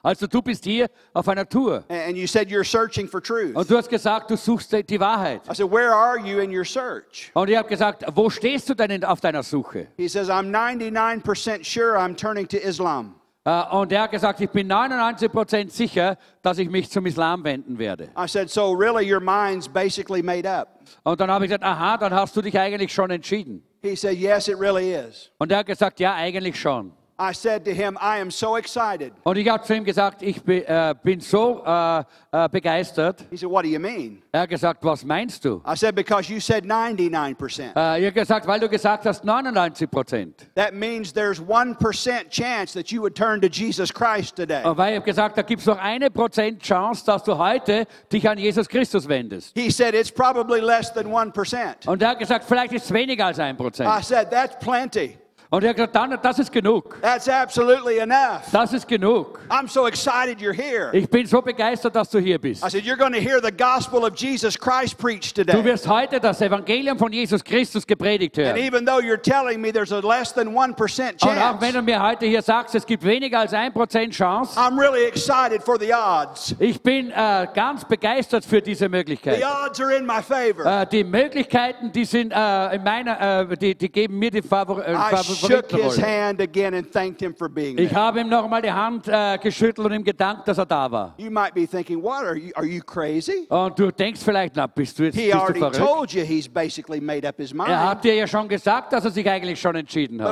Also 0.05 0.29
du 0.29 0.41
bist 0.43 0.63
hier 0.63 0.87
auf 1.13 1.27
einer 1.29 1.45
Tour. 1.49 1.83
and 1.89 2.17
you 2.17 2.29
said 2.29 2.49
you're 2.49 2.63
searching 2.65 3.09
for 3.09 3.21
truth. 3.21 3.57
Und 3.57 3.69
du 3.69 3.77
hast 3.77 3.89
gesagt, 3.89 4.31
du 4.31 4.37
suchst 4.37 4.73
die 4.89 5.01
Wahrheit. 5.01 5.41
I 5.51 5.55
said, 5.57 5.69
Where 5.69 5.93
are 5.93 6.21
you 6.21 6.39
in 6.39 6.57
your 6.57 6.65
search? 6.65 7.33
Und 7.35 7.51
ich 7.51 7.57
habe 7.57 7.69
gesagt, 7.69 8.05
wo 8.15 8.31
stehst 8.31 8.69
du 8.69 8.75
denn 8.75 9.03
auf 9.03 9.21
deiner 9.21 9.43
Suche? 9.43 9.89
He 9.97 10.07
says, 10.07 10.29
I'm 10.29 10.53
99% 10.53 11.65
sure 11.65 11.97
I'm 11.99 12.15
turning 12.17 12.47
to 12.47 12.59
Islam. 12.59 13.17
Äh, 13.47 13.63
Und 13.71 13.93
er 13.93 14.03
hat 14.03 14.11
gesagt, 14.11 14.41
ich 14.41 14.51
bin 14.51 14.71
99% 14.71 15.71
sicher, 15.71 16.19
dass 16.43 16.59
ich 16.59 16.69
mich 16.69 16.91
zum 16.91 17.07
Islam 17.07 17.45
wenden 17.45 17.79
werde. 17.79 18.09
I 18.19 18.27
said, 18.27 18.51
So 18.51 18.73
really, 18.73 19.09
your 19.11 19.21
mind's 19.21 19.69
basically 19.69 20.21
made 20.21 20.51
up. 20.51 20.81
Und 21.05 21.21
dann 21.21 21.31
habe 21.31 21.45
ich 21.45 21.51
gesagt, 21.51 21.63
aha, 21.63 21.97
dann 21.97 22.13
hast 22.13 22.37
du 22.37 22.43
dich 22.43 22.59
eigentlich 22.59 22.93
schon 22.93 23.09
entschieden. 23.11 23.63
He 23.83 23.95
said, 23.95 24.19
Yes, 24.19 24.49
it 24.49 24.59
really 24.59 24.93
is. 24.93 25.31
Und 25.39 25.53
er 25.53 25.59
hat 25.59 25.67
gesagt, 25.67 26.01
ja, 26.01 26.15
eigentlich 26.15 26.61
schon. 26.61 26.93
I 27.19 27.33
said 27.33 27.65
to 27.65 27.71
him, 27.73 27.97
I 27.99 28.21
am 28.21 28.31
so 28.31 28.57
excited. 28.59 29.11
Und 29.25 29.39
ich 29.39 29.49
habe 29.49 29.65
zu 29.65 29.75
ihm 29.75 29.85
gesagt, 29.85 30.21
ich 30.21 30.43
bi- 30.43 30.59
äh, 30.67 30.95
bin 31.03 31.21
so 31.21 31.63
äh, 31.65 32.01
äh, 32.31 32.49
begeistert. 32.51 33.25
He 33.31 33.39
said, 33.39 33.49
What 33.51 33.65
do 33.65 33.71
you 33.71 33.81
mean? 33.81 34.23
Er 34.33 34.43
hat 34.43 34.51
gesagt, 34.51 34.85
was 34.85 35.03
meinst 35.03 35.43
du? 35.43 35.63
I 35.67 35.75
said, 35.77 35.95
Because 35.95 36.31
you 36.31 36.41
said 36.41 36.65
99%. 36.65 37.75
Äh, 37.75 38.01
ich 38.01 38.07
habe 38.07 38.13
gesagt, 38.13 38.47
weil 38.47 38.61
du 38.61 38.69
gesagt 38.69 39.07
hast 39.07 39.25
99 39.25 39.91
Prozent. 39.91 40.47
That 40.57 40.75
means 40.75 41.15
there's 41.15 41.41
1% 41.41 42.29
chance 42.29 42.75
that 42.75 42.91
you 42.93 43.01
would 43.01 43.15
turn 43.15 43.41
to 43.41 43.49
Jesus 43.49 43.91
Christ 43.91 44.37
today. 44.37 44.63
Und 44.65 44.77
weil 44.77 44.91
ich 44.93 44.97
habe 44.97 45.07
gesagt, 45.07 45.39
da 45.39 45.43
gibt 45.43 45.61
es 45.61 45.67
noch 45.67 45.79
eine 45.79 46.11
Prozent 46.11 46.61
Chance, 46.63 47.07
dass 47.07 47.25
du 47.25 47.39
heute 47.39 47.87
dich 48.13 48.29
an 48.29 48.37
Jesus 48.37 48.69
Christus 48.69 49.09
wendest. 49.09 49.53
He 49.57 49.71
said, 49.71 49.95
It's 49.95 50.13
probably 50.13 50.61
less 50.61 50.93
than 50.93 51.07
1%. 51.07 51.89
Und 51.89 52.03
er 52.03 52.11
hat 52.11 52.19
gesagt, 52.19 52.45
vielleicht 52.47 52.75
ist 52.75 52.85
es 52.85 52.93
weniger 52.93 53.25
als 53.25 53.39
ein 53.39 53.57
I 53.57 54.03
said, 54.03 54.31
That's 54.31 54.55
plenty. 54.63 55.17
Und 55.49 55.63
er 55.63 55.71
hat 55.71 55.77
gesagt, 55.77 55.95
dann, 55.95 56.19
das 56.23 56.39
ist 56.41 56.51
genug. 56.51 56.97
That's 57.03 57.29
absolutely 57.29 57.99
enough. 57.99 58.43
Das 58.51 58.73
ist 58.73 58.89
genug. 58.89 59.39
I'm 59.49 59.69
so 59.69 59.87
excited 59.87 60.41
you're 60.41 60.53
here. 60.53 60.91
Ich 60.93 61.09
bin 61.09 61.25
so 61.27 61.41
begeistert, 61.41 61.95
dass 61.95 62.11
du 62.11 62.19
hier 62.19 62.39
bist. 62.41 62.65
I 62.65 62.69
said, 62.71 62.85
You're 62.85 62.97
going 62.97 63.13
to 63.13 63.21
hear 63.21 63.41
the 63.41 63.53
gospel 63.53 64.05
of 64.05 64.17
Jesus 64.17 64.59
Christ 64.59 64.99
preached 64.99 65.39
Du 65.39 65.45
today. 65.45 65.63
wirst 65.65 65.87
heute 65.87 66.19
das 66.19 66.41
Evangelium 66.41 66.99
von 66.99 67.13
Jesus 67.13 67.45
Christus 67.45 67.87
gepredigt 67.87 68.37
And 68.39 68.47
hören. 68.49 68.57
even 68.57 68.85
though 68.85 68.99
you're 69.01 69.21
telling 69.21 69.61
me 69.61 69.73
there's 69.73 69.93
a 69.93 70.01
less 70.01 70.33
than 70.35 70.49
1% 70.49 71.23
Und 71.23 71.39
auch 71.39 71.61
wenn 71.61 71.73
chance, 71.73 71.73
du 71.75 71.83
mir 71.83 72.03
heute 72.03 72.27
hier 72.27 72.43
sagst, 72.43 72.75
es 72.75 72.85
gibt 72.85 73.05
weniger 73.05 73.39
als 73.41 73.53
ein 73.55 73.73
Prozent 73.73 74.13
Chance, 74.15 74.59
I'm 74.59 74.77
really 74.77 75.05
excited 75.05 75.63
for 75.63 75.79
the 75.79 75.93
odds. 75.95 76.57
ich 76.59 76.83
bin 76.83 77.11
äh, 77.13 77.47
ganz 77.55 77.85
begeistert 77.85 78.45
für 78.45 78.61
diese 78.61 78.89
Möglichkeit. 78.89 79.37
The 79.37 79.45
odds 79.45 79.81
are 79.81 79.95
in 79.95 80.05
my 80.07 80.21
favor. 80.21 80.65
Äh, 80.83 80.87
die 80.89 81.05
Möglichkeiten, 81.05 81.93
die 81.93 82.05
sind 82.05 82.33
äh, 82.33 82.75
in 82.75 82.83
meiner, 82.83 83.43
äh, 83.51 83.57
die, 83.57 83.75
die 83.77 83.89
geben 83.93 84.19
mir 84.19 84.33
die 84.33 84.43
Favor 84.43 84.85
äh, 84.85 84.93
Favor 84.95 85.36
His 85.37 85.85
wollte. 85.85 86.03
hand 86.03 86.41
again 86.41 86.75
and 86.75 86.91
thanked 86.93 87.21
him 87.21 87.35
for 87.35 87.49
being 87.49 87.79
Ich 87.79 87.95
habe 87.95 88.21
ihm 88.21 88.29
nochmal 88.29 88.63
die 88.63 88.71
Hand 88.73 89.07
äh, 89.09 89.39
geschüttelt 89.39 89.87
und 89.87 89.93
ihm 89.93 90.05
gedankt, 90.05 90.47
dass 90.49 90.59
er 90.59 90.67
da 90.67 90.91
war. 90.91 91.15
You 91.19 91.31
might 91.31 91.55
be 91.55 91.67
thinking, 91.67 92.03
what? 92.03 92.25
Are 92.25 92.37
you, 92.37 92.53
are 92.55 92.67
you 92.67 92.81
crazy? 92.83 93.47
Und 93.49 93.79
du 93.79 93.91
denkst 93.91 94.21
vielleicht, 94.23 94.57
na, 94.57 94.67
bist 94.67 94.99
du 94.99 95.05
jetzt 95.05 95.15
He 95.17 95.23
bist 95.27 95.35
du 95.35 95.39
already 95.39 95.59
verrückt? 95.59 95.77
told 95.79 96.13
you 96.13 96.23
he's 96.25 96.49
basically 96.49 97.01
made 97.01 97.27
up 97.27 97.37
his 97.37 97.53
Er 97.53 97.89
hat 97.91 98.05
dir 98.05 98.15
ja 98.15 98.27
schon 98.27 98.49
gesagt, 98.49 98.93
dass 98.93 99.05
er 99.05 99.11
sich 99.11 99.29
eigentlich 99.29 99.61
schon 99.61 99.77
entschieden 99.77 100.23
hat. 100.23 100.31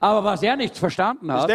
Aber 0.00 0.24
was 0.24 0.42
er 0.42 0.56
nicht 0.56 0.76
verstanden 0.76 1.32
hat, 1.32 1.50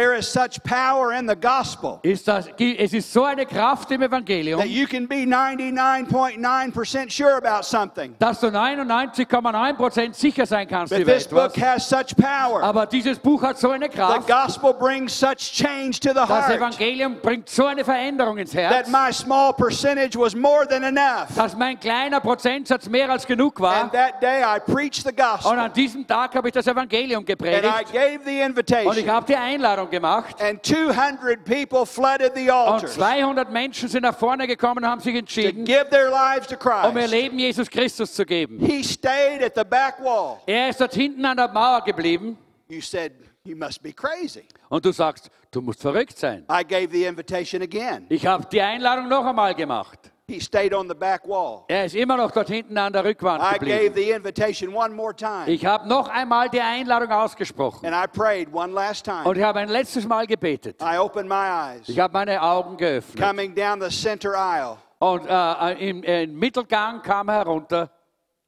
ist, 2.02 2.28
dass 2.28 2.48
es 2.58 2.92
ist 2.92 3.12
so 3.12 3.24
eine 3.24 3.46
Kraft 3.46 3.90
im 3.90 4.02
Evangelium, 4.02 4.60
that 4.60 4.68
you 4.68 4.86
can 4.86 5.06
be 5.06 5.24
99.9% 5.24 7.10
sure 7.10 7.36
about 7.36 7.64
something. 7.64 8.14
dass 8.18 8.40
du 8.40 8.48
99,9% 8.48 10.14
sicher 10.14 10.46
sein 10.46 10.66
kannst 10.68 10.92
But 10.92 11.02
über 11.02 11.14
etwas. 11.14 11.52
Has 11.62 11.88
such 11.88 12.16
power. 12.16 12.62
Aber 12.62 12.86
dieses 12.86 13.18
Buch 13.18 13.42
hat 13.42 13.58
so 13.58 13.70
eine 13.70 13.86
The 13.90 13.96
Kraft, 13.96 14.28
gospel 14.28 14.74
brings 14.74 15.18
such 15.18 15.36
change 15.52 16.00
to 16.00 16.08
the 16.08 16.14
das 16.14 16.28
heart 16.28 16.50
Evangelium 16.56 17.16
bringt 17.22 17.48
so 17.48 17.66
eine 17.66 17.84
Veränderung 17.84 18.38
ins 18.38 18.52
that 18.52 18.72
Herz, 18.72 18.88
my 18.88 19.12
small 19.12 19.52
percentage 19.52 20.18
was 20.18 20.34
more 20.34 20.66
than 20.66 20.82
enough. 20.82 21.28
dass 21.36 21.56
mein 21.56 21.78
kleiner 21.78 22.20
Prozentsatz 22.20 22.88
mehr 22.88 23.08
als 23.10 23.26
genug 23.26 23.60
war. 23.60 23.82
And 23.84 23.92
that 23.92 24.20
day 24.20 24.42
I 24.42 24.58
preached 24.58 25.04
the 25.04 25.10
Und 25.10 25.16
gospel 25.16 25.58
an 25.58 25.72
diesem 25.72 26.06
Tag 26.06 26.34
habe 26.34 26.48
ich 26.48 26.54
das 26.54 26.66
Evangelium 26.66 27.20
and 27.20 27.30
I 27.30 27.32
gepredigt 27.32 27.92
gave 27.92 28.20
the 28.24 28.30
und 28.30 28.36
ich 28.36 28.46
invitation. 28.46 29.08
habe 29.08 29.26
die 29.26 29.36
Einladung 29.36 29.90
gemacht. 29.90 30.36
And 30.42 30.64
200 30.64 31.44
people 31.44 31.86
flooded 31.86 32.32
the 32.34 32.50
Und 32.50 32.56
altars 32.56 32.94
200 32.94 33.50
Menschen 33.50 33.88
sind 33.88 34.02
nach 34.02 34.16
vorne 34.16 34.46
gekommen 34.46 34.78
und 34.84 34.86
haben 34.90 35.00
sich 35.00 35.12
to 35.12 35.18
entschieden, 35.18 35.64
give 35.64 35.86
their 35.90 36.10
lives 36.10 36.46
to 36.48 36.56
um 36.88 36.96
ihr 36.96 37.02
Christ. 37.02 37.12
Leben 37.12 37.38
Jesus 37.38 37.70
Christus 37.70 38.12
zu 38.14 38.24
geben. 38.24 38.58
He 38.58 38.82
stayed 38.82 39.42
at 39.42 39.52
the 39.54 39.64
back 39.64 39.96
wall. 40.02 40.38
Er 40.46 40.68
ist 40.68 40.80
dort 40.80 40.94
hinten 40.94 41.24
an 41.24 41.36
der 41.36 41.48
Mauer 41.52 41.82
geblieben 41.84 42.38
You 42.68 42.80
said, 42.80 43.12
You 43.44 43.56
must 43.56 43.82
be 43.82 43.92
crazy. 43.92 44.44
und 44.68 44.84
du 44.84 44.92
sagst, 44.92 45.28
du 45.50 45.60
musst 45.60 45.80
verrückt 45.82 46.16
sein. 46.16 46.44
I 46.50 46.62
gave 46.64 46.88
the 46.92 47.04
invitation 47.06 47.60
again. 47.62 48.06
Ich 48.08 48.24
habe 48.26 48.46
die 48.50 48.62
Einladung 48.62 49.08
noch 49.08 49.24
einmal 49.26 49.54
gemacht. 49.54 49.98
He 50.28 50.40
stayed 50.40 50.72
on 50.72 50.88
the 50.88 50.94
back 50.94 51.26
wall. 51.28 51.64
Er 51.68 51.84
ist 51.84 51.94
immer 51.96 52.16
noch 52.16 52.30
dort 52.30 52.48
hinten 52.48 52.78
an 52.78 52.92
der 52.92 53.04
Rückwand 53.04 53.42
I 53.42 53.58
gave 53.58 53.90
geblieben. 53.90 53.94
the 53.96 54.10
invitation 54.12 54.72
one 54.74 54.94
more 54.94 55.14
time. 55.14 55.44
Ich 55.48 55.66
habe 55.66 55.86
noch 55.88 56.08
einmal 56.08 56.48
die 56.48 56.60
Einladung 56.60 57.10
ausgesprochen 57.10 57.84
And 57.84 57.94
I 57.94 58.06
prayed 58.06 58.48
one 58.54 58.72
last 58.72 59.06
und 59.08 59.24
time. 59.24 59.36
ich 59.36 59.42
habe 59.42 59.58
ein 59.58 59.68
letztes 59.68 60.06
Mal 60.06 60.26
gebetet. 60.26 60.80
I 60.80 60.96
opened 60.96 61.28
my 61.28 61.34
eyes. 61.74 61.88
Ich 61.88 61.98
habe 61.98 62.12
meine 62.12 62.40
Augen 62.40 62.76
geöffnet 62.76 63.22
Coming 63.22 63.54
down 63.54 63.80
the 63.82 63.88
center 63.90 64.34
aisle 64.34 64.76
und 65.00 65.26
äh, 65.28 65.88
im, 65.90 66.02
im 66.04 66.38
Mittelgang 66.38 67.02
kam 67.02 67.28
herunter 67.28 67.90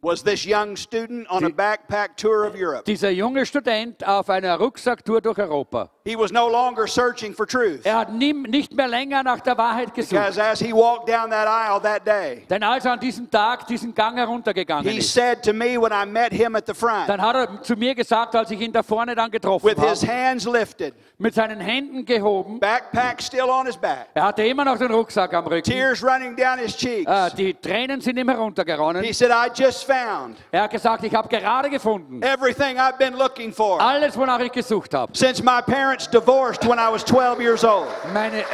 was 0.04 0.22
this 0.22 0.44
young 0.44 0.76
student 0.76 1.26
on 1.30 1.44
a 1.44 1.48
backpack 1.48 2.16
tour 2.16 2.46
of 2.46 2.54
Europe. 2.54 2.84
dieser 2.84 3.10
junge 3.10 3.46
Student 3.46 4.06
auf 4.06 4.28
einer 4.28 4.56
Rucksacktour 4.58 5.20
durch 5.20 5.38
Europa. 5.38 5.88
He 6.04 6.16
was 6.16 6.30
no 6.30 6.48
longer 6.50 6.86
searching 6.86 7.32
for 7.32 7.46
truth. 7.46 7.80
Er 7.84 7.96
hat 7.96 8.12
nie, 8.12 8.34
nicht 8.34 8.74
mehr 8.74 8.86
länger 8.86 9.22
nach 9.22 9.40
der 9.40 9.56
Wahrheit 9.56 9.94
gesucht. 9.94 10.10
Because 10.20 10.38
as 10.38 10.60
he 10.60 10.70
walked 10.72 11.08
down 11.08 11.30
that 11.30 11.48
aisle 11.48 11.80
that 11.80 12.06
day, 12.06 12.44
Denn 12.50 12.62
als 12.62 12.84
er 12.84 12.92
an 12.92 13.00
diesem 13.00 13.30
Tag 13.30 13.66
diesen 13.66 13.94
Gang 13.94 14.18
heruntergegangen 14.18 14.86
he 14.86 14.98
ist, 14.98 15.14
said 15.14 15.42
to 15.42 15.54
me 15.54 15.80
when 15.80 15.92
I 15.92 16.04
met 16.04 16.30
him 16.32 16.54
at 16.56 16.66
the 16.66 16.74
front, 16.74 17.08
dann 17.08 17.22
hat 17.22 17.34
er 17.34 17.62
zu 17.62 17.74
mir 17.74 17.94
gesagt, 17.94 18.34
als 18.36 18.50
ich 18.50 18.60
ihn 18.60 18.72
da 18.72 18.82
vorne 18.82 19.14
dann 19.14 19.30
getroffen 19.30 19.66
with 19.66 19.82
his 19.82 20.06
hands 20.06 20.44
lifted, 20.44 20.92
mit 21.16 21.32
seinen 21.34 21.58
Händen 21.60 22.04
gehoben, 22.04 22.60
backpack 22.60 23.22
still 23.22 23.48
on 23.48 23.64
his 23.64 23.76
back, 23.78 24.08
er 24.12 24.24
hatte 24.24 24.44
immer 24.44 24.66
noch 24.66 24.76
den 24.76 24.92
Rucksack 24.92 25.32
am 25.32 25.46
Rücken, 25.46 25.70
tears 25.70 26.02
running 26.04 26.36
down 26.36 26.58
his 26.58 26.76
cheeks, 26.76 27.10
äh, 27.10 27.30
die 27.34 27.54
Tränen 27.54 28.02
sind 28.02 28.18
ihm 28.18 28.28
heruntergeronnen. 28.28 29.02
he 29.02 29.12
said, 29.14 29.30
I 29.30 29.48
just 29.54 29.84
found 29.94 30.37
Er 30.50 30.62
hat 30.62 30.70
gesagt, 30.70 31.04
ich 31.04 31.14
habe 31.14 31.28
gerade 31.28 31.70
gefunden, 31.70 32.22
everything 32.22 32.78
I've 32.78 32.98
been 32.98 33.14
looking 33.16 33.52
for 33.52 33.80
alles, 33.80 34.16
wonach 34.16 34.40
ich 34.40 34.52
gesucht 34.52 34.94
habe. 34.94 35.16
since 35.16 35.42
my 35.42 35.61
parents 35.62 36.09
divorced 36.09 36.64
when 36.68 36.78
I 36.78 36.90
was 36.92 37.04
12 37.04 37.40
years 37.40 37.64
old. 37.64 37.88
Meine, 38.12 38.44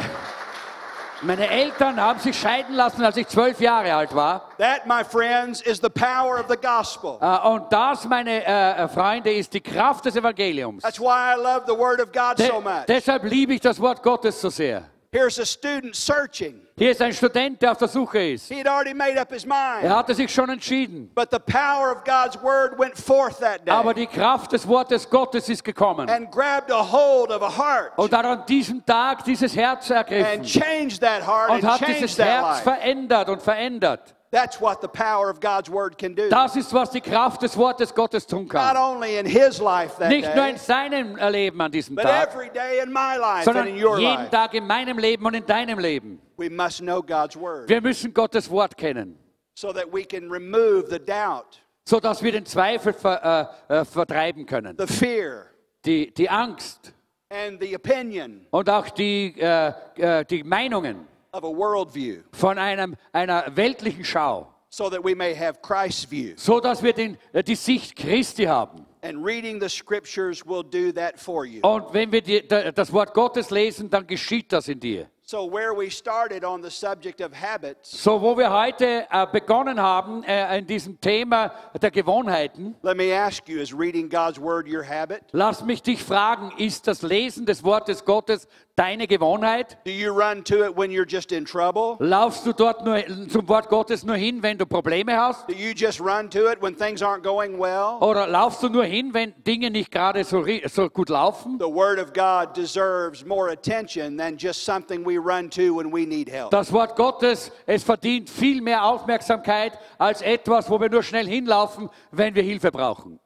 meine 1.23 1.47
Eltern 1.47 2.01
haben 2.01 2.19
sich 2.19 2.35
scheiden 2.39 2.73
lassen, 2.75 3.03
als 3.03 3.15
ich 3.15 3.27
zwölf 3.27 3.59
Jahre 3.61 3.93
alt 3.93 4.15
war. 4.15 4.49
That, 4.57 4.87
my 4.87 5.03
friends, 5.03 5.61
is 5.61 5.79
the 5.79 5.89
power 5.89 6.39
of 6.39 6.45
the 6.49 6.57
gospel. 6.57 7.17
Äh, 7.21 7.47
und 7.47 7.71
das, 7.71 8.05
meine 8.05 8.43
äh, 8.43 8.87
Freunde, 8.87 9.31
ist 9.31 9.53
die 9.53 9.61
Kraft 9.61 10.05
des 10.05 10.15
Evangeliums. 10.15 10.81
That's 10.81 10.99
why 10.99 11.35
I 11.35 11.37
love 11.37 11.63
the 11.67 11.77
Word 11.77 12.01
of 12.01 12.11
God 12.11 12.39
De 12.39 12.47
so 12.47 12.59
much. 12.59 12.85
deshalb 12.87 13.23
liebe 13.23 13.53
ich 13.53 13.61
das 13.61 13.79
Wort 13.79 14.01
Gottes 14.01 14.41
so 14.41 14.49
sehr. 14.49 14.83
Here's 15.13 15.37
a 15.39 15.45
student 15.45 15.93
searching. 15.93 16.61
Hier 16.77 16.91
ist 16.91 17.01
ein 17.01 17.11
Student, 17.11 17.61
der 17.61 17.73
auf 17.73 17.77
der 17.77 17.89
Suche 17.89 18.31
ist. 18.31 18.47
He 18.47 18.59
had 18.59 18.67
already 18.67 18.93
made 18.93 19.19
up 19.19 19.29
his 19.29 19.45
mind. 19.45 19.83
Er 19.83 19.97
hatte 19.97 20.15
sich 20.15 20.33
schon 20.33 20.49
entschieden. 20.49 21.11
But 21.13 21.29
the 21.31 21.39
power 21.39 21.91
of 21.91 22.05
God's 22.05 22.41
Word 22.41 22.79
went 22.79 22.97
forth 22.97 23.37
that 23.39 23.65
day 23.67 23.71
Aber 23.71 23.93
die 23.93 24.07
Kraft 24.07 24.53
des 24.53 24.65
Wortes 24.65 25.09
Gottes 25.09 25.49
ist 25.49 25.65
gekommen 25.65 26.09
and 26.09 26.31
grabbed 26.31 26.71
a 26.71 26.81
hold 26.81 27.29
of 27.29 27.41
a 27.41 27.49
heart 27.49 27.91
und 27.97 28.13
hat 28.13 28.23
an 28.25 28.45
diesem 28.45 28.85
Tag 28.85 29.25
dieses 29.25 29.53
Herz 29.53 29.89
ergriffen. 29.89 30.39
and 30.39 30.45
changed 30.45 31.01
that 31.01 31.27
heart 31.27 31.49
und 31.49 31.63
hat 31.65 31.85
dieses 31.85 32.17
Herz 32.17 32.61
verändert 32.61 33.27
und 33.27 33.41
verändert. 33.41 34.15
That's 34.31 34.61
what 34.61 34.79
the 34.81 34.87
power 34.87 35.29
of 35.29 35.41
God's 35.41 35.69
Word 35.69 35.97
can 35.97 36.15
do. 36.15 36.29
Das 36.29 36.55
ist, 36.55 36.73
was 36.73 36.89
die 36.89 37.01
Kraft 37.01 37.41
des 37.41 37.57
Wortes 37.57 37.93
Gottes 37.93 38.25
tun 38.25 38.43
Not 38.43 38.51
kann. 38.51 38.77
only 38.77 39.17
in 39.17 39.25
his 39.25 39.59
life 39.59 39.97
that 39.99 40.07
Nicht 40.09 40.33
nur 40.33 40.47
in 40.47 40.55
seinem 40.57 41.17
Leben 41.17 41.59
an 41.59 41.69
diesem 41.69 41.95
but 41.95 42.05
Tag, 42.05 42.29
every 42.29 42.49
day 42.49 42.79
in 42.81 42.93
my 42.93 43.17
life 43.17 43.39
and 43.39 43.43
sondern 43.45 43.67
in 43.67 43.75
your 43.83 43.99
jeden 43.99 44.15
life. 44.21 44.29
Tag 44.31 44.53
in 44.53 44.65
meinem 44.65 44.97
Leben 44.97 45.25
und 45.25 45.33
in 45.33 45.45
deinem 45.45 45.79
Leben. 45.79 46.21
We 46.37 46.49
must 46.49 46.79
know 46.79 47.01
God's 47.01 47.35
Word 47.35 47.67
Wir 47.67 47.81
müssen 47.81 48.13
Gottes 48.13 48.49
Wort 48.49 48.77
kennen, 48.77 49.17
so 49.53 49.73
that 49.73 49.91
we 49.91 50.05
can 50.05 50.29
remove 50.31 50.85
the 50.89 50.99
doubt, 50.99 51.61
sodass 51.85 52.23
wir 52.23 52.31
den 52.31 52.45
Zweifel 52.45 52.93
ver, 52.93 53.57
äh, 53.69 53.79
äh, 53.81 53.85
vertreiben 53.85 54.45
können. 54.45 54.77
the 54.79 54.87
fear, 54.87 55.47
Die, 55.83 56.09
die 56.13 56.29
Angst 56.29 56.93
and 57.29 57.59
the 57.61 57.75
opinion 57.75 58.45
und 58.51 58.69
auch 58.69 58.87
die, 58.91 59.35
äh, 59.37 59.73
äh, 59.97 60.23
die 60.23 60.41
Meinungen 60.43 61.05
of 61.33 61.43
a 61.45 61.49
worldview 61.49 62.23
von 62.33 62.57
einem, 62.57 62.95
einer 63.13 63.45
weltlichen 63.55 64.03
Schau. 64.03 64.47
so 64.69 64.89
that 64.89 65.03
we 65.03 65.13
may 65.15 65.33
have 65.33 65.61
Christ's 65.61 66.05
view. 66.09 66.33
so 66.37 66.59
dass 66.59 66.81
wir 66.83 66.93
den, 66.93 67.17
äh, 67.33 67.43
die 67.43 67.55
Sicht 67.55 67.95
Christi 67.95 68.43
haben. 68.45 68.85
And 69.03 69.23
reading 69.25 69.59
the 69.59 69.67
scriptures 69.69 70.45
will 70.45 70.63
do 70.63 70.91
that 70.91 71.19
for 71.19 71.45
you. 71.45 71.61
Und 71.63 71.91
wenn 71.93 72.11
wir 72.11 72.21
die, 72.21 72.45
da- 72.47 72.71
das 72.71 72.91
Wort 72.93 73.13
Gottes 73.13 73.49
lesen, 73.49 73.89
dann 73.89 74.05
geschieht 74.05 74.51
das 74.53 74.67
in 74.67 74.79
dir. 74.79 75.07
So, 75.23 75.49
where 75.49 75.73
we 75.73 75.89
started 75.89 76.43
on 76.43 76.61
the 76.61 76.69
subject 76.69 77.21
of 77.21 77.31
habits, 77.33 77.89
So, 78.03 78.21
wo 78.21 78.37
wir 78.37 78.51
heute 78.51 79.07
äh, 79.09 79.25
begonnen 79.31 79.79
haben 79.81 80.23
äh, 80.23 80.57
in 80.59 80.67
diesem 80.67 80.99
Thema 80.99 81.53
der 81.81 81.89
Gewohnheiten, 81.89 82.75
let 82.83 82.97
me 82.97 83.13
ask 83.17 83.47
you 83.47 83.59
is 83.61 83.73
reading 83.73 84.09
God's 84.09 84.37
word 84.39 84.67
your 84.67 84.83
habit? 84.85 85.21
lass 85.31 85.63
mich 85.63 85.81
dich 85.81 86.03
fragen, 86.03 86.51
ist 86.57 86.85
das 86.85 87.01
Lesen 87.01 87.45
des 87.45 87.63
Wortes 87.63 88.03
Gottes 88.03 88.45
deine 88.75 89.07
Gewohnheit? 89.07 89.77
Do 89.85 89.91
you 89.91 90.11
run 90.11 90.43
to 90.45 90.65
it 90.65 90.77
when 90.77 90.91
you're 90.91 91.07
just 91.07 91.31
in 91.31 91.45
trouble? 91.45 91.97
Laufst 91.99 92.45
du 92.45 92.53
dort 92.53 92.83
nur 92.85 92.97
zum 93.29 93.47
Wort 93.47 93.69
Gottes 93.69 94.03
nur 94.03 94.15
hin, 94.15 94.41
wenn 94.41 94.57
du 94.57 94.65
Probleme 94.65 95.15
hast? 95.17 95.47
Do 95.47 95.53
you 95.53 95.73
just 95.75 95.99
run 95.99 96.29
to 96.29 96.51
it 96.51 96.61
when 96.61 96.75
things 96.75 97.01
aren't 97.01 97.23
going 97.23 97.59
well? 97.59 97.97
Oder 98.01 98.27
laufst 98.27 98.63
du 98.63 98.69
nur 98.69 98.85
hin, 98.85 99.13
wenn 99.13 99.33
Dinge 99.45 99.69
nicht 99.71 99.91
gerade 99.91 100.23
so, 100.23 100.45
so 100.67 100.89
gut 100.89 101.09
laufen? 101.09 101.57
The 101.59 101.65
word 101.65 101.99
of 101.99 102.13
God 102.13 102.55
deserves 102.55 103.25
more 103.25 103.51
attention 103.51 104.17
than 104.17 104.37
just 104.37 104.63
something 104.63 105.05
we 105.05 105.17
run 105.17 105.49
to 105.51 105.75
when 105.75 105.91
we 105.91 106.05
need 106.05 106.29
help. 106.29 106.51
Das 106.51 106.71
Wort 106.71 106.95
Gottes, 106.95 107.51
es 107.65 107.83
verdient 107.83 108.29
viel 108.29 108.61
mehr 108.61 108.83
Aufmerksamkeit 108.85 109.77
als 109.97 110.21
etwas, 110.21 110.69
wo 110.69 110.79
wir 110.79 110.89
nur 110.89 111.03
schnell 111.03 111.27
hinlaufen, 111.27 111.89
wenn 112.11 112.35
wir 112.35 112.43
Hilfe 112.43 112.71
brauchen. 112.71 113.19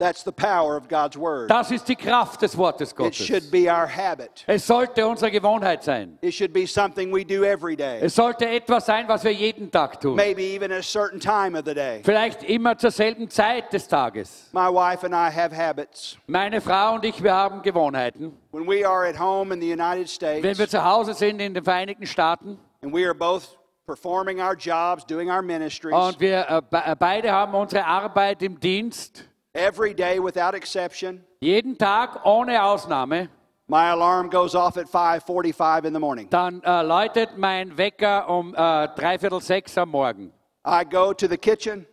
That's 0.00 0.22
the 0.22 0.30
power 0.30 0.76
of 0.76 0.86
God's 0.88 1.16
word. 1.18 1.50
Das 1.50 1.72
ist 1.72 1.88
die 1.88 1.96
Kraft 1.96 2.40
des 2.42 2.56
Wortes 2.56 2.92
It 2.92 2.96
Gottes. 2.96 3.16
should 3.26 3.50
be 3.50 3.68
our 3.68 3.84
habit. 3.88 4.44
Es 4.46 4.64
sollte 4.64 5.04
unsere 5.04 5.28
Gewohnheit 5.32 5.82
sein. 5.82 6.16
It 6.20 6.32
should 6.34 6.52
be 6.52 6.68
something 6.68 7.12
we 7.12 7.24
do 7.24 7.42
every 7.44 7.74
day, 7.74 7.98
Es 8.00 8.14
sollte 8.14 8.46
etwas 8.48 8.86
sein, 8.86 9.08
was 9.08 9.24
wir 9.24 9.32
jeden 9.32 9.68
Tag 9.72 10.00
tun. 10.00 10.14
maybe 10.14 10.40
even 10.54 10.70
at 10.70 10.78
a 10.78 10.82
certain 10.84 11.18
time 11.18 11.58
of 11.58 11.64
the 11.66 11.74
day. 11.74 12.00
Vielleicht 12.04 12.44
immer 12.44 12.78
zur 12.78 12.92
selben 12.92 13.28
Zeit 13.28 13.72
des 13.72 13.88
Tages. 13.88 14.48
My 14.52 14.68
wife 14.68 15.04
and 15.04 15.12
I 15.12 15.34
have 15.36 15.52
habits. 15.52 16.16
Meine 16.28 16.60
Frau 16.60 16.94
und 16.94 17.04
ich, 17.04 17.20
wir 17.20 17.34
haben 17.34 17.60
Gewohnheiten. 17.62 18.32
When 18.52 18.68
we 18.68 18.88
are 18.88 19.04
at 19.08 19.18
home 19.18 19.52
in 19.52 19.60
the 19.60 19.72
United 19.72 20.02
Wenn 20.22 20.42
States 20.44 20.58
wir 20.60 20.68
zu 20.68 20.84
Hause 20.84 21.12
sind 21.14 21.40
in 21.40 21.54
den 21.54 21.64
Vereinigten 21.64 22.06
Staaten 22.06 22.56
and 22.84 22.94
we 22.94 23.04
are 23.04 23.16
both 23.16 23.58
performing 23.84 24.40
our 24.40 24.54
jobs, 24.54 25.04
doing 25.04 25.28
our 25.28 25.42
ministries, 25.42 25.92
und 25.92 26.20
wir 26.20 26.46
äh, 26.48 26.62
be- 26.70 26.82
äh, 26.86 26.94
beide 26.96 27.32
haben 27.32 27.54
unsere 27.54 27.84
Arbeit 27.84 28.42
im 28.44 28.60
Dienst, 28.60 29.24
every 29.54 29.94
day 29.94 30.18
without 30.18 30.54
exception, 30.54 31.24
jeden 31.40 31.76
Tag 31.78 32.20
ohne 32.24 32.62
Ausnahme, 32.62 33.28
my 33.66 33.90
alarm 33.90 34.30
goes 34.30 34.54
off 34.54 34.76
at 34.76 34.86
5:45 34.88 35.84
in 35.86 35.92
the 35.94 36.00
morning. 36.00 36.28
dann 36.30 36.62
äh, 36.62 36.82
läutet 36.82 37.36
mein 37.36 37.76
Wecker 37.76 38.28
um 38.28 38.54
äh, 38.54 38.88
dreiviertel 38.96 39.40
sechs 39.40 39.76
am 39.78 39.90
Morgen. 39.90 40.32
I 40.66 40.84
go 40.84 41.12
to 41.12 41.26
the 41.28 41.36
kitchen, 41.38 41.86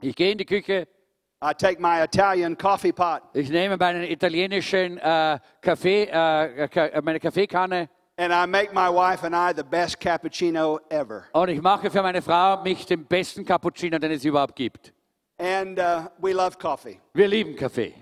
Ich 0.00 0.16
gehe 0.16 0.32
in 0.32 0.38
die 0.38 0.44
Küche, 0.46 0.86
I 1.44 1.52
take 1.54 1.80
my 1.80 2.02
Italian 2.02 2.56
coffee 2.56 2.92
pot, 2.92 3.22
ich 3.34 3.50
nehme 3.50 3.76
meinen 3.76 4.04
italienischen 4.04 4.98
äh, 4.98 5.38
Kaffee, 5.60 6.04
äh, 6.10 6.64
äh, 6.66 7.02
meine 7.02 7.18
Kaffeekanne 7.20 7.88
and 8.18 8.32
I 8.32 8.46
make 8.46 8.72
my 8.74 8.88
wife 8.88 9.24
and 9.24 9.34
I 9.34 9.52
the 9.56 9.64
best 9.64 9.98
cappuccino 9.98 10.78
ever. 10.90 11.24
und 11.32 11.48
ich 11.48 11.60
mache 11.60 11.90
für 11.90 12.02
meine 12.02 12.22
Frau 12.22 12.62
mich 12.62 12.86
den 12.86 13.04
besten 13.06 13.44
Cappuccino, 13.44 13.98
den 13.98 14.12
es 14.12 14.24
überhaupt 14.24 14.54
gibt. 14.54 14.91
And 15.42 15.76
uh, 15.80 16.08
we 16.20 16.32
love 16.32 16.56
coffee. 16.56 17.00
Wir 17.14 17.26
lieben 17.26 17.56
Kaffee. 17.56 17.92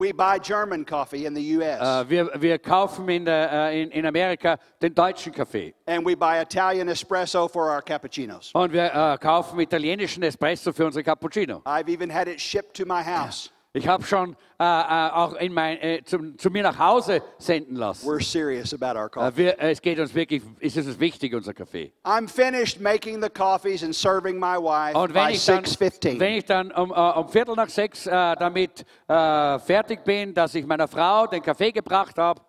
We 0.00 0.12
buy 0.12 0.38
German 0.38 0.86
coffee 0.86 1.26
in 1.26 1.34
the 1.34 1.56
U.S. 1.56 1.80
Äh, 1.80 2.08
wir, 2.08 2.30
wir 2.40 2.58
kaufen 2.58 3.08
in, 3.10 3.26
der, 3.26 3.52
äh, 3.52 3.82
in, 3.82 3.90
in 3.90 4.06
Amerika 4.06 4.56
den 4.80 4.94
deutschen 4.94 5.32
Kaffee. 5.34 5.74
and 5.86 6.06
we 6.06 6.14
buy 6.14 6.40
Italian 6.40 6.88
espresso 6.88 7.46
for 7.50 7.68
our 7.68 7.82
cappuccinos. 7.82 8.52
Und 8.54 8.72
wir 8.72 8.94
äh, 8.94 9.18
kaufen 9.18 9.60
italienischen 9.60 10.22
Espresso 10.22 10.72
für 10.72 10.86
unsere 10.86 11.02
Cappuccino. 11.02 11.60
I've 11.66 11.90
even 11.90 12.08
had 12.08 12.26
it 12.26 12.40
shipped 12.40 12.74
to 12.74 12.86
my 12.86 13.02
house. 13.02 13.50
Ich 13.78 13.88
habe 13.88 14.02
schon 14.04 14.36
äh, 14.58 14.64
äh, 14.64 15.10
auch 15.12 15.34
in 15.34 15.52
mein, 15.52 15.78
äh, 15.80 16.02
zum, 16.04 16.36
zu 16.36 16.50
mir 16.50 16.62
nach 16.64 16.78
Hause 16.78 17.22
senden 17.38 17.76
lassen. 17.76 18.06
We're 18.08 18.22
serious 18.22 18.74
about 18.74 18.98
our 18.98 19.06
Äh, 19.06 19.10
coffee. 19.10 19.36
wir, 19.36 19.56
es 19.60 19.80
geht 19.80 19.98
uns 20.00 20.14
wirklich, 20.14 20.42
es 20.60 20.76
ist 20.76 20.86
uns 20.86 20.98
wichtig, 20.98 21.32
unser 21.34 21.54
Kaffee. 21.54 21.92
I'm 22.04 22.28
finished 22.28 22.80
making 22.80 23.22
the 23.22 23.30
coffees 23.30 23.82
and 23.84 23.94
serving 23.94 24.38
my 24.38 24.56
wife 24.56 24.96
Und 24.98 25.14
wenn 25.14 25.26
by 25.28 25.32
ich 25.32 25.44
dann, 25.46 25.64
6:15. 25.64 26.18
wenn 26.18 26.32
ich 26.34 26.44
dann 26.44 26.72
um, 26.72 26.90
äh, 26.90 26.94
um 26.94 27.28
Viertel 27.28 27.54
nach 27.54 27.68
sechs 27.68 28.06
äh, 28.06 28.10
damit 28.36 28.84
äh, 29.06 29.58
fertig 29.60 30.02
bin, 30.04 30.34
dass 30.34 30.54
ich 30.54 30.66
meiner 30.66 30.88
Frau 30.88 31.26
den 31.28 31.42
Kaffee 31.42 31.70
gebracht 31.72 32.18
habe 32.18 32.40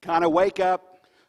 Kind 0.00 0.24
of 0.24 0.32
wake 0.32 0.58
up, 0.64 0.80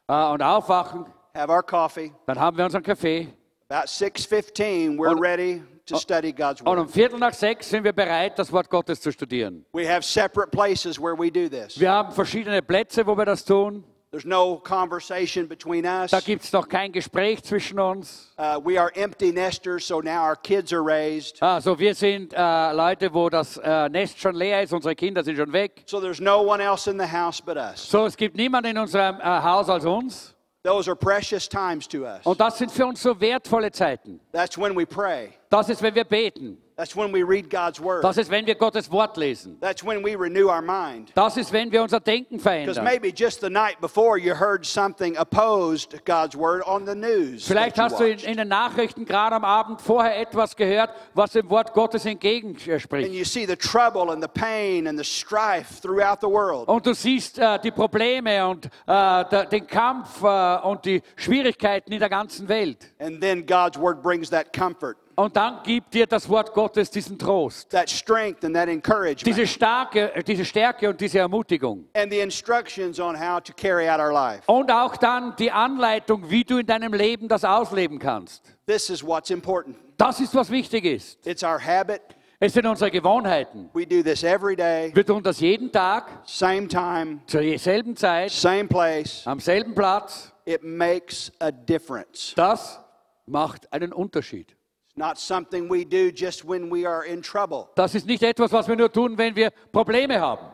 äh, 0.08 0.14
und 0.32 0.42
aufwachen, 0.42 1.06
have 1.36 1.52
our 1.52 1.62
coffee. 1.62 2.12
dann 2.26 2.40
haben 2.40 2.58
wir 2.58 2.64
unseren 2.66 2.84
Kaffee. 2.84 3.28
About 3.70 3.88
6:15, 3.88 4.98
we're 4.98 5.12
Und- 5.12 5.20
ready 5.22 5.62
to 5.92 6.00
study 6.00 6.32
God's 6.32 6.62
Und 6.62 6.78
um 6.78 6.88
Viertel 6.88 7.20
nach 7.20 7.34
sechs 7.34 7.70
sind 7.70 7.84
wir 7.84 7.94
bereit, 7.94 8.38
das 8.38 8.52
Wort 8.52 8.70
Gottes 8.70 9.02
zu 9.02 9.12
studieren. 9.12 9.66
We 9.74 9.88
have 9.88 10.04
separate 10.04 10.52
places 10.52 11.00
where 11.00 11.18
we 11.18 11.32
do 11.32 11.50
this. 11.50 11.80
Wir 11.80 11.92
haben 11.92 12.12
verschiedene 12.12 12.62
Plätze, 12.62 13.06
wo 13.06 13.18
wir 13.18 13.26
das 13.26 13.44
tun. 13.46 13.84
There's 14.12 14.26
no 14.26 14.58
conversation 14.58 15.48
between 15.48 15.86
us. 15.86 16.12
Da 16.12 16.20
gibt 16.20 16.44
es 16.44 16.52
noch 16.52 16.68
kein 16.68 16.92
Gespräch 16.92 17.42
zwischen 17.44 17.80
uns. 17.80 18.34
Uh, 18.38 18.60
we 18.62 18.78
are 18.78 18.92
empty 18.98 19.32
nesters, 19.32 19.86
so 19.86 20.02
now 20.02 20.26
our 20.26 20.36
kids 20.36 20.74
are 20.74 20.84
raised. 20.84 21.42
Also 21.42 21.80
wir 21.80 21.96
sind 21.96 22.34
äh, 22.34 22.74
Leute, 22.74 23.14
wo 23.14 23.30
das 23.30 23.56
äh, 23.56 23.88
Nest 23.88 24.20
schon 24.20 24.36
leer 24.36 24.64
ist, 24.64 24.74
unsere 24.74 24.96
Kinder 24.96 25.24
sind 25.24 25.38
schon 25.38 25.54
weg. 25.54 25.84
So 25.86 26.02
there's 26.02 26.20
no 26.20 26.42
one 26.42 26.62
else 26.62 26.92
in 26.92 27.00
the 27.00 27.10
house 27.10 27.42
but 27.42 27.56
us. 27.56 27.90
So, 27.90 28.06
es 28.06 28.18
gibt 28.18 28.36
niemanden 28.36 28.72
in 28.72 28.78
unserem 28.80 29.18
äh, 29.22 29.24
Haus 29.24 29.70
als 29.70 29.86
uns. 29.86 30.36
Those 30.64 30.88
are 30.88 30.96
precious 30.96 31.48
times 31.48 31.88
to 31.88 32.06
us. 32.06 32.24
Und 32.24 32.40
das 32.40 32.60
sind 32.60 32.72
für 32.72 32.86
uns 32.86 33.02
so 33.02 33.20
wertvolle 33.20 33.72
Zeiten. 33.72 34.20
That's 34.32 34.58
when 34.58 34.76
we 34.76 34.86
pray. 34.86 35.34
Das 35.50 35.70
ist, 35.70 35.82
wenn 35.82 35.96
wir 35.96 36.04
beten. 36.04 36.61
That's 36.78 36.96
when 36.96 37.14
we 37.14 37.22
read 37.24 37.50
God's 37.50 37.80
word. 37.80 38.04
Das 38.04 38.18
ist, 38.18 38.32
wenn 38.32 38.46
wir 38.48 38.56
Gottes 38.56 38.90
Wort 38.92 39.18
lesen. 39.18 39.58
That's 39.60 39.84
when 39.84 40.04
we 40.04 40.16
renew 40.16 40.48
our 40.50 40.62
mind. 40.62 41.12
Das 41.16 41.38
ist, 41.38 41.52
wenn 41.52 41.72
wir 41.72 41.84
unser 41.84 42.00
Denken 42.00 42.38
Because 42.38 42.80
verändern. 42.80 42.84
maybe 42.84 43.10
just 43.10 43.42
the 43.42 43.50
night 43.50 43.80
before 43.82 44.18
you 44.18 44.34
heard 44.34 44.66
something 44.66 45.18
opposed 45.18 46.04
God's 46.06 46.36
word 46.36 46.64
on 46.66 46.86
the 46.86 46.96
news. 46.96 47.46
Vielleicht 47.46 47.76
that 47.76 47.90
you 47.92 47.96
hast 47.96 48.00
du 48.00 48.06
in, 48.06 48.12
watched. 48.14 48.28
in 48.28 48.38
den 48.38 48.48
Nachrichten 48.48 49.06
gerade 49.06 49.36
am 49.36 49.44
Abend 49.44 49.82
vorher 49.82 50.18
etwas 50.20 50.56
gehört, 50.56 50.92
was 51.14 51.32
dem 51.32 51.50
Wort 51.50 51.74
Gottes 51.74 52.06
and 52.06 52.14
entgegenspricht. 52.14 53.12
you 53.12 53.26
see 53.26 53.46
the 53.46 53.56
trouble 53.56 54.12
and 54.12 54.22
the 54.24 54.30
pain 54.30 54.88
and 54.88 54.98
the 54.98 55.04
strife 55.04 55.82
throughout 55.82 56.20
the 56.22 56.28
world. 56.30 56.68
Und 56.68 56.86
du 56.86 56.94
siehst 56.94 57.38
äh, 57.38 57.60
die 57.60 57.72
Probleme 57.72 58.48
und 58.48 58.66
äh, 58.66 58.70
der, 58.88 59.46
den 59.52 59.68
Kampf 59.68 60.24
äh, 60.24 60.58
und 60.64 60.86
die 60.86 61.02
Schwierigkeiten 61.16 61.92
in 61.92 62.00
der 62.00 62.10
ganzen 62.10 62.48
Welt. 62.48 62.92
And 63.00 63.20
then 63.22 63.46
God's 63.46 63.78
word 63.80 64.02
brings 64.02 64.30
that 64.30 64.54
comfort, 64.54 64.96
Und 65.22 65.36
dann 65.36 65.62
gibt 65.64 65.94
dir 65.94 66.08
das 66.08 66.28
Wort 66.28 66.52
Gottes 66.52 66.90
diesen 66.90 67.20
Trost, 67.20 67.70
that 67.70 67.88
strength, 67.88 68.44
and 68.44 68.56
that 68.56 68.68
encouragement, 68.68 69.24
diese, 69.28 69.46
starke, 69.46 70.12
diese 70.26 70.44
Stärke 70.44 70.90
und 70.90 71.00
diese 71.00 71.20
Ermutigung. 71.20 71.86
and 71.94 72.12
the 72.12 72.20
instructions 72.20 73.00
on 73.00 73.16
how 73.16 73.40
to 73.40 73.54
carry 73.54 73.88
out 73.88 74.00
our 74.00 74.12
life. 74.12 74.42
Und 74.48 74.72
auch 74.72 74.98
dann 74.98 75.36
die 75.38 75.52
Anleitung, 75.52 76.28
wie 76.32 76.44
du 76.44 76.58
in 76.58 76.66
deinem 76.66 76.94
Leben 76.94 77.28
das 77.28 77.46
ausleben 77.46 78.00
kannst. 78.00 78.44
This 78.66 78.90
is 78.90 79.04
what's 79.06 79.30
important. 79.30 79.78
Das 79.98 80.20
ist, 80.20 80.34
was 80.34 80.50
wichtig 80.50 80.86
ist. 80.86 81.20
It's 81.28 81.44
our 81.44 81.60
habit. 81.64 82.02
Es 82.40 82.54
sind 82.54 82.66
unsere 82.66 82.90
Gewohnheiten. 82.90 83.70
We 83.74 83.86
do 83.86 84.02
this 84.02 84.24
every 84.24 84.56
day, 84.56 84.90
Wir 84.96 85.06
tun 85.06 85.22
das 85.22 85.40
jeden 85.40 85.72
Tag, 85.72 86.10
same 86.26 86.68
time, 86.68 87.20
zur 87.28 87.44
selben 87.60 87.96
Zeit, 87.96 88.32
same 88.32 88.66
place. 88.66 89.22
am 89.28 89.40
selben 89.40 89.76
Platz. 89.76 90.34
It 90.46 90.64
makes 90.64 91.32
a 91.40 91.52
difference. 91.52 92.34
Das 92.36 92.80
macht 93.28 93.72
einen 93.72 93.94
Unterschied. 93.94 94.56
Not 95.02 95.18
something 95.18 95.68
we 95.68 95.84
do 95.84 96.12
just 96.12 96.46
when 96.46 96.70
we 96.72 96.86
are 96.88 97.04
in 97.04 97.24
trouble. 97.24 97.70
Das 97.74 97.96
ist 97.96 98.06
nicht 98.06 98.22
etwas, 98.22 98.52
was 98.52 98.68
wir 98.68 98.76
nur 98.76 98.92
tun, 98.92 99.18
wenn 99.18 99.36
wir 99.36 99.50
Probleme 99.72 100.20
haben. 100.22 100.46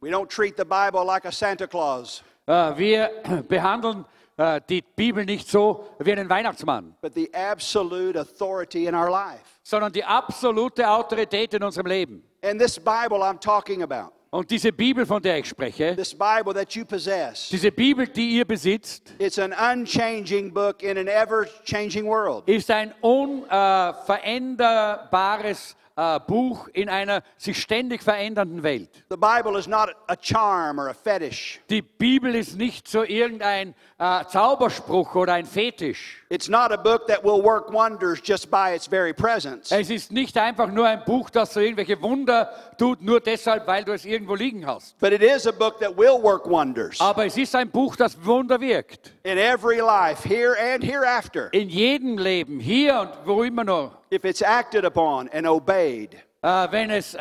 We 0.00 0.10
don't 0.10 0.28
treat 0.28 0.56
the 0.56 0.64
Bible 0.64 1.04
like 1.04 1.24
a 1.24 1.30
Santa 1.30 1.68
Claus, 1.68 2.24
Äh, 2.48 2.76
Wir 2.76 3.10
behandeln 3.48 4.04
äh, 4.36 4.60
die 4.68 4.82
Bibel 4.82 5.24
nicht 5.24 5.48
so 5.48 5.86
wie 6.00 6.10
einen 6.10 6.28
Weihnachtsmann, 6.28 6.96
but 7.00 7.14
the 7.14 7.32
absolute 7.32 8.18
authority 8.18 8.86
in 8.86 8.94
our 8.96 9.08
life. 9.08 9.44
sondern 9.62 9.92
die 9.92 10.02
absolute 10.02 10.88
Autorität 10.88 11.54
in 11.54 11.62
unserem 11.62 11.86
Leben. 11.86 12.24
And 12.42 12.58
this 12.60 12.76
Bible 12.76 13.22
I'm 13.22 13.38
talking 13.38 13.82
about, 13.84 14.10
Und 14.32 14.48
diese 14.48 14.70
Bibel, 14.70 15.04
von 15.04 15.20
der 15.20 15.38
ich 15.38 15.48
spreche, 15.48 15.96
this 15.96 16.14
Bible 16.14 16.54
that 16.54 16.72
you 16.76 16.84
possess, 16.84 17.48
diese 17.48 17.72
Bibel, 17.72 18.06
die 18.06 18.36
ihr 18.36 18.44
besitzt, 18.44 19.12
it's 19.18 19.40
an 19.40 19.52
unchanging 19.52 20.54
book 20.54 20.84
in 20.84 20.96
an 20.96 21.08
ever 21.08 21.48
changing 21.64 22.06
world. 22.06 22.44
ist 22.46 22.70
ein 22.70 22.94
unveränderbares 23.00 25.74
äh, 26.00 26.18
Buch 26.26 26.68
in 26.72 26.88
einer 26.88 27.22
sich 27.36 27.60
ständig 27.60 28.02
verändernden 28.02 28.62
Welt. 28.62 28.88
The 29.10 29.16
Bible 29.16 29.58
is 29.58 29.66
not 29.66 29.90
a 30.08 30.16
charm 30.18 30.78
or 30.78 30.88
a 30.88 30.94
fetish. 30.94 31.60
Die 31.68 31.82
Bibel 31.82 32.34
ist 32.34 32.56
nicht 32.56 32.88
so 32.88 33.04
irgendein 33.04 33.74
äh, 33.98 34.24
Zauberspruch 34.26 35.14
oder 35.14 35.34
ein 35.34 35.44
Fetisch. 35.44 36.24
It's 36.30 36.48
not 36.48 36.72
a 36.72 36.76
book 36.76 37.06
that 37.08 37.22
will 37.22 37.42
work 37.42 37.70
wonders 37.72 38.20
just 38.24 38.50
by 38.50 38.74
its 38.74 38.86
very 38.86 39.12
presence. 39.12 39.70
Es 39.70 39.90
ist 39.90 40.10
nicht 40.10 40.38
einfach 40.38 40.68
nur 40.68 40.86
ein 40.86 41.04
Buch, 41.04 41.28
das 41.28 41.52
so 41.52 41.60
irgendwelche 41.60 42.00
Wunder 42.00 42.50
tut, 42.78 43.02
nur 43.02 43.20
deshalb, 43.20 43.66
weil 43.66 43.84
du 43.84 43.92
es 43.92 44.06
irgendwo 44.06 44.34
liegen 44.34 44.66
hast. 44.66 44.98
But 45.00 45.12
it 45.12 45.22
is 45.22 45.46
a 45.46 45.52
book 45.52 45.80
that 45.80 45.96
will 45.98 46.22
work 46.22 46.48
wonders 46.48 46.98
Aber 47.00 47.26
es 47.26 47.36
ist 47.36 47.54
ein 47.54 47.70
Buch, 47.70 47.96
das 47.96 48.16
Wunder 48.24 48.58
wirkt. 48.60 49.12
in 49.24 49.36
every 49.36 49.80
life, 49.80 50.26
here 50.26 50.56
and 50.58 50.82
hereafter, 50.82 51.52
In 51.52 51.68
jedem 51.68 52.16
Leben, 52.16 52.58
hier 52.58 53.00
und 53.00 53.10
wo 53.26 53.42
immer 53.42 53.64
noch. 53.64 53.99
If 54.12 54.24
it's 54.24 54.42
acted 54.42 54.84
upon 54.84 55.28
and 55.32 55.46
obeyed 55.46 56.16
Äh, 56.42 56.72
wenn, 56.72 56.88
es, 56.88 57.14
äh, 57.14 57.20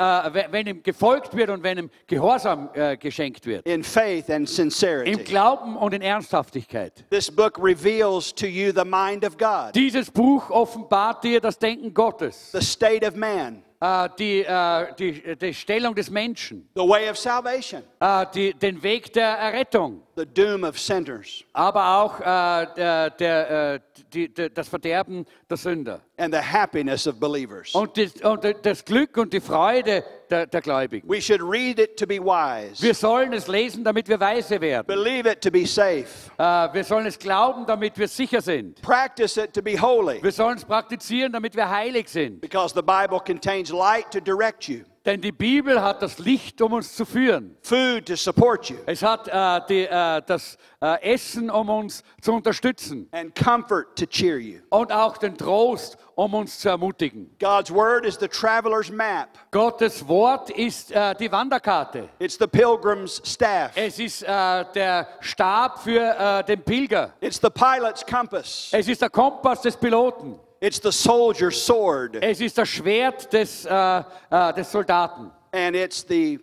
wenn 0.50 0.66
ihm 0.66 0.82
gefolgt 0.82 1.36
wird 1.36 1.50
und 1.50 1.62
wenn 1.62 1.78
ihm 1.78 1.90
Gehorsam 2.08 2.70
äh, 2.74 2.96
geschenkt 2.96 3.46
wird. 3.46 3.66
in 3.68 3.84
faith 3.84 4.30
and 4.30 4.40
Im 4.40 4.46
sincerity. 4.48 5.24
Glauben 5.26 5.76
und 5.76 5.94
in 5.94 6.02
Ernsthaftigkeit. 6.02 7.04
This 7.10 7.30
book 7.30 7.60
reveals 7.62 8.34
to 8.34 8.46
you 8.48 8.72
the 8.72 8.86
mind 8.86 9.26
of 9.26 9.38
God, 9.38 9.76
Dieses 9.76 10.10
Buch 10.10 10.50
offenbart 10.50 11.22
dir 11.26 11.42
das 11.42 11.60
Denken 11.60 11.94
Gottes, 11.94 12.54
the 12.54 12.62
state 12.62 13.06
of 13.06 13.16
man, 13.16 13.62
äh, 13.82 14.08
die, 14.18 14.46
äh, 14.46 14.94
die, 14.98 15.36
die 15.36 15.54
Stellung 15.54 15.94
des 15.94 16.10
Menschen, 16.10 16.70
the 16.74 16.88
way 16.88 17.10
of 17.10 17.18
salvation, 17.18 17.84
äh, 18.02 18.26
die, 18.34 18.54
den 18.54 18.82
Weg 18.82 19.12
der 19.14 19.28
Errettung, 19.38 20.02
the 20.16 20.26
doom 20.26 20.64
of 20.64 20.80
sinners, 20.80 21.44
aber 21.54 21.98
auch 22.02 22.20
äh, 22.20 22.68
der, 22.78 23.10
der, 23.12 23.74
äh, 23.76 23.80
die, 24.14 24.34
der, 24.34 24.50
das 24.50 24.68
Verderben 24.70 25.26
der 25.50 25.58
Sünder. 25.58 26.00
and 26.18 26.34
the 26.34 26.40
happiness 26.42 27.08
of 27.08 27.20
believers. 27.20 27.74
Und 27.74 27.98
das, 27.98 28.14
und 28.22 28.44
das 28.64 28.84
Glück 28.86 29.16
und 29.18 29.32
die 29.34 29.40
Freude 29.42 30.04
der, 30.30 30.48
der 30.48 30.62
Gläubigen. 30.62 31.10
We 31.10 31.22
should 31.22 31.42
read 31.42 31.80
it 31.80 31.98
to 31.98 32.06
be 32.06 32.20
wise, 32.20 32.82
Wir 32.82 32.94
sollen 32.94 33.32
es 33.34 33.48
lesen, 33.48 33.84
damit 33.84 34.08
wir 34.08 34.20
weise 34.20 34.60
werden. 34.62 34.86
believe 34.88 35.30
it 35.30 35.42
to 35.42 35.50
be 35.52 35.66
safe, 35.66 36.06
Äh, 36.38 36.74
wir 36.74 36.84
sollen 36.84 37.06
es 37.06 37.18
glauben, 37.20 37.66
damit 37.66 37.98
wir 37.98 38.08
sicher 38.08 38.42
sind. 38.42 38.82
practice 38.82 39.38
it 39.38 39.54
to 39.54 39.62
be 39.62 39.78
holy, 39.80 40.22
Wir 40.24 40.32
sollen 40.32 40.58
es 40.58 40.64
praktizieren, 40.66 41.32
damit 41.34 41.56
wir 41.56 41.70
heilig 41.70 42.08
sind. 42.10 42.40
because 42.42 42.74
the 42.74 42.82
Bible 42.82 43.20
contains 43.20 43.72
light 43.72 44.10
to 44.12 44.20
direct 44.20 44.68
you, 44.70 44.84
Denn 45.10 45.22
die 45.22 45.32
Bibel 45.32 45.82
hat 45.82 46.04
das 46.04 46.20
Licht, 46.20 46.62
um 46.62 46.74
uns 46.74 46.96
zu 46.96 47.04
führen. 47.04 47.58
food 47.64 48.06
to 48.06 48.16
support 48.16 48.70
you, 48.70 48.76
Es 48.86 49.02
hat 49.02 49.28
äh, 49.28 49.60
die, 49.68 49.86
äh, 49.88 50.22
das 50.24 50.56
äh, 50.84 51.02
Essen, 51.14 51.50
um 51.50 51.68
uns 51.68 52.04
zu 52.22 52.32
unterstützen. 52.34 53.10
and 53.12 53.34
comfort 53.34 53.96
to 53.96 54.06
cheer 54.06 54.38
you. 54.38 54.60
Und 54.70 54.92
auch 54.92 55.18
den 55.18 55.36
Trost, 55.36 55.98
um 56.14 56.36
uns 56.36 56.60
zu 56.60 56.70
ermutigen. 56.70 57.36
God's 57.40 57.72
Word 57.74 58.06
is 58.06 58.20
the 58.20 58.28
traveler's 58.28 58.92
map, 58.92 59.30
Gottes 59.50 60.08
Wort 60.08 60.52
ist 60.52 60.92
äh, 60.92 61.16
die 61.16 61.32
Wanderkarte. 61.32 62.08
it's 62.20 62.38
the 62.38 62.46
pilgrim's 62.46 63.20
staff, 63.26 63.72
Es 63.74 63.98
ist 63.98 64.22
äh, 64.22 64.28
der 64.76 65.08
Stab 65.22 65.80
für 65.80 66.02
äh, 66.20 66.44
den 66.44 66.62
Pilger. 66.64 67.14
it's 67.20 67.40
the 67.42 67.50
pilot's 67.50 68.06
compass, 68.06 68.70
Es 68.74 68.88
ist 68.88 69.02
der 69.02 69.10
Kompass 69.10 69.64
des 69.64 69.76
Piloten. 69.76 70.40
It's 70.62 70.80
the 70.82 70.92
soldier's 70.92 71.56
sword, 71.66 72.18
Es 72.22 72.42
ist 72.42 72.58
das 72.58 72.70
Schwert 72.70 73.32
des, 73.34 73.66
äh, 73.66 74.04
äh, 74.30 74.54
des 74.54 74.72
Soldaten. 74.72 75.32
and 75.54 75.76
it's 75.76 76.06
the 76.08 76.40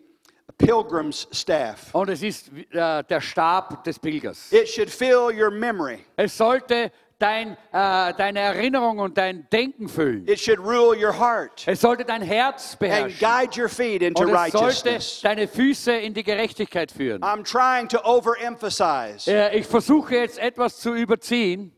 pilgrim's 0.59 1.27
staff. 1.33 1.95
Und 1.95 2.09
es 2.11 2.23
ist 2.23 2.51
äh, 2.73 3.03
der 3.05 3.21
Stab 3.21 3.85
des 3.85 3.99
Pilgers. 3.99 4.51
It 4.53 4.69
should 4.69 4.91
fill 4.91 5.31
your 5.33 5.51
memory. 5.51 6.05
Es 6.17 6.37
sollte 6.37 6.91
dein, 7.19 7.53
äh, 7.73 8.14
deine 8.14 8.41
Erinnerung 8.41 8.99
und 8.99 9.17
dein 9.19 9.47
Denken 9.51 9.89
füllen. 9.89 10.27
It 10.27 10.39
should 10.41 10.59
rule 10.59 10.97
your 10.97 11.12
heart 11.19 11.62
Es 11.67 11.81
sollte 11.83 12.05
dein 12.05 12.23
Herz 12.23 12.73
and 12.73 12.79
beherrschen. 12.81 13.19
guide 13.21 13.61
your 13.61 13.69
feet 13.69 14.03
into 14.03 14.23
Und 14.23 14.35
es 14.35 14.53
sollte 14.53 14.99
deine 15.23 15.47
Füße 15.47 15.93
in 15.93 16.14
die 16.14 16.23
Gerechtigkeit 16.25 16.91
führen. 16.91 17.23
I'm 17.23 17.45
trying 17.45 17.87
to 17.89 17.99
overemphasize 18.05 19.31
Äh, 19.31 19.59
Ich 19.59 19.67
versuche 19.67 20.14
jetzt 20.17 20.39
etwas 20.39 20.79
zu 20.79 20.95
überziehen. 20.95 21.73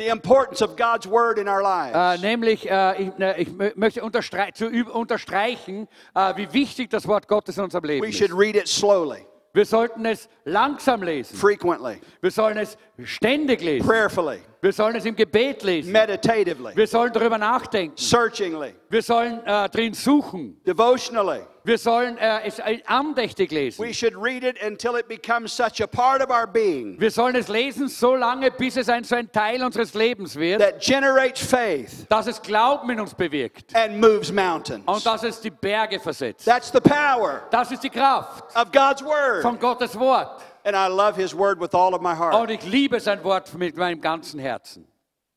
The 0.00 0.08
importance 0.08 0.62
of 0.64 0.76
God's 0.76 1.06
word 1.06 1.36
in 1.38 1.46
our 1.46 1.60
lives. 1.62 2.22
nämlich, 2.22 2.66
äh, 2.70 3.02
ich, 3.02 3.10
äh, 3.20 3.42
ich 3.42 3.48
mö- 3.50 3.72
möchte 3.74 4.02
unterstrei 4.02 4.50
zu 4.52 4.66
unterstreichen, 4.92 5.86
äh, 6.14 6.32
wie 6.36 6.50
wichtig 6.54 6.88
das 6.88 7.06
Wort 7.06 7.28
Gottes 7.28 7.58
in 7.58 7.64
unserem 7.64 7.84
Leben 7.84 8.06
We 8.06 8.10
should 8.10 8.30
ist. 8.30 8.38
read 8.38 8.56
it 8.56 8.66
slowly, 8.66 9.26
Wir 9.52 9.66
sollten 9.66 10.06
es 10.06 10.26
langsam 10.46 11.02
lesen. 11.02 11.36
frequently, 11.36 12.00
Wir 12.22 12.30
sollen 12.30 12.56
es 12.56 12.78
ständig 13.04 13.60
lesen. 13.60 13.86
prayerfully, 13.86 14.38
Wir 14.62 14.72
sollen 14.72 14.96
es 14.96 15.04
im 15.04 15.14
Gebet 15.16 15.62
lesen. 15.64 15.92
meditatively, 15.92 16.74
Wir 16.74 16.86
sollen 16.86 17.12
darüber 17.12 17.36
nachdenken. 17.36 17.94
searchingly, 17.98 18.72
Wir 18.88 19.02
sollen 19.02 19.42
drin 19.70 19.92
suchen. 19.92 20.60
devotionally. 20.66 21.40
Wir 21.70 21.78
sollen 21.78 22.18
äh, 22.18 22.40
es 22.48 22.58
äh, 22.58 22.80
andächtig 22.86 23.52
lesen. 23.52 23.84
We 23.84 23.94
should 23.94 24.16
read 24.16 24.42
it 24.42 24.60
until 24.60 24.96
it 24.96 25.06
becomes 25.06 25.56
such 25.56 25.80
a 25.80 25.86
part 25.86 26.20
of 26.20 26.28
our 26.28 26.44
being 26.44 27.00
Wir 27.00 27.12
sollen 27.12 27.36
es 27.36 27.46
lesen 27.46 27.86
so 27.86 28.16
lange, 28.16 28.50
bis 28.50 28.76
es 28.76 28.88
ein, 28.88 29.04
so 29.04 29.14
ein 29.14 29.30
Teil 29.30 29.62
unseres 29.62 29.94
Lebens 29.94 30.34
wird, 30.34 30.60
that 30.60 30.80
generates 30.80 31.40
faith 31.40 32.08
dass 32.08 32.26
es 32.26 32.42
Glauben 32.42 32.90
in 32.90 32.98
uns 32.98 33.14
bewirkt 33.14 33.72
and 33.76 34.00
moves 34.00 34.32
mountains. 34.32 34.82
und 34.84 35.06
dass 35.06 35.22
es 35.22 35.40
die 35.40 35.50
Berge 35.50 36.00
versetzt. 36.00 36.44
That's 36.44 36.72
the 36.72 36.80
power 36.80 37.42
Das 37.52 37.70
ist 37.70 37.84
die 37.84 37.90
Kraft 37.90 38.46
of 38.56 38.72
God's 38.72 39.04
word. 39.04 39.42
von 39.42 39.56
Gottes 39.56 39.96
Wort. 39.96 40.42
And 40.64 40.74
I 40.74 40.88
love 40.88 41.14
his 41.14 41.32
word 41.32 41.60
with 41.60 41.72
all 41.72 41.94
of 41.94 42.02
my 42.02 42.16
heart. 42.16 42.34
Und 42.34 42.50
ich 42.50 42.64
liebe 42.64 42.98
sein 42.98 43.22
Wort 43.22 43.54
mit 43.54 43.76
meinem 43.76 44.00
ganzen 44.00 44.40
Herzen. 44.40 44.88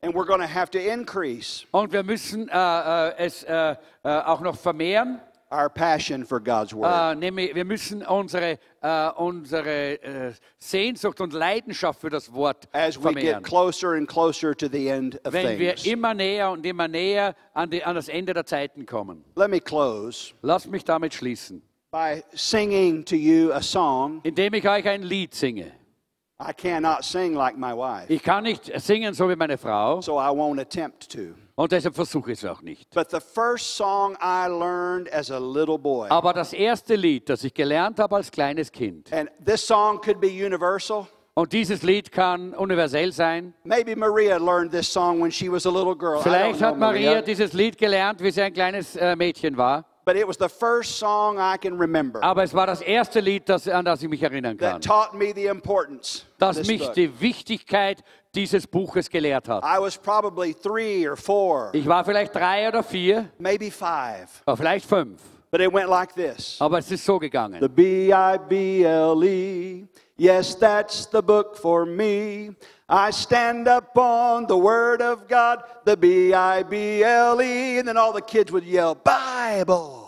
And 0.01 0.15
we're 0.15 0.25
going 0.25 0.41
to 0.41 0.47
have 0.47 0.71
to 0.71 0.79
increase 0.79 1.67
Und 1.69 1.93
wir 1.93 2.01
müssen 2.01 2.49
äh, 2.49 3.09
äh, 3.09 3.17
es 3.17 3.43
äh, 3.43 3.75
äh, 4.03 4.09
auch 4.09 4.41
noch 4.41 4.57
vermehren. 4.57 5.21
Our 5.53 5.69
passion 5.69 6.25
for 6.25 6.39
God's 6.39 6.73
äh, 6.73 6.77
word. 6.77 7.13
Äh, 7.13 7.15
nämlich, 7.15 7.53
wir 7.53 7.65
müssen 7.65 8.03
unsere, 8.03 8.57
äh, 8.81 9.09
unsere 9.15 10.01
äh, 10.01 10.33
Sehnsucht 10.57 11.21
und 11.21 11.33
Leidenschaft 11.33 12.01
für 12.01 12.09
das 12.09 12.33
Wort 12.33 12.67
as 12.73 12.97
we 12.97 13.03
vermehren. 13.03 13.41
get 13.41 13.43
closer 13.43 13.91
and 13.93 14.07
closer 14.07 14.55
to 14.57 14.67
the 14.67 14.87
end 14.87 15.15
of 15.25 15.33
Wenn 15.33 15.59
wir 15.59 15.75
things. 15.75 15.85
immer 15.85 16.13
näher 16.13 16.51
und 16.51 16.65
immer 16.65 16.87
näher 16.87 17.35
an, 17.53 17.69
die, 17.69 17.83
an 17.83 17.95
das 17.95 18.07
Ende 18.09 18.33
der 18.33 18.45
Zeiten 18.45 18.85
kommen. 18.85 19.23
Let 19.35 19.49
me 19.49 19.59
close 19.59 20.33
Lasst 20.41 20.69
mich 20.69 20.83
damit 20.83 21.13
schließen, 21.13 21.61
by 21.91 22.23
singing 22.33 23.05
to 23.05 23.15
you 23.15 23.51
a 23.51 23.61
song. 23.61 24.21
indem 24.23 24.53
ich 24.55 24.67
euch 24.67 24.87
ein 24.87 25.03
Lied 25.03 25.33
singe. 25.35 25.71
I 26.41 26.51
cannot 26.51 27.03
sing 27.03 27.35
like 27.35 27.55
my 27.55 27.71
wife, 27.73 28.11
Ich 28.11 28.21
kann 28.23 28.43
nicht 28.43 28.71
singen 28.81 29.13
so 29.13 29.29
wie 29.29 29.35
meine 29.35 29.57
Frau 29.57 30.01
so 30.01 30.19
I 30.19 30.29
won't 30.29 30.59
attempt 30.59 31.09
to. 31.11 31.35
Und 31.55 31.71
deshalb 31.71 31.95
versuche 31.95 32.31
ich 32.31 32.43
es 32.43 32.45
auch 32.49 32.61
nicht. 32.61 32.89
But 32.93 33.11
the 33.11 33.19
first 33.19 33.75
song 33.75 34.15
I 34.21 34.47
learned 34.47 35.11
as 35.13 35.29
a 35.31 35.37
little 35.37 35.77
boy, 35.77 36.07
Aber 36.09 36.33
das 36.33 36.53
erste 36.53 36.95
Lied, 36.95 37.29
das 37.29 37.43
ich 37.43 37.53
gelernt 37.53 37.99
habe 37.99 38.15
als 38.15 38.31
kleines 38.31 38.71
Kind, 38.71 39.11
and 39.13 39.29
this 39.45 39.65
song 39.65 39.99
could 40.01 40.19
be 40.19 40.27
universal. 40.27 41.07
und 41.35 41.51
dieses 41.53 41.83
Lied 41.83 42.11
kann 42.11 42.53
universell 42.53 43.11
sein. 43.11 43.53
Maybe 43.63 43.95
Maria 43.95 44.37
learned 44.37 44.71
this 44.71 44.91
song 44.91 45.21
when 45.21 45.31
she 45.31 45.51
was 45.51 45.65
a 45.65 45.71
little 45.71 45.95
girl. 45.95 46.19
I 46.19 46.23
don't 46.23 46.23
Vielleicht 46.23 46.61
hat 46.61 46.77
Maria 46.77 47.21
dieses 47.21 47.53
Lied 47.53 47.77
gelernt, 47.77 48.21
wie 48.21 48.31
sie 48.31 48.41
ein 48.41 48.53
kleines 48.53 48.95
äh, 48.95 49.15
Mädchen 49.15 49.55
war. 49.57 49.85
But 50.05 50.17
it 50.17 50.27
was 50.27 50.37
the 50.37 50.49
first 50.49 50.97
song 50.99 51.37
I 51.37 51.57
can 51.57 51.77
remember 51.79 52.21
Aber 52.21 52.43
es 52.43 52.53
war 52.53 52.67
das 52.67 52.81
erste 52.81 53.21
Lied, 53.21 53.47
das, 53.47 53.69
an 53.69 53.85
das 53.85 54.03
ich 54.03 54.09
mich 54.09 54.21
erinnern 54.21 54.57
kann, 54.57 54.81
that 54.81 54.83
taught 54.83 55.13
me 55.13 55.31
the 55.33 55.45
importance 55.45 56.25
das 56.39 56.67
mich 56.67 56.83
book. 56.83 56.93
die 56.93 57.21
Wichtigkeit 57.21 58.03
dieses 58.33 58.65
Buches 58.67 59.09
gelehrt 59.09 59.47
hat. 59.47 59.63
I 59.63 59.79
was 59.79 59.97
probably 59.97 60.53
three 60.53 61.07
or 61.07 61.15
four, 61.15 61.69
Ich 61.73 61.85
war 61.87 62.03
vielleicht 62.03 62.33
drei 62.35 62.67
oder 62.67 62.83
vier, 62.83 63.29
maybe 63.37 63.71
five, 63.71 64.41
oder 64.45 64.57
vielleicht 64.57 64.85
fünf, 64.85 65.21
but 65.51 65.61
it 65.61 65.71
went 65.71 65.89
like 65.89 66.13
this. 66.15 66.57
aber 66.59 66.79
es 66.79 66.91
ist 66.91 67.05
so 67.05 67.19
gegangen. 67.19 67.59
The 67.59 67.69
B 67.69 68.11
I 68.11 68.37
B 68.37 68.83
L 68.83 69.23
E, 69.23 69.85
yes, 70.17 70.55
that's 70.57 71.07
the 71.11 71.21
book 71.21 71.55
for 71.57 71.85
me. 71.85 72.55
I 72.89 73.11
stand 73.11 73.67
up 73.67 73.97
on 73.97 74.45
the 74.47 74.57
Word 74.57 75.01
of 75.01 75.27
God, 75.27 75.63
the 75.85 75.95
B 75.95 76.33
I 76.33 76.63
B 76.63 77.03
L 77.03 77.41
E, 77.41 77.77
and 77.79 77.87
then 77.87 77.97
all 77.97 78.13
the 78.13 78.21
kids 78.21 78.51
would 78.51 78.65
yell, 78.65 78.95
Bible. 78.95 80.01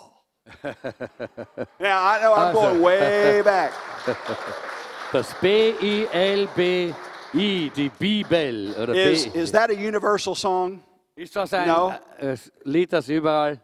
yeah, 0.63 1.99
I 1.99 2.19
know 2.21 2.34
I'm 2.34 2.53
going 2.53 2.82
way 2.82 3.41
back. 3.41 3.71
Das 5.11 5.34
Bibel. 7.36 8.78
Oder 8.80 8.94
Is, 8.94 9.26
is 9.28 9.52
that 9.52 9.70
a 9.70 9.76
universal 9.76 10.36
song? 10.36 10.82
ist 11.16 11.36
das 11.36 11.54
ein 11.54 11.68
No. 11.68 11.94
äh, 12.20 12.36
Lied, 12.66 12.92
das 12.94 13.10
überall. 13.10 13.60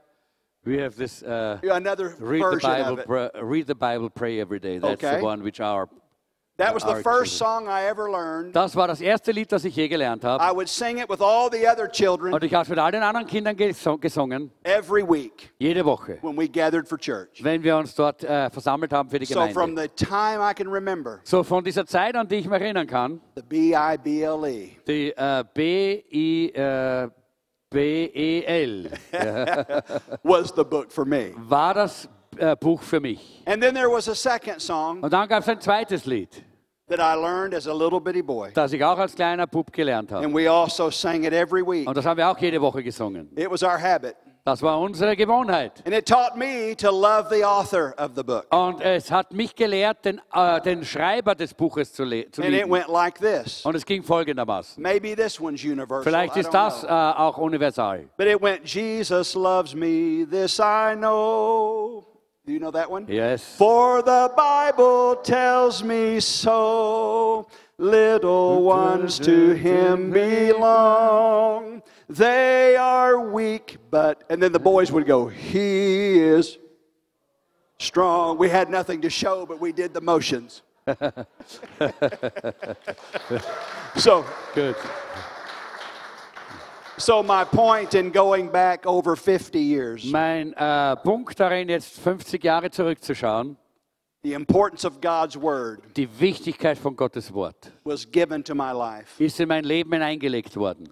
We 0.64 0.78
have 0.80 0.96
this. 0.96 1.24
Uh, 1.24 1.58
Another 1.72 2.16
read 2.20 2.44
the 2.44 2.60
Bible. 2.62 2.94
of 2.94 3.00
it. 3.00 3.08
Pray, 3.08 3.30
read 3.42 3.66
the 3.68 3.74
Bible. 3.76 4.10
Pray 4.12 4.40
every 4.40 4.60
day. 4.60 4.78
That's 4.78 5.04
Okay. 5.04 5.18
the 5.18 5.24
one 5.24 5.42
which 5.44 5.60
our. 5.60 5.90
That 6.62 6.76
was 6.76 6.84
the 6.84 7.02
first 7.02 7.38
song 7.38 7.68
I 7.68 7.88
ever 7.90 8.08
learned. 8.10 8.56
Das 8.56 8.76
war 8.76 8.88
das 8.88 9.02
erste 9.02 9.32
Lied, 9.32 9.52
das 9.52 9.66
ich 9.66 9.76
je 9.76 9.88
gelernt 9.88 10.24
habe. 10.24 10.44
I 10.44 10.52
would 10.56 10.68
sing 10.70 11.00
it 11.00 11.10
with 11.10 11.20
all 11.20 11.50
the 11.52 11.68
other 11.68 11.90
children 11.90 12.34
Und 12.34 12.44
ich 12.44 12.54
habe 12.54 12.64
es 12.64 12.70
mit 12.70 12.78
all 12.78 12.92
den 12.92 13.02
anderen 13.02 13.26
Kindern 13.26 13.56
gesungen, 13.58 14.52
every 14.64 15.02
week 15.02 15.52
jede 15.58 15.84
Woche, 15.84 16.20
when 16.22 16.38
we 16.38 16.48
gathered 16.48 16.88
for 16.88 16.98
church. 17.00 17.44
wenn 17.44 17.64
wir 17.64 17.76
uns 17.78 17.96
dort 17.96 18.24
äh, 18.24 18.50
versammelt 18.52 18.94
haben 18.94 19.10
für 19.10 19.18
die 19.18 19.26
Gemeinde. 19.26 19.54
So 19.54 19.60
from 19.60 19.76
the 19.76 19.88
time 19.88 20.40
I 20.40 20.54
can 20.54 20.68
remember, 20.68 21.20
So 21.24 21.42
von 21.44 21.64
dieser 21.64 21.86
Zeit, 21.86 22.16
an 22.16 22.28
die 22.28 22.36
ich 22.36 22.48
mich 22.48 22.62
erinnern 22.62 22.86
kann, 22.86 23.20
the 23.36 23.42
B 23.42 23.74
I 23.74 23.98
B 23.98 24.22
L 24.22 24.46
E 24.46 24.78
die 24.88 25.12
äh, 25.16 25.44
B-I-B-E-L, 27.72 28.92
äh, 29.12 29.82
was 30.24 30.54
the 30.56 30.64
book 30.64 30.92
for 30.92 31.06
me. 31.06 31.32
war 31.38 31.74
das 31.74 32.08
äh, 32.38 32.56
Buch 32.56 32.82
für 32.82 33.00
mich. 33.00 33.42
And 33.46 33.62
then 33.62 33.74
there 33.74 33.90
was 33.90 34.08
a 34.08 34.16
second 34.16 34.62
song 34.62 35.02
Und 35.04 35.12
dann 35.12 35.28
gab 35.28 35.42
es 35.42 35.50
ein 35.50 35.60
zweites 35.60 36.06
Lied, 36.06 36.44
that 36.92 37.00
I 37.00 37.20
learned 37.20 37.54
as 37.56 37.68
a 37.68 37.74
little 37.74 38.00
bitty 38.00 38.22
boy. 38.22 38.52
das 38.54 38.72
ich 38.74 38.84
auch 38.84 38.98
als 38.98 39.16
kleiner 39.16 39.48
Bub 39.48 39.72
gelernt 39.74 40.12
habe. 40.12 40.26
And 40.26 40.36
we 40.36 40.50
also 40.52 40.90
sang 40.92 41.24
it 41.24 41.34
every 41.34 41.62
week. 41.66 41.88
Und 41.88 41.98
das 41.98 42.06
haben 42.06 42.18
wir 42.18 42.30
auch 42.30 42.38
jede 42.38 42.62
Woche 42.62 42.84
gesungen. 42.84 43.30
It 43.36 43.50
was 43.50 43.64
our 43.64 43.82
habit. 43.82 44.16
Das 44.44 44.60
war 44.64 44.80
unsere 44.80 45.16
Gewohnheit. 45.16 45.84
And 45.86 45.94
it 45.94 46.08
taught 46.08 46.36
me 46.36 46.76
to 46.76 46.90
love 46.90 47.28
the 47.30 47.46
author 47.46 47.94
of 48.00 48.14
the 48.16 48.24
book. 48.24 48.48
Und 48.52 48.82
es 48.82 49.12
hat 49.12 49.32
mich 49.32 49.54
gelehrt, 49.56 50.04
den, 50.04 50.20
äh, 50.34 50.60
den 50.62 50.84
Schreiber 50.84 51.36
des 51.36 51.54
Buches 51.54 51.94
zu, 51.94 52.04
le 52.04 52.32
zu 52.32 52.42
And 52.42 52.50
it 52.52 52.62
lieben. 52.62 52.72
went 52.72 52.88
like 52.88 53.20
this. 53.20 53.64
Und 53.64 53.76
es 53.76 53.86
ging 53.86 54.02
folgendermaßen. 54.02 54.82
Maybe 54.82 55.16
this 55.16 55.40
one's 55.40 55.64
universal. 55.64 56.02
Vielleicht 56.04 56.36
I 56.36 56.40
ist 56.40 56.50
don't 56.50 56.54
das 56.54 56.80
know. 56.82 56.90
äh, 56.90 56.92
auch 56.92 57.38
universal. 57.38 58.10
But 58.18 58.26
it 58.26 58.42
went, 58.42 58.66
Jesus 58.66 59.36
loves 59.36 59.76
me, 59.76 60.26
this 60.28 60.58
I 60.60 60.96
know. 60.96 62.08
Do 62.52 62.56
you 62.56 62.60
know 62.60 62.72
that 62.72 62.92
one? 62.92 63.06
Yes. 63.08 63.56
For 63.56 64.02
the 64.02 64.30
Bible 64.36 65.16
tells 65.16 65.86
me 65.86 66.20
so. 66.20 67.48
Little 67.78 68.64
ones 68.64 69.20
to 69.20 69.54
him 69.54 70.12
belong. 70.12 71.82
They 72.10 72.76
are 72.76 73.22
weak, 73.22 73.78
but, 73.90 74.26
and 74.30 74.44
then 74.44 74.52
the 74.52 74.60
boys 74.60 74.92
would 74.92 75.06
go, 75.06 75.30
He 75.30 76.20
is 76.20 76.58
strong. 77.80 78.38
We 78.38 78.50
had 78.50 78.70
nothing 78.70 79.00
to 79.04 79.10
show, 79.10 79.46
but 79.46 79.62
we 79.62 79.72
did 79.72 79.94
the 79.94 80.02
motions. 80.02 80.62
so, 83.96 84.26
Gut. 84.54 84.78
So 87.02 87.24
my 87.24 87.44
point 87.44 87.94
in 87.94 88.12
going 88.12 88.50
back 88.50 88.86
over 88.86 89.16
50 89.16 89.60
years, 89.60 90.04
Mein 90.06 90.54
äh, 90.54 90.96
Punkt 90.98 91.40
darin, 91.40 91.70
jetzt 91.70 92.00
50 92.00 92.44
Jahre 92.44 92.70
zurückzuschauen, 92.70 93.58
the 94.24 94.34
importance 94.34 94.86
of 94.86 95.02
God's 95.02 95.36
word 95.36 95.82
die 95.98 96.08
Wichtigkeit 96.20 96.78
von 96.78 96.96
Gottes 96.96 97.34
Wort, 97.34 97.72
was 97.84 98.10
given 98.10 98.44
to 98.44 98.54
my 98.54 98.72
life. 98.72 99.22
ist 99.24 99.40
in 99.40 99.48
mein 99.48 99.64
Leben 99.64 99.92
hineingelegt 99.94 100.56
worden. 100.56 100.90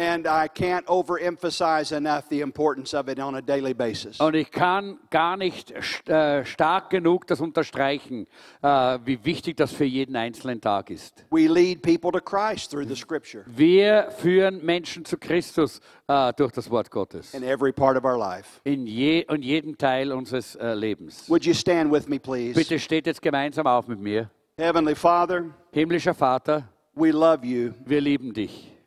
And 0.00 0.26
I 0.26 0.48
can't 0.48 0.86
overemphasize 0.86 1.94
enough 1.94 2.30
the 2.30 2.40
importance 2.40 2.94
of 2.94 3.10
it 3.10 3.18
on 3.18 3.34
a 3.34 3.42
daily 3.42 3.74
basis. 3.74 4.18
Und 4.18 4.34
ich 4.34 4.50
kann 4.50 4.98
gar 5.10 5.36
nicht 5.36 5.72
äh, 6.08 6.42
stark 6.46 6.88
genug 6.88 7.26
das 7.26 7.38
unterstreichen, 7.42 8.26
äh, 8.62 8.98
wie 9.04 9.22
wichtig 9.26 9.58
das 9.58 9.72
für 9.72 9.84
jeden 9.84 10.16
einzelnen 10.16 10.58
Tag 10.58 10.88
ist. 10.88 11.26
We 11.30 11.48
lead 11.48 11.82
people 11.82 12.10
to 12.12 12.20
Christ 12.20 12.70
through 12.70 12.88
the 12.88 12.96
scripture 12.96 13.44
Wir 13.46 14.10
führen 14.16 14.64
Menschen 14.64 15.04
zu 15.04 15.18
Christus 15.18 15.82
äh, 16.08 16.32
durch 16.32 16.52
das 16.52 16.70
Wort 16.70 16.90
Gottes. 16.90 17.34
in 17.34 17.42
every 17.42 17.70
part 17.70 17.98
of 17.98 18.04
our 18.04 18.16
life. 18.16 18.58
In, 18.64 18.86
je 18.86 19.26
in 19.28 19.42
jedem 19.42 19.76
Teil 19.76 20.12
unseres 20.12 20.54
äh, 20.54 20.72
Lebens. 20.72 21.28
Would 21.28 21.44
you 21.44 21.52
stand 21.52 21.92
with 21.92 22.08
me, 22.08 22.18
please? 22.18 22.54
Bitte 22.54 22.78
steht 22.78 23.06
jetzt 23.06 23.20
gemeinsam 23.20 23.66
auf 23.66 23.86
mit 23.86 24.00
mir. 24.00 24.30
Heavenly 24.56 24.94
Father, 24.94 25.44
Himmlischer 25.72 26.14
Vater, 26.14 26.66
we 26.94 27.10
love 27.10 27.44
you 27.44 27.74
wir 27.84 28.00
lieben 28.00 28.32
dich 28.32 28.79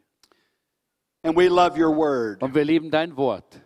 and 1.24 1.36
we 1.36 1.48
love 1.48 1.78
your 1.80 1.96
word. 1.96 2.42
und 2.42 2.54
wir 2.54 2.64
lieben 2.66 2.92
dein 2.92 3.16
Wort. 3.18 3.62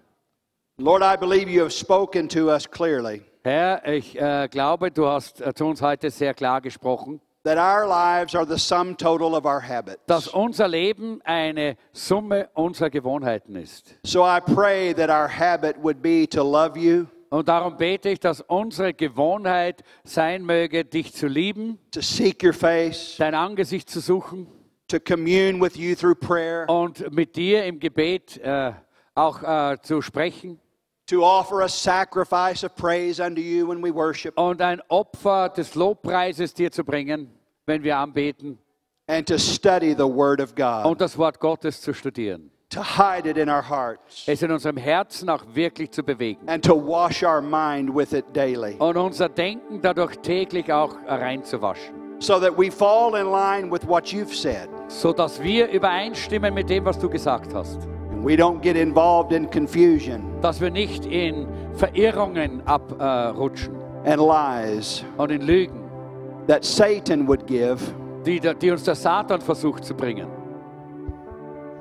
Lord, 0.80 1.01
I 1.01 1.16
believe 1.18 1.49
you 1.49 1.62
have 1.62 1.72
spoken 1.74 2.30
to 2.30 2.49
us 2.51 2.70
clearly 2.70 3.24
Herr, 3.43 3.88
ich 3.88 4.20
äh, 4.20 4.47
glaube, 4.49 4.91
du 4.91 5.08
hast 5.08 5.41
äh, 5.41 5.53
zu 5.53 5.66
uns 5.66 5.82
heute 5.82 6.10
sehr 6.12 6.34
klar 6.34 6.60
gesprochen, 6.62 7.22
that 7.43 7.58
our 7.58 7.88
lives 7.88 8.36
are 8.36 8.45
the 8.45 8.58
sum 8.58 8.95
total 8.97 9.34
of 9.34 9.45
our 9.45 9.62
habits. 9.62 10.01
dass 10.05 10.28
unser 10.28 10.68
Leben 10.68 11.22
eine 11.24 11.78
Summe 11.93 12.49
unserer 12.53 12.89
Gewohnheiten 12.89 13.55
ist. 13.55 13.95
So 14.05 14.26
I 14.26 14.39
pray 14.41 14.93
that 14.93 15.10
our 15.10 15.30
habit 15.30 15.78
would 15.82 16.01
be 16.01 16.28
to 16.30 16.43
love 16.43 16.78
you, 16.78 17.05
Und 17.30 17.47
darum 17.47 17.76
bete 17.78 18.10
ich, 18.10 18.20
dass 18.20 18.41
unsere 18.41 18.93
Gewohnheit 18.93 19.84
sein 20.03 20.43
möge, 20.43 20.86
dich 20.86 21.14
zu 21.14 21.28
lieben, 21.28 21.80
to 21.91 22.01
seek 22.01 22.43
your 22.43 22.53
face, 22.53 23.16
dein 23.18 23.34
Angesicht 23.34 23.89
zu 23.89 23.99
suchen, 24.01 24.47
to 24.88 24.99
commune 24.99 25.59
with 25.61 25.75
you 25.77 25.95
through 25.95 26.15
prayer, 26.19 26.65
und 26.69 27.11
mit 27.13 27.35
dir 27.35 27.65
im 27.65 27.79
Gebet 27.79 28.38
äh, 28.38 28.71
auch 29.15 29.41
äh, 29.43 29.77
zu 29.81 30.01
sprechen. 30.01 30.59
to 31.07 31.23
offer 31.23 31.61
a 31.61 31.69
sacrifice 31.69 32.65
of 32.65 32.75
praise 32.75 33.21
unto 33.21 33.39
you 33.41 33.65
when 33.67 33.81
we 33.81 33.93
worship, 33.93 34.38
und 34.38 34.61
ein 34.61 34.81
Opfer 34.89 35.49
des 35.49 35.73
Lobpreises 35.75 36.53
dir 36.53 36.71
zu 36.71 36.83
bringen, 36.83 37.29
wenn 37.65 37.83
wir 37.83 37.97
anbeten. 37.97 38.57
and 39.07 39.25
to 39.27 39.38
study 39.38 39.93
the 39.93 40.05
Word 40.07 40.41
of 40.41 40.53
God, 40.55 40.85
und 40.85 40.99
das 41.01 41.17
Wort 41.17 41.39
Gottes 41.39 41.79
zu 41.81 41.93
studieren. 41.93 42.51
to 42.69 42.81
hide 42.83 43.25
it 43.29 43.38
in 43.38 43.49
our 43.49 43.61
hearts, 43.69 44.23
Es 44.27 44.41
in 44.41 44.51
unserem 44.51 44.75
Herzen 44.75 45.29
auch 45.29 45.45
wirklich 45.53 45.91
zu 45.91 46.03
bewegen. 46.03 46.47
and 46.49 46.63
to 46.63 46.75
wash 46.75 47.23
our 47.23 47.41
mind 47.41 47.93
with 47.95 48.11
it 48.13 48.25
daily, 48.33 48.75
und 48.77 48.97
unser 48.97 49.29
Denken 49.29 49.81
dadurch 49.81 50.17
täglich 50.17 50.71
auch 50.73 50.93
reinzuwaschen, 51.07 51.95
so 52.20 52.39
that 52.39 52.57
we 52.57 52.70
fall 52.70 53.15
in 53.15 53.32
line 53.32 53.70
with 53.70 53.86
what 53.86 54.11
you've 54.11 54.34
said, 54.36 54.68
sodass 54.88 55.41
wir 55.41 55.68
übereinstimmen 55.70 56.53
mit 56.53 56.70
dem, 56.70 56.86
was 56.86 56.97
du 56.97 57.09
gesagt 57.09 57.53
hast. 57.53 57.80
and 58.11 58.24
we 58.24 58.36
don't 58.36 58.61
get 58.61 58.76
involved 58.76 59.32
in 59.32 59.47
confusion 59.49 60.24
Dass 60.41 60.59
wir 60.59 60.72
nicht 60.72 61.05
in 61.05 61.45
Verirrungen 61.76 62.61
abrutschen 62.65 63.76
and 64.05 64.20
lies 64.22 65.03
und 65.18 65.32
in 65.32 65.41
Lügen, 65.41 65.84
that 66.47 66.63
Satan 66.65 67.28
would 67.28 67.45
give 67.45 67.78
die, 68.26 68.39
die 68.39 68.72
uns 68.72 68.84
der 68.84 68.95
Satan 68.95 69.39
versucht 69.41 69.86
zu 69.86 69.93
bringen. 69.93 70.28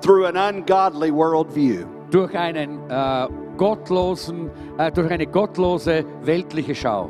through 0.03 0.27
an 0.27 0.37
ungodly 0.37 1.11
worldview. 1.11 1.87
Durch 2.11 2.37
einen 2.37 2.79
äh, 2.91 3.29
gottlosen, 3.57 4.51
äh, 4.79 4.93
durch 4.93 5.11
eine 5.11 5.27
gottlose 5.27 6.05
weltliche 6.23 6.75
Schau. 6.75 7.09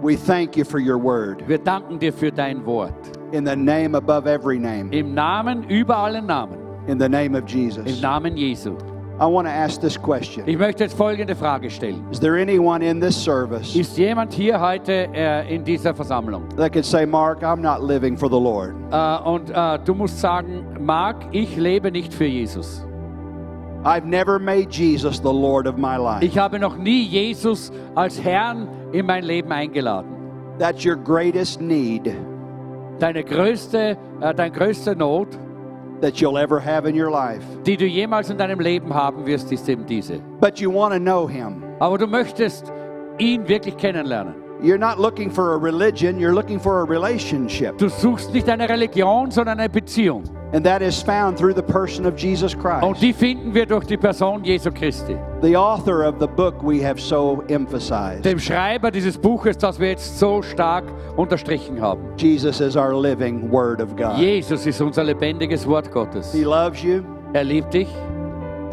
We 0.00 0.16
thank 0.16 0.56
you 0.56 0.64
for 0.64 0.78
your 0.78 0.98
word. 0.98 1.42
Wir 1.48 1.58
danken 1.58 1.98
dir 1.98 2.12
für 2.12 2.30
dein 2.30 2.64
Wort. 2.64 2.94
In 3.32 3.44
the 3.44 3.56
name 3.56 3.94
above 3.96 4.26
every 4.26 4.58
name, 4.58 4.90
Im 4.92 5.12
Namen 5.14 5.64
über 5.68 5.96
allen 5.96 6.26
Namen. 6.26 6.56
in 6.86 6.98
the 6.98 7.08
name 7.08 7.34
of 7.34 7.42
Im 7.42 7.46
Jesus. 7.48 8.00
Namen 8.00 8.36
Jesu. 8.36 8.76
I 9.20 9.26
want 9.26 9.48
to 9.48 9.52
ask 9.52 9.80
this 9.80 9.96
question 9.98 10.44
Ich 10.46 10.56
möchte 10.56 10.84
jetzt 10.84 10.96
folgende 10.96 11.34
Frage 11.34 11.68
stellen. 11.68 12.06
Is 12.12 12.20
there 12.20 12.36
anyone 12.40 12.82
in 12.82 13.00
this 13.00 13.16
service 13.16 13.74
Ist 13.74 13.98
jemand 13.98 14.32
hier 14.32 14.60
heute 14.60 15.08
äh, 15.12 15.52
in 15.52 15.64
dieser 15.64 15.92
Versammlung? 15.92 16.44
that 16.56 16.72
could 16.72 16.84
say, 16.84 17.04
Mark, 17.04 17.42
I'm 17.42 17.60
not 17.60 17.82
living 17.82 18.16
for 18.16 18.28
the 18.30 18.38
Lord? 18.38 18.76
Äh, 18.92 19.28
und 19.28 19.50
äh, 19.50 19.78
du 19.84 19.94
musst 19.94 20.20
sagen, 20.20 20.64
Mark, 20.78 21.16
ich 21.32 21.56
lebe 21.56 21.90
nicht 21.90 22.14
für 22.14 22.26
Jesus. 22.26 22.86
I've 23.84 24.04
never 24.04 24.38
made 24.38 24.70
Jesus 24.70 25.20
the 25.20 25.32
Lord 25.32 25.66
of 25.66 25.76
my 25.78 25.96
life. 25.96 26.24
Ich 26.24 26.36
habe 26.36 26.58
noch 26.58 26.76
nie 26.76 27.02
Jesus 27.02 27.70
als 27.94 28.22
Herrn 28.22 28.68
in 28.92 29.06
mein 29.06 29.24
Leben 29.24 29.52
eingeladen. 29.52 30.10
That's 30.58 30.84
your 30.84 30.96
greatest 30.96 31.60
need 31.60 32.12
Deine 32.98 33.22
größte, 33.22 33.96
äh, 34.20 34.34
dein 34.34 34.52
größte 34.52 34.96
Not, 34.96 35.28
that 36.00 36.20
you'll 36.20 36.36
ever 36.36 36.58
have 36.60 36.88
in 36.88 37.00
your 37.00 37.10
life. 37.10 37.44
die 37.64 37.76
du 37.76 37.86
jemals 37.86 38.28
in 38.28 38.38
deinem 38.38 38.58
Leben 38.58 38.92
haben 38.92 39.24
wirst, 39.24 39.52
ist 39.52 39.68
eben 39.68 39.86
diese. 39.86 40.18
But 40.40 40.58
you 40.58 40.72
want 40.72 40.92
to 40.94 40.98
know 41.00 41.28
Him. 41.28 41.62
Aber 41.78 41.96
du 41.96 42.08
möchtest 42.08 42.72
ihn 43.18 43.46
wirklich 43.46 43.76
kennenlernen. 43.76 44.34
You're 44.60 44.78
not 44.78 44.98
looking 44.98 45.30
for 45.30 45.54
a 45.54 45.56
religion, 45.56 46.18
you're 46.18 46.34
looking 46.34 46.58
for 46.58 46.80
a 46.80 46.84
relationship. 46.84 47.78
Du 47.78 47.88
suchst 47.88 48.32
nicht 48.32 48.48
eine 48.48 48.68
Religion, 48.68 49.30
sondern 49.30 49.58
eine 49.60 49.68
Beziehung. 49.68 50.24
And 50.52 50.64
that 50.64 50.80
is 50.80 51.00
found 51.02 51.36
through 51.38 51.54
the 51.54 51.62
person 51.62 52.06
of 52.06 52.16
Jesus 52.18 52.54
Und 52.54 52.62
Christ, 52.62 53.02
die 53.02 53.12
finden 53.12 53.54
wir 53.54 53.66
durch 53.66 53.84
die 53.84 53.96
Person 53.98 54.42
Jesu 54.42 54.70
Christi. 54.72 55.16
the 55.42 55.54
author 55.54 56.02
of 56.02 56.16
the 56.18 56.26
book 56.26 56.54
we 56.62 56.82
have 56.82 56.98
so 56.98 57.44
emphasized. 57.48 58.24
Dem 58.24 58.38
Schreiber 58.38 58.90
dieses 58.90 59.16
Buches, 59.18 59.58
das 59.58 59.78
wir 59.78 59.90
jetzt 59.90 60.18
so 60.18 60.42
stark 60.42 60.84
unterstrichen 61.16 61.80
haben. 61.80 62.00
Jesus 62.16 62.60
is 62.60 62.76
our 62.76 62.94
living 62.98 63.48
Word 63.52 63.80
of 63.80 63.94
God. 63.94 64.16
Jesus 64.16 64.66
ist 64.66 64.80
unser 64.80 65.04
lebendiges 65.04 65.66
Wort 65.68 65.92
Gottes. 65.92 66.32
He 66.32 66.44
loves 66.44 66.82
you, 66.82 67.02
Er 67.34 67.44
liebt 67.44 67.74
dich. 67.74 67.88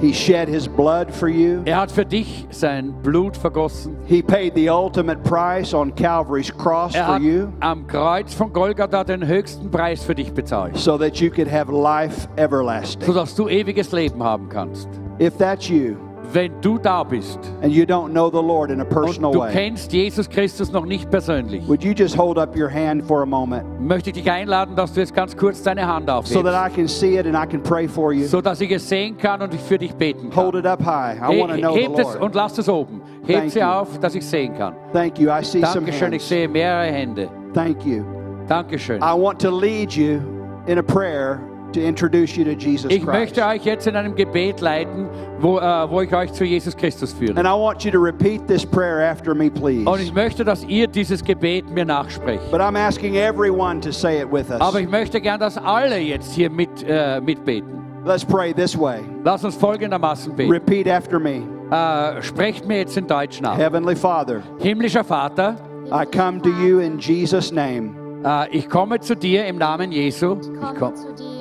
He 0.01 0.13
shed 0.13 0.47
His 0.49 0.67
blood 0.67 1.11
for 1.11 1.29
you. 1.29 1.61
Er 1.65 1.77
hat 1.77 1.91
für 1.91 2.05
dich 2.05 2.45
sein 2.49 2.93
Blut 3.01 3.37
vergossen. 3.37 3.95
He 4.05 4.21
paid 4.21 4.53
the 4.55 4.69
ultimate 4.69 5.23
price 5.23 5.73
on 5.73 5.93
Calvary's 5.95 6.51
cross 6.51 6.93
Er 6.95 7.05
for 7.05 7.19
you 7.19 7.47
am 7.61 7.87
Kreuz 7.87 8.33
von 8.33 8.51
Golgatha 8.51 9.03
den 9.03 9.25
höchsten 9.25 9.71
Preis 9.71 10.03
für 10.03 10.13
dich 10.15 10.33
bezahlt, 10.33 10.77
so 10.77 10.97
that 10.97 11.15
you 11.21 11.29
could 11.29 11.49
have 11.51 11.71
life 11.71 12.27
everlasting. 12.37 13.05
sodass 13.05 13.35
du 13.35 13.47
ewiges 13.47 13.91
Leben 13.91 14.21
haben 14.21 14.49
kannst. 14.49 14.89
If 15.19 15.37
that's 15.37 15.69
you 15.69 15.95
Wenn 16.33 16.51
du 16.61 16.77
da 16.77 17.03
bist 17.03 17.39
and 17.61 17.71
you 17.71 17.83
don't 17.85 18.09
know 18.11 18.29
the 18.29 18.41
Lord 18.45 18.69
in 18.71 18.81
a 18.81 18.85
personal 18.85 19.31
und 19.31 19.35
du 19.35 19.39
way, 19.41 19.51
kennst 19.53 19.91
Jesus 19.93 20.29
Christus 20.29 20.71
noch 20.71 20.85
nicht 20.85 21.09
persönlich, 21.09 21.67
would 21.67 21.83
you 21.83 21.93
just 21.93 22.17
hold 22.17 22.37
up 22.37 22.55
your 22.55 22.69
hand 22.69 23.03
for 23.05 23.21
a 23.21 23.25
moment 23.25 23.63
möchte 23.79 24.09
ich 24.09 24.15
dich 24.15 24.29
einladen, 24.31 24.75
dass 24.75 24.93
du 24.93 24.99
jetzt 24.99 25.13
ganz 25.13 25.35
kurz 25.35 25.61
deine 25.63 25.87
Hand 25.87 26.09
so 26.25 26.41
that 26.41 26.53
aufhebst, 26.53 26.73
I 26.73 26.75
can 26.75 26.87
see 26.87 27.17
it 27.17 27.25
and 27.25 27.35
I 27.35 27.45
can 27.49 27.61
pray 27.61 27.87
for 27.87 28.11
you? 28.13 28.25
sodass 28.27 28.59
ich 28.61 28.71
es 28.71 28.87
sehen 28.87 29.17
kann 29.17 29.41
und 29.41 29.53
ich 29.53 29.61
für 29.61 29.77
dich 29.77 29.93
beten 29.93 30.29
Hold 30.35 30.51
kann. 30.53 30.59
it 30.59 30.65
up 30.65 30.85
high. 30.85 31.17
I 31.17 31.39
want 31.39 31.49
to 31.51 31.55
He- 31.55 31.61
know 31.61 31.73
the 31.73 31.79
Hebt 31.81 31.99
es 31.99 32.05
Lord. 32.05 32.21
und 32.21 32.35
lass 32.35 32.57
es 32.57 32.67
oben. 32.69 33.01
Heb 33.25 33.39
Thank 33.39 33.51
sie 33.51 33.59
you. 33.59 33.65
auf, 33.65 33.99
dass 33.99 34.15
ich 34.15 34.25
sehen 34.25 34.53
kann. 34.57 34.75
Thank 34.93 35.19
you. 35.19 35.29
I 35.29 35.43
see 35.43 35.61
some 35.61 35.85
Dankeschön, 35.85 36.13
ich 36.13 36.21
hands. 36.21 36.29
sehe 36.29 36.47
mehrere 36.47 36.85
Hände. 36.91 37.29
Thank 37.53 37.85
you. 37.85 38.03
Dankeschön. 38.47 38.97
I 39.01 39.13
want 39.19 39.39
to 39.41 39.49
lead 39.49 39.93
you 39.93 40.19
in 40.67 40.77
a 40.77 40.83
prayer 40.83 41.39
to 41.75 41.81
introduce 41.85 42.35
you 42.35 42.43
to 42.43 42.51
Jesus 42.51 42.89
Ich 42.91 43.03
Christ. 43.03 43.05
möchte 43.07 43.45
euch 43.45 43.63
jetzt 43.65 43.85
in 43.87 43.95
einem 43.95 44.15
Gebet 44.15 44.61
leiten, 44.61 45.07
wo, 45.39 45.59
äh, 45.59 45.89
wo 45.89 46.01
ich 46.01 46.13
euch 46.15 46.33
zu 46.33 46.43
Jesus 46.43 46.75
Christus 46.75 47.13
führe. 47.13 47.37
And 47.37 47.47
I 47.47 47.51
want 47.51 47.83
you 47.83 47.91
to 47.91 47.99
repeat 47.99 48.47
this 48.47 48.65
prayer 48.65 49.09
after 49.09 49.35
me, 49.35 49.49
please. 49.51 49.87
Und 49.89 50.01
ich 50.01 50.13
möchte, 50.13 50.43
dass 50.43 50.63
ihr 50.63 50.87
dieses 50.87 51.23
Gebet 51.23 51.69
mir 51.69 51.85
nachsprecht. 51.85 52.49
But 52.51 52.61
I'm 52.61 52.77
asking 52.77 53.15
everyone 53.15 53.79
to 53.81 53.91
say 53.91 54.21
it 54.21 54.31
with 54.31 54.49
us. 54.49 54.59
Aber 54.61 54.79
ich 54.79 54.89
möchte 54.89 55.21
gern, 55.21 55.39
dass 55.39 55.57
alle 55.57 55.99
jetzt 55.99 56.33
hier 56.33 56.49
mit, 56.49 56.69
äh, 56.87 57.21
mitbeten. 57.21 57.83
Let's 58.05 58.23
pray 58.25 58.53
this 58.53 58.77
way. 58.79 58.99
Lass 59.23 59.43
uns 59.43 59.55
folgendermaßen 59.55 60.35
beten. 60.35 60.51
Repeat 60.51 60.87
after 60.87 61.19
me. 61.19 61.41
Äh, 61.71 62.21
sprecht 62.21 62.67
mir 62.67 62.77
jetzt 62.79 62.95
in 62.95 63.07
Deutsch 63.07 63.41
nach. 63.41 63.57
Heavenly 63.57 63.95
Father, 63.95 64.41
Himmlischer 64.59 65.03
Vater, 65.03 65.55
I 65.91 66.05
come 66.05 66.39
to 66.41 66.49
you 66.49 66.79
in 66.79 66.99
Jesus' 66.99 67.51
name. 67.51 67.95
äh, 68.23 68.47
ich 68.55 68.69
komme 68.69 68.99
zu 68.99 69.15
dir 69.15 69.45
im 69.47 69.57
Namen 69.57 69.91
Jesu. 69.91 70.37
Ich, 70.39 70.47
Komme 70.59 70.73
komm, 70.79 70.95
zu 70.95 71.13
dir. 71.15 71.34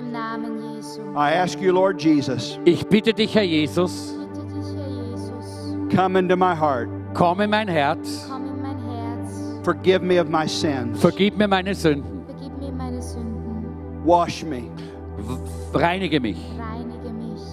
I 1.16 1.32
ask 1.32 1.60
you, 1.60 1.72
Lord 1.72 2.00
Jesus, 2.00 2.58
ich 2.64 2.84
bitte 2.86 3.12
dich, 3.12 3.34
Herr 3.34 3.44
Jesus, 3.44 4.12
come 5.94 6.16
into 6.16 6.36
my 6.36 6.54
heart. 6.54 6.88
komm 7.14 7.40
in 7.40 7.50
mein 7.50 7.68
Herz. 7.68 8.28
Forgive 9.62 10.02
me 10.02 10.18
of 10.18 10.28
my 10.28 10.46
sins. 10.46 11.00
vergib 11.00 11.36
mir 11.38 11.48
meine 11.48 11.74
Sünden. 11.74 12.24
Wash 14.04 14.44
me 14.44 14.70
reinige 15.72 16.20
mich 16.20 16.36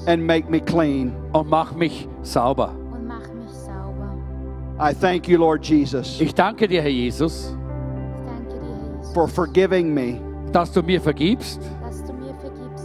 and 0.08 0.26
make 0.26 0.50
me 0.50 0.60
clean. 0.60 1.14
und 1.34 1.50
mach 1.50 1.74
mich 1.74 2.08
sauber. 2.24 2.74
I 4.80 4.94
thank 4.94 5.28
you, 5.28 5.38
Lord 5.38 5.64
Jesus, 5.64 6.20
Ich 6.20 6.34
danke 6.34 6.68
dir, 6.68 6.82
Herr 6.82 6.90
Jesus, 6.90 7.50
Ich 7.50 8.26
danke 8.26 8.50
dir, 8.50 8.62
Herr 8.62 8.98
Jesus, 8.98 9.14
for 9.14 9.28
forgiving 9.28 9.94
me, 9.94 10.20
dass 10.52 10.72
du 10.72 10.82
mir 10.82 11.00
vergibst, 11.00 11.62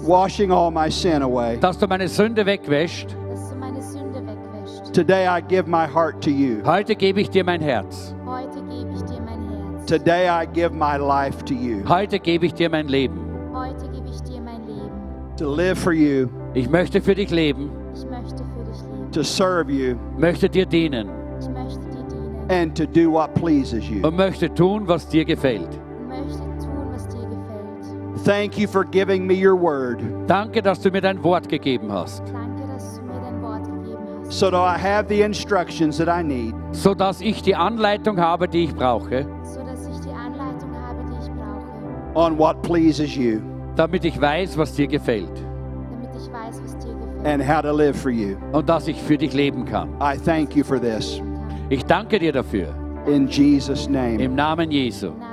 washing 0.06 0.50
all 0.50 0.70
my 0.70 0.88
sin 0.90 1.22
away. 1.22 1.58
dass 1.60 1.78
du 1.78 1.86
meine 1.86 2.08
Sünde 2.08 2.44
wegwäscht. 2.46 3.08
dass 3.30 3.50
du 3.50 3.56
meine 3.56 3.82
Sünde 3.82 4.20
wegwäschst. 4.26 4.94
Today 4.94 5.26
I 5.26 5.40
give 5.42 5.68
my 5.68 5.86
heart 5.86 6.22
to 6.24 6.30
you. 6.30 6.62
Heute 6.64 6.94
gebe 6.94 7.20
ich 7.20 7.30
dir 7.30 7.44
mein 7.44 7.60
Herz. 7.60 8.14
Heute 8.24 8.62
gebe 8.68 8.90
ich 8.94 9.02
dir 9.04 9.20
mein 9.20 9.40
Herz. 9.48 9.86
Today 9.86 10.28
I 10.28 10.46
give 10.46 10.70
my 10.72 10.96
life 10.96 11.44
to 11.44 11.54
you 11.54 11.82
Heute 11.88 12.18
gebe 12.18 12.46
ich 12.46 12.54
dir 12.54 12.70
mein 12.70 12.88
Leben. 12.88 13.20
Heute 13.54 13.88
gebe 13.88 14.08
ich 14.08 14.20
dir 14.22 14.40
mein 14.40 14.66
Leben. 14.66 15.36
to 15.36 15.54
live 15.54 15.78
for 15.78 15.92
you, 15.92 16.28
Ich 16.54 16.68
möchte 16.70 17.00
für 17.02 17.14
dich 17.14 17.30
leben, 17.30 17.70
Ich 17.94 18.04
möchte 18.08 18.42
für 18.44 18.64
dich 18.64 18.80
leben. 18.82 19.10
to 19.12 19.22
serve 19.22 19.70
you, 19.70 19.96
möchte 20.18 20.48
dir 20.48 20.64
dienen 20.66 21.08
Ich 21.40 21.48
möchte 21.50 21.80
dir 21.80 22.04
dienen. 22.08 22.50
and 22.50 22.74
to 22.76 22.86
do 22.86 23.10
what 23.12 23.34
pleases 23.34 23.88
you. 23.88 24.06
und 24.06 24.16
möchte 24.16 24.52
tun, 24.54 24.88
was 24.88 25.06
dir 25.08 25.24
gefällt. 25.24 25.68
Thank 28.26 28.58
you 28.58 28.66
for 28.66 28.84
giving 28.84 29.24
me 29.24 29.34
your 29.34 29.54
word 29.54 30.00
Danke, 30.26 30.60
dass 30.60 30.80
du 30.80 30.90
mir 30.90 31.00
dein 31.00 31.22
Wort 31.22 31.48
gegeben 31.48 31.92
hast, 31.92 32.22
Danke, 32.32 32.66
dass 32.66 32.96
du 32.96 33.02
mir 33.02 33.20
dein 33.20 33.40
Wort 33.40 33.64
gegeben 33.64 33.98
hast. 34.26 34.32
so 34.32 34.50
that 34.50 34.60
I 34.60 34.76
have 34.76 35.06
the 35.08 35.22
instructions 35.22 35.96
that 35.98 36.08
I 36.08 36.24
need 36.24 36.52
sodass 36.72 37.20
ich 37.20 37.40
die 37.42 37.54
Anleitung 37.54 38.18
habe, 38.18 38.48
die 38.48 38.64
ich 38.64 38.74
brauche, 38.74 39.24
so 39.44 39.60
dass 39.64 39.86
ich 39.86 40.00
die 40.04 40.10
Anleitung 40.10 40.74
habe, 40.74 41.04
die 41.08 41.24
ich 41.24 41.30
brauche, 41.32 42.16
on 42.18 42.36
what 42.36 42.60
pleases 42.62 43.14
you 43.14 43.40
damit 43.76 44.04
ich 44.04 44.20
weiß, 44.20 44.58
was 44.58 44.72
dir 44.74 44.88
gefällt 44.88 45.30
damit 45.92 46.10
ich 46.16 46.32
weiß, 46.32 46.60
was 46.64 46.76
dir 46.78 46.94
gefällt. 46.94 47.26
and 47.26 47.42
how 47.48 47.62
to 47.62 47.70
live 47.72 47.94
for 47.96 48.10
you. 48.10 48.36
und 48.52 48.68
dass 48.68 48.88
ich 48.88 49.00
für 49.00 49.16
dich 49.16 49.34
leben 49.34 49.64
kann. 49.64 49.90
I 50.00 50.16
thank 50.18 50.56
you 50.56 50.64
for 50.64 50.80
this. 50.80 51.22
Ich 51.68 51.84
danke 51.84 52.18
dir 52.18 52.32
dafür, 52.32 52.74
In 53.06 53.28
Jesus' 53.28 53.88
name. 53.88 54.20
im 54.20 54.34
Namen 54.34 54.70
Jesu. 54.72 55.06
Im 55.08 55.12
Namen 55.12 55.20
Jesu. 55.20 55.25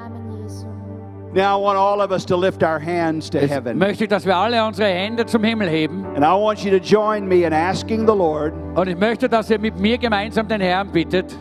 Now 1.36 1.58
I 1.58 1.64
want 1.64 1.78
all 1.78 2.00
of 2.00 2.12
us 2.12 2.26
to 2.26 2.36
lift 2.38 2.62
our 2.62 2.80
hands 2.80 3.28
to 3.32 3.40
Jetzt 3.40 3.50
heaven. 3.52 3.78
möchte 3.80 4.04
ich, 4.04 4.10
dass 4.10 4.24
wir 4.26 4.36
alle 4.36 4.64
unsere 4.64 4.88
Hände 4.90 5.26
zum 5.26 5.44
Himmel 5.44 5.68
heben 5.68 6.06
And 6.16 6.20
I 6.24 6.34
want 6.40 6.64
you 6.64 6.70
to 6.70 6.78
join 6.78 7.28
me 7.28 7.44
in 7.44 7.54
asking 7.54 8.02
the 8.02 8.14
Lord 8.16 8.54
und 8.76 8.88
ich 8.88 8.98
möchte, 8.98 9.28
dass 9.28 9.50
ihr 9.50 9.58
mit 9.60 9.80
mir 9.80 9.98
gemeinsam 9.98 10.48
den 10.48 10.62
Herrn 10.62 10.92
bittet, 10.92 11.36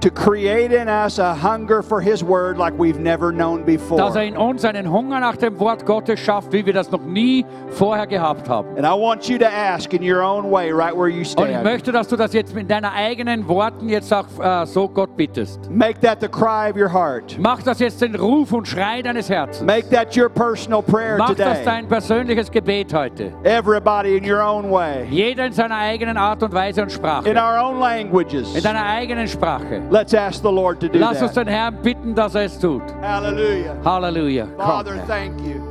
to 0.00 0.10
create 0.10 0.72
in 0.72 0.88
us 0.88 1.18
a 1.18 1.34
hunger 1.34 1.82
for 1.82 2.00
His 2.00 2.22
Word 2.22 2.56
like 2.58 2.74
we've 2.78 2.98
never 3.00 3.32
known 3.32 3.60
dass 3.64 3.66
before. 3.66 4.00
er 4.16 4.22
in 4.24 4.36
uns 4.36 4.64
einen 4.64 4.90
Hunger 4.90 5.20
nach 5.20 5.36
dem 5.36 5.58
Wort 5.58 5.84
Gottes 5.86 6.20
schafft, 6.20 6.52
wie 6.52 6.64
wir 6.64 6.72
das 6.72 6.90
noch 6.90 7.02
nie 7.02 7.44
vorher 7.70 8.06
gehabt 8.06 8.48
haben. 8.48 8.68
And 8.76 8.86
I 8.86 8.92
want 8.98 9.28
you 9.28 9.38
to 9.38 9.46
ask 9.46 9.92
in 9.92 10.02
your 10.02 10.22
own 10.22 10.50
way, 10.50 10.70
right 10.70 10.94
where 10.96 11.08
you 11.08 11.18
Und 11.18 11.22
ich 11.22 11.30
stand. 11.32 11.64
möchte, 11.64 11.92
dass 11.92 12.08
du 12.08 12.16
das 12.16 12.32
jetzt 12.32 12.54
mit 12.54 12.70
deinen 12.70 12.84
eigenen 12.86 13.46
Worten 13.48 13.88
jetzt 13.88 14.12
auch 14.14 14.26
äh, 14.40 14.66
so 14.66 14.88
Gott 14.88 15.16
bittest. 15.16 15.68
Make 15.70 16.00
that 16.00 16.20
the 16.20 16.28
cry 16.28 16.70
of 16.70 16.76
your 16.76 16.92
heart. 16.92 17.36
Mach 17.38 17.62
das 17.62 17.80
jetzt 17.80 18.00
den 18.00 18.14
Ruf 18.14 18.52
und 18.52 18.68
Schrei 18.68 19.02
deines 19.02 19.28
Herzens. 19.28 19.66
Make 19.66 19.88
that 19.90 20.16
your 20.16 20.28
personal 20.28 20.82
prayer 20.82 21.16
Mach 21.18 21.34
das 21.34 21.58
today. 21.58 21.64
dein 21.64 21.88
persönliches 21.88 22.50
Gebet 22.50 22.94
heute. 22.94 23.32
Everybody 23.42 24.16
in 24.16 24.24
your 24.30 24.42
own 24.42 24.70
way, 24.70 25.06
Jeder 25.10 25.46
in 25.46 25.52
seiner 25.52 25.76
eigenen 25.76 26.16
Art 26.16 26.42
und 26.42 26.52
Weise 26.52 26.82
und 26.82 26.92
Sprache. 26.92 27.28
in 27.28 27.36
our 27.36 27.58
own 27.60 27.80
languages. 27.80 28.54
In 28.54 28.62
deiner 28.62 28.84
eigenen 28.86 29.26
Sprache. 29.26 29.82
Let's 29.90 30.12
ask 30.14 30.42
the 30.42 30.52
Lord 30.52 30.80
to 30.80 30.88
do 30.88 30.98
Lass 30.98 31.22
uns 31.22 31.32
that. 31.34 31.46
den 31.46 31.54
Herrn 31.54 31.76
bitten, 31.82 32.14
dass 32.14 32.34
er 32.34 32.42
es 32.42 32.58
tut. 32.58 32.82
Hallelujah. 33.00 33.74
Halleluja. 33.84 34.46
Komm, 34.56 34.66
Father, 34.66 34.94
Herr. 34.96 35.06
thank 35.06 35.40
you. 35.40 35.62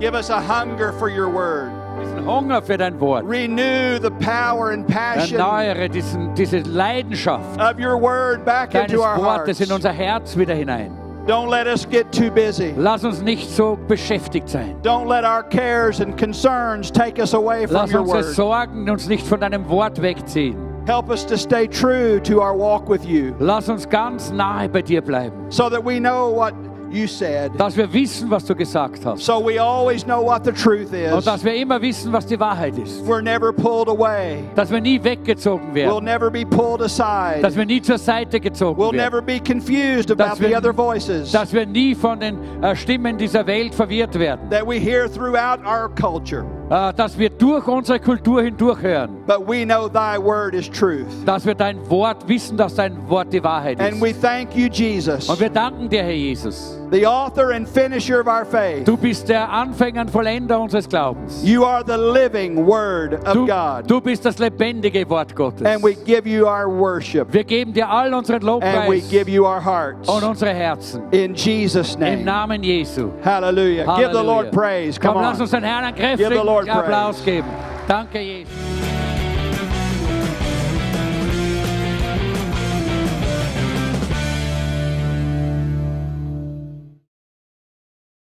Give 0.00 0.14
us 0.14 0.30
a 0.30 0.40
hunger 0.40 0.92
for 0.92 1.08
your 1.08 1.28
word. 1.28 1.70
Diesen 2.00 2.24
Hunger 2.26 2.60
für 2.62 2.76
dein 2.76 2.98
Wort. 3.00 3.24
Renew 3.24 3.98
the 4.00 4.10
power 4.20 4.70
and 4.72 4.86
passion 4.86 5.38
Erneuere 5.40 5.88
diesen, 5.88 6.34
diese 6.34 6.58
Leidenschaft 6.60 7.60
of 7.60 7.78
your 7.78 7.96
word 7.96 8.44
back 8.44 8.70
deines 8.72 8.92
into 8.92 9.02
our 9.02 9.18
Wortes 9.18 9.58
hearts. 9.58 9.60
in 9.60 9.72
unser 9.72 9.92
Herz 9.92 10.36
wieder 10.36 10.54
hinein. 10.54 10.90
Don't 11.26 11.48
let 11.48 11.66
us 11.66 11.86
get 11.88 12.12
too 12.12 12.30
busy. 12.30 12.74
Lass 12.76 13.02
uns 13.04 13.22
nicht 13.22 13.48
so 13.48 13.78
beschäftigt 13.88 14.48
sein. 14.48 14.76
Don't 14.82 15.06
let 15.08 15.24
our 15.24 15.42
cares 15.42 16.00
and 16.00 16.18
concerns 16.18 16.90
take 16.90 17.18
us 17.22 17.32
away 17.32 17.66
from 17.66 17.76
Lass 17.76 17.92
your 17.92 18.02
unsere 18.02 18.24
word. 18.24 18.34
Sorgen 18.34 18.90
uns 18.90 19.08
nicht 19.08 19.26
von 19.26 19.40
deinem 19.40 19.66
Wort 19.68 20.02
wegziehen. 20.02 20.73
Help 20.86 21.08
us 21.10 21.24
to 21.24 21.38
stay 21.38 21.66
true 21.66 22.20
to 22.20 22.40
our 22.42 22.54
walk 22.54 22.88
with 22.90 23.06
you 23.06 23.34
Lass 23.38 23.68
uns 23.70 23.86
ganz 23.88 24.30
nahe 24.30 24.68
bei 24.68 24.82
dir 24.82 25.00
bleiben, 25.00 25.50
so 25.50 25.70
that 25.70 25.82
we 25.82 25.98
know 25.98 26.28
what 26.30 26.52
you 26.90 27.06
said. 27.06 27.50
dass 27.58 27.74
wir 27.74 27.90
wissen, 27.90 28.30
was 28.30 28.44
du 28.44 28.54
gesagt 28.54 29.04
hast. 29.06 29.24
So 29.24 29.40
we 29.40 29.58
always 29.58 30.04
know 30.04 30.22
what 30.22 30.44
the 30.44 30.52
truth 30.52 30.92
Und 30.92 31.18
is. 31.20 31.24
dass 31.24 31.42
wir 31.42 31.54
immer 31.54 31.80
wissen, 31.80 32.12
was 32.12 32.26
die 32.26 32.38
Wahrheit 32.38 32.76
ist. 32.76 33.02
We're 33.06 33.22
never 33.22 33.50
pulled 33.50 33.88
away. 33.88 34.44
Dass 34.54 34.70
wir 34.70 34.80
nie 34.80 35.02
weggezogen 35.02 35.72
We'll 35.74 36.02
never 36.02 36.30
be 36.30 36.44
pulled 36.44 36.82
aside. 36.82 37.40
Dass 37.40 37.56
wir 37.56 37.64
nie 37.64 37.80
zur 37.80 37.96
Seite 37.96 38.38
gezogen 38.38 38.78
We'll 38.78 38.92
werden. 38.92 38.96
never 39.10 39.22
be 39.22 39.40
confused 39.40 40.10
about 40.10 40.38
wir- 40.38 40.48
the 40.50 40.54
other 40.56 40.74
voices 40.76 41.32
Dass 41.32 41.50
wir 41.52 41.64
nie 41.64 41.94
von 41.94 42.20
den 42.20 42.36
äh, 42.62 42.76
Stimmen 42.76 43.16
dieser 43.16 43.46
Welt 43.46 43.74
verwirrt 43.74 44.18
werden. 44.18 44.50
that 44.50 44.66
we 44.66 44.78
hear 44.78 45.08
throughout 45.10 45.60
our 45.66 45.88
culture. 45.98 46.44
Äh, 46.70 46.94
dass 46.94 47.18
wir 47.18 47.28
durch 47.28 47.66
unsere 47.68 48.00
Kultur 48.00 48.42
hindurch 48.42 48.80
hören. 48.80 49.10
But 49.26 49.46
we 49.46 49.64
know 49.66 49.86
thy 49.86 50.16
word 50.18 50.54
is 50.54 50.70
truth. 50.70 51.06
Dass 51.26 51.44
wir 51.44 51.54
dein 51.54 51.78
Wort 51.90 52.26
wissen, 52.26 52.56
dass 52.56 52.74
dein 52.74 52.96
Wort 53.08 53.32
die 53.32 53.44
Wahrheit 53.44 53.78
And 53.80 53.96
ist. 53.96 54.00
we 54.02 54.14
thank 54.18 54.56
you, 54.56 54.68
Jesus, 54.70 55.28
Und 55.28 55.38
wir 55.40 55.50
danken 55.50 55.90
dir, 55.90 56.02
Herr 56.02 56.12
Jesus. 56.14 56.78
The 56.94 57.04
author 57.04 57.50
and 57.52 57.68
finisher 57.68 58.20
of 58.20 58.28
our 58.28 58.44
faith. 58.44 58.84
Du 58.84 58.96
bist 58.96 59.28
der 59.28 59.50
Anfänger 59.50 60.02
und 60.02 60.10
Vollender 60.10 60.60
unseres 60.60 60.88
Glaubens. 60.88 61.42
You 61.44 61.64
are 61.64 61.82
the 61.84 61.96
living 61.96 62.64
word 62.64 63.14
of 63.26 63.34
Du, 63.34 63.46
God. 63.46 63.88
du 63.88 64.00
bist 64.00 64.24
das 64.24 64.38
lebendige 64.38 65.08
Wort 65.10 65.34
Gottes. 65.34 65.66
And 65.66 65.82
we 65.82 65.94
give 65.94 66.26
you 66.28 66.46
our 66.46 66.68
worship. 66.68 67.32
Wir 67.32 67.44
geben 67.44 67.72
dir 67.72 67.88
all 67.88 68.14
unseren 68.14 68.42
Lobpreis. 68.42 68.74
And 68.74 68.88
we 68.88 69.00
give 69.00 69.28
you 69.28 69.44
our 69.44 69.60
hearts. 69.60 70.08
und 70.08 70.22
unsere 70.22 70.52
Herzen. 70.54 71.02
In 71.10 71.34
Jesus' 71.34 71.98
name. 71.98 72.12
Im 72.12 72.24
name. 72.24 72.34
Namen 72.34 72.62
Jesu. 72.62 73.10
Hallelujah. 73.24 73.84
Give 73.96 74.12
the 74.12 74.22
Lord 74.22 74.52
praise. 74.52 74.98
Come 74.98 75.14
Komm, 75.14 75.22
lass 75.22 75.40
uns 75.40 75.50
den 75.50 75.64
Herrn 75.64 75.84
einen 75.84 75.96
Give 75.96 76.16
the 76.16 76.24
kräftigen 76.24 76.46
Lord 76.46 76.68
Applaus 76.68 77.24
geben. 77.24 77.48
Danke, 77.88 78.20
Jesus. 78.20 78.73